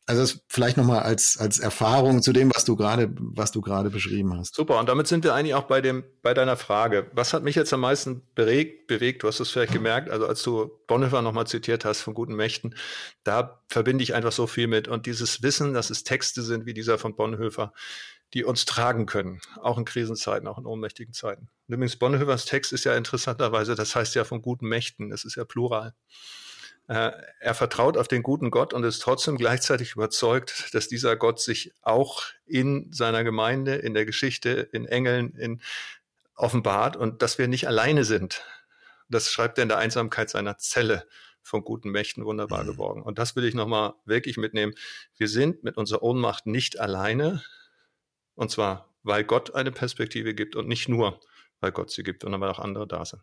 Also 0.07 0.21
das 0.21 0.41
vielleicht 0.49 0.77
nochmal 0.77 0.99
als, 0.99 1.37
als 1.39 1.57
Erfahrung 1.59 2.21
zu 2.21 2.31
dem, 2.31 2.51
was 2.53 2.65
du 2.65 2.75
gerade, 2.75 3.09
was 3.17 3.51
du 3.51 3.61
gerade 3.61 3.89
beschrieben 3.89 4.37
hast. 4.37 4.55
Super. 4.55 4.79
Und 4.79 4.87
damit 4.87 5.07
sind 5.07 5.23
wir 5.23 5.33
eigentlich 5.33 5.55
auch 5.55 5.63
bei 5.63 5.81
dem, 5.81 6.03
bei 6.21 6.33
deiner 6.33 6.57
Frage. 6.57 7.09
Was 7.13 7.33
hat 7.33 7.43
mich 7.43 7.55
jetzt 7.55 7.73
am 7.73 7.79
meisten 7.79 8.21
bewegt, 8.35 8.87
bewegt? 8.87 9.23
Du 9.23 9.27
hast 9.27 9.39
es 9.39 9.49
vielleicht 9.49 9.73
gemerkt. 9.73 10.11
Also 10.11 10.27
als 10.27 10.43
du 10.43 10.69
Bonhoeffer 10.87 11.21
nochmal 11.21 11.47
zitiert 11.47 11.85
hast 11.85 12.01
von 12.01 12.13
guten 12.13 12.35
Mächten, 12.35 12.75
da 13.23 13.61
verbinde 13.67 14.03
ich 14.03 14.13
einfach 14.13 14.31
so 14.31 14.45
viel 14.45 14.67
mit. 14.67 14.87
Und 14.87 15.07
dieses 15.07 15.41
Wissen, 15.41 15.73
dass 15.73 15.89
es 15.89 16.03
Texte 16.03 16.43
sind 16.43 16.67
wie 16.67 16.75
dieser 16.75 16.99
von 16.99 17.15
Bonhoeffer, 17.15 17.73
die 18.35 18.43
uns 18.43 18.65
tragen 18.65 19.05
können, 19.05 19.39
auch 19.61 19.77
in 19.77 19.85
Krisenzeiten, 19.85 20.47
auch 20.47 20.57
in 20.57 20.65
ohnmächtigen 20.65 21.13
Zeiten. 21.13 21.47
Und 21.67 21.73
übrigens, 21.73 21.95
Bonhoeffers 21.95 22.45
Text 22.45 22.73
ist 22.73 22.83
ja 22.83 22.95
interessanterweise, 22.95 23.75
das 23.75 23.95
heißt 23.95 24.13
ja 24.13 24.25
von 24.25 24.41
guten 24.41 24.67
Mächten, 24.67 25.09
das 25.09 25.23
ist 25.23 25.35
ja 25.35 25.45
plural. 25.45 25.93
Äh, 26.87 27.11
er 27.39 27.55
vertraut 27.55 27.95
auf 27.95 28.09
den 28.09 28.23
guten 28.23 28.51
Gott 28.51 28.73
und 28.73 28.83
ist 28.83 28.99
trotzdem 28.99 29.37
gleichzeitig 29.37 29.93
überzeugt, 29.93 30.73
dass 30.73 30.89
dieser 30.89 31.15
Gott 31.15 31.39
sich 31.39 31.71
auch 31.81 32.23
in 32.45 32.91
seiner 32.91 33.23
Gemeinde, 33.23 33.75
in 33.75 33.93
der 33.93 34.05
Geschichte, 34.05 34.69
in 34.73 34.85
Engeln, 34.85 35.33
in 35.35 35.61
offenbart 36.35 36.97
und 36.97 37.21
dass 37.21 37.37
wir 37.37 37.47
nicht 37.47 37.67
alleine 37.67 38.03
sind. 38.03 38.43
Das 39.07 39.31
schreibt 39.31 39.57
er 39.57 39.63
in 39.63 39.69
der 39.69 39.77
Einsamkeit 39.77 40.29
seiner 40.29 40.57
Zelle 40.57 41.07
von 41.41 41.63
guten 41.63 41.89
Mächten 41.89 42.25
wunderbar 42.25 42.63
mhm. 42.63 42.67
geworden. 42.67 43.01
Und 43.01 43.17
das 43.17 43.37
will 43.37 43.45
ich 43.45 43.53
nochmal 43.53 43.93
wirklich 44.03 44.35
mitnehmen. 44.35 44.73
Wir 45.15 45.29
sind 45.29 45.63
mit 45.63 45.77
unserer 45.77 46.03
Ohnmacht 46.03 46.47
nicht 46.47 46.79
alleine, 46.79 47.41
und 48.35 48.51
zwar, 48.51 48.93
weil 49.03 49.23
Gott 49.23 49.55
eine 49.55 49.71
Perspektive 49.71 50.33
gibt 50.33 50.55
und 50.55 50.67
nicht 50.67 50.89
nur, 50.89 51.19
weil 51.59 51.71
Gott 51.71 51.91
sie 51.91 52.03
gibt, 52.03 52.23
sondern 52.23 52.41
weil 52.41 52.49
auch 52.49 52.59
andere 52.59 52.87
da 52.87 53.05
sind. 53.05 53.21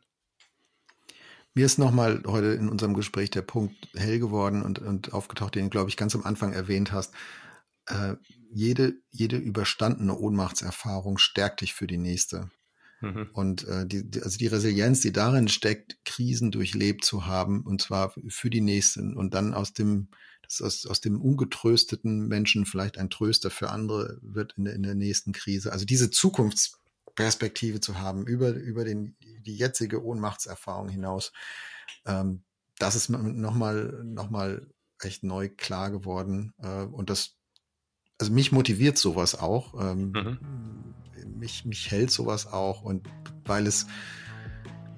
Mir 1.55 1.67
ist 1.67 1.79
nochmal 1.79 2.23
heute 2.27 2.49
in 2.49 2.69
unserem 2.69 2.95
Gespräch 2.95 3.31
der 3.31 3.43
Punkt 3.43 3.77
hell 3.95 4.19
geworden 4.19 4.63
und, 4.63 4.79
und 4.79 5.13
aufgetaucht, 5.13 5.55
den, 5.55 5.69
glaube 5.69 5.91
ich, 5.91 5.99
ganz 5.99 6.15
am 6.15 6.25
Anfang 6.25 6.55
erwähnt 6.55 6.93
hast. 6.93 7.13
Äh, 7.87 8.15
jede, 8.51 8.95
jede 9.11 9.37
überstandene 9.37 10.17
Ohnmachtserfahrung 10.17 11.19
stärkt 11.19 11.61
dich 11.61 11.75
für 11.75 11.87
die 11.87 11.99
nächste. 11.99 12.51
Mhm. 13.03 13.31
Und 13.35 13.69
äh, 13.69 13.87
die, 13.87 14.23
also 14.23 14.39
die 14.39 14.47
Resilienz, 14.47 15.01
die 15.01 15.13
darin 15.13 15.49
steckt, 15.49 15.99
Krisen 16.07 16.53
durchlebt 16.53 17.05
zu 17.05 17.27
haben, 17.27 17.63
und 17.63 17.83
zwar 17.83 18.15
für 18.29 18.49
die 18.49 18.61
nächsten 18.61 19.15
und 19.17 19.35
dann 19.35 19.53
aus 19.53 19.75
dem, 19.75 20.09
aus, 20.61 20.87
aus 20.87 21.01
dem 21.01 21.21
ungetrösteten 21.21 22.27
Menschen 22.29 22.67
vielleicht 22.67 22.99
ein 22.99 23.11
Tröster 23.11 23.51
für 23.51 23.71
andere 23.71 24.19
wird 24.21 24.55
in 24.57 24.65
der, 24.65 24.75
in 24.75 24.83
der 24.83 24.95
nächsten 24.95 25.33
Krise. 25.33 25.73
Also 25.73 25.85
diese 25.85 26.11
Zukunftsperspektive 26.11 27.81
zu 27.81 27.99
haben 27.99 28.27
über, 28.27 28.51
über 28.51 28.85
den, 28.85 29.17
die 29.21 29.57
jetzige 29.57 30.05
Ohnmachtserfahrung 30.05 30.89
hinaus, 30.89 31.33
ähm, 32.05 32.43
das 32.79 32.97
ist 32.97 33.09
nochmal 33.09 34.03
noch 34.05 34.31
mal 34.31 34.67
echt 35.01 35.23
neu 35.23 35.49
klar 35.49 35.91
geworden. 35.91 36.53
Äh, 36.59 36.83
und 36.83 37.11
das, 37.11 37.37
also 38.19 38.33
mich 38.33 38.53
motiviert 38.53 38.99
sowas 38.99 39.35
auch. 39.35 39.75
Ähm, 39.81 40.13
mhm. 40.13 41.39
mich, 41.39 41.65
mich 41.65 41.91
hält 41.91 42.11
sowas 42.11 42.47
auch. 42.47 42.83
Und 42.83 43.09
weil 43.45 43.67
es 43.67 43.87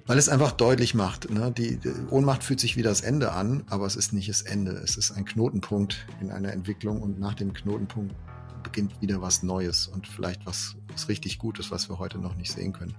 weil 0.06 0.18
es 0.18 0.28
einfach 0.28 0.52
deutlich 0.52 0.94
macht, 0.94 1.30
ne? 1.30 1.52
die, 1.56 1.78
Ohnmacht 2.10 2.44
fühlt 2.44 2.60
sich 2.60 2.76
wie 2.76 2.82
das 2.82 3.00
Ende 3.00 3.32
an, 3.32 3.64
aber 3.68 3.86
es 3.86 3.96
ist 3.96 4.12
nicht 4.12 4.28
das 4.28 4.42
Ende. 4.42 4.72
Es 4.72 4.96
ist 4.96 5.12
ein 5.12 5.24
Knotenpunkt 5.24 6.06
in 6.20 6.30
einer 6.30 6.52
Entwicklung 6.52 7.00
und 7.00 7.18
nach 7.18 7.34
dem 7.34 7.52
Knotenpunkt 7.52 8.14
beginnt 8.62 9.00
wieder 9.00 9.22
was 9.22 9.42
Neues 9.42 9.86
und 9.86 10.06
vielleicht 10.06 10.44
was, 10.46 10.76
was 10.92 11.08
richtig 11.08 11.38
Gutes, 11.38 11.70
was 11.70 11.88
wir 11.88 11.98
heute 11.98 12.18
noch 12.18 12.34
nicht 12.36 12.52
sehen 12.52 12.72
können. 12.72 12.94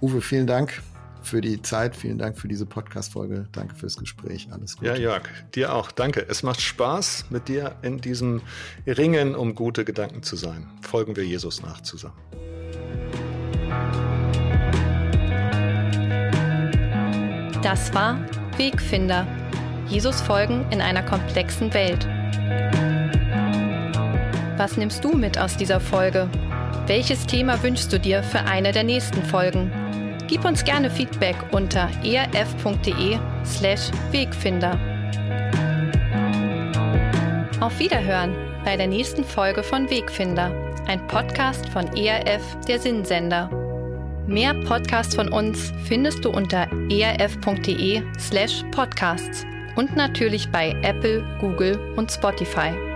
Uwe, 0.00 0.20
vielen 0.20 0.46
Dank 0.46 0.82
für 1.22 1.40
die 1.40 1.60
Zeit, 1.62 1.94
vielen 1.94 2.18
Dank 2.18 2.38
für 2.38 2.48
diese 2.48 2.66
Podcast-Folge. 2.66 3.46
Danke 3.52 3.74
fürs 3.74 3.96
Gespräch. 3.96 4.48
Alles 4.50 4.76
Gute. 4.76 4.86
Ja, 4.86 4.96
Jörg, 4.96 5.22
dir 5.54 5.74
auch. 5.74 5.90
Danke. 5.90 6.26
Es 6.28 6.42
macht 6.42 6.60
Spaß, 6.60 7.26
mit 7.30 7.48
dir 7.48 7.76
in 7.82 8.00
diesem 8.00 8.40
Ringen 8.86 9.34
um 9.34 9.54
gute 9.54 9.84
Gedanken 9.84 10.22
zu 10.22 10.36
sein. 10.36 10.66
Folgen 10.80 11.16
wir 11.16 11.24
Jesus 11.24 11.62
nach 11.62 11.82
zusammen. 11.82 12.16
Das 17.62 17.92
war 17.92 18.18
Wegfinder. 18.56 19.26
Jesus 19.86 20.20
folgen 20.22 20.64
in 20.70 20.80
einer 20.80 21.02
komplexen 21.02 21.72
Welt. 21.74 22.06
Was 24.56 24.78
nimmst 24.78 25.04
du 25.04 25.12
mit 25.12 25.38
aus 25.38 25.56
dieser 25.56 25.78
Folge? 25.78 26.28
Welches 26.86 27.26
Thema 27.26 27.62
wünschst 27.62 27.92
du 27.92 28.00
dir 28.00 28.22
für 28.22 28.40
eine 28.40 28.72
der 28.72 28.84
nächsten 28.84 29.22
Folgen? 29.24 29.70
Gib 30.26 30.44
uns 30.44 30.64
gerne 30.64 30.90
Feedback 30.90 31.36
unter 31.50 31.88
erf.de/slash 32.02 33.90
Wegfinder. 34.10 34.78
Auf 37.60 37.78
Wiederhören 37.78 38.34
bei 38.64 38.76
der 38.76 38.86
nächsten 38.86 39.24
Folge 39.24 39.62
von 39.62 39.90
Wegfinder, 39.90 40.50
ein 40.86 41.06
Podcast 41.08 41.68
von 41.68 41.94
ERF, 41.94 42.42
der 42.66 42.78
Sinnsender. 42.78 43.59
Mehr 44.30 44.54
Podcasts 44.54 45.16
von 45.16 45.32
uns 45.32 45.72
findest 45.82 46.24
du 46.24 46.30
unter 46.30 46.68
erf.de 46.88 48.00
slash 48.16 48.62
podcasts 48.70 49.44
und 49.74 49.96
natürlich 49.96 50.48
bei 50.50 50.70
Apple, 50.82 51.24
Google 51.40 51.76
und 51.96 52.12
Spotify. 52.12 52.89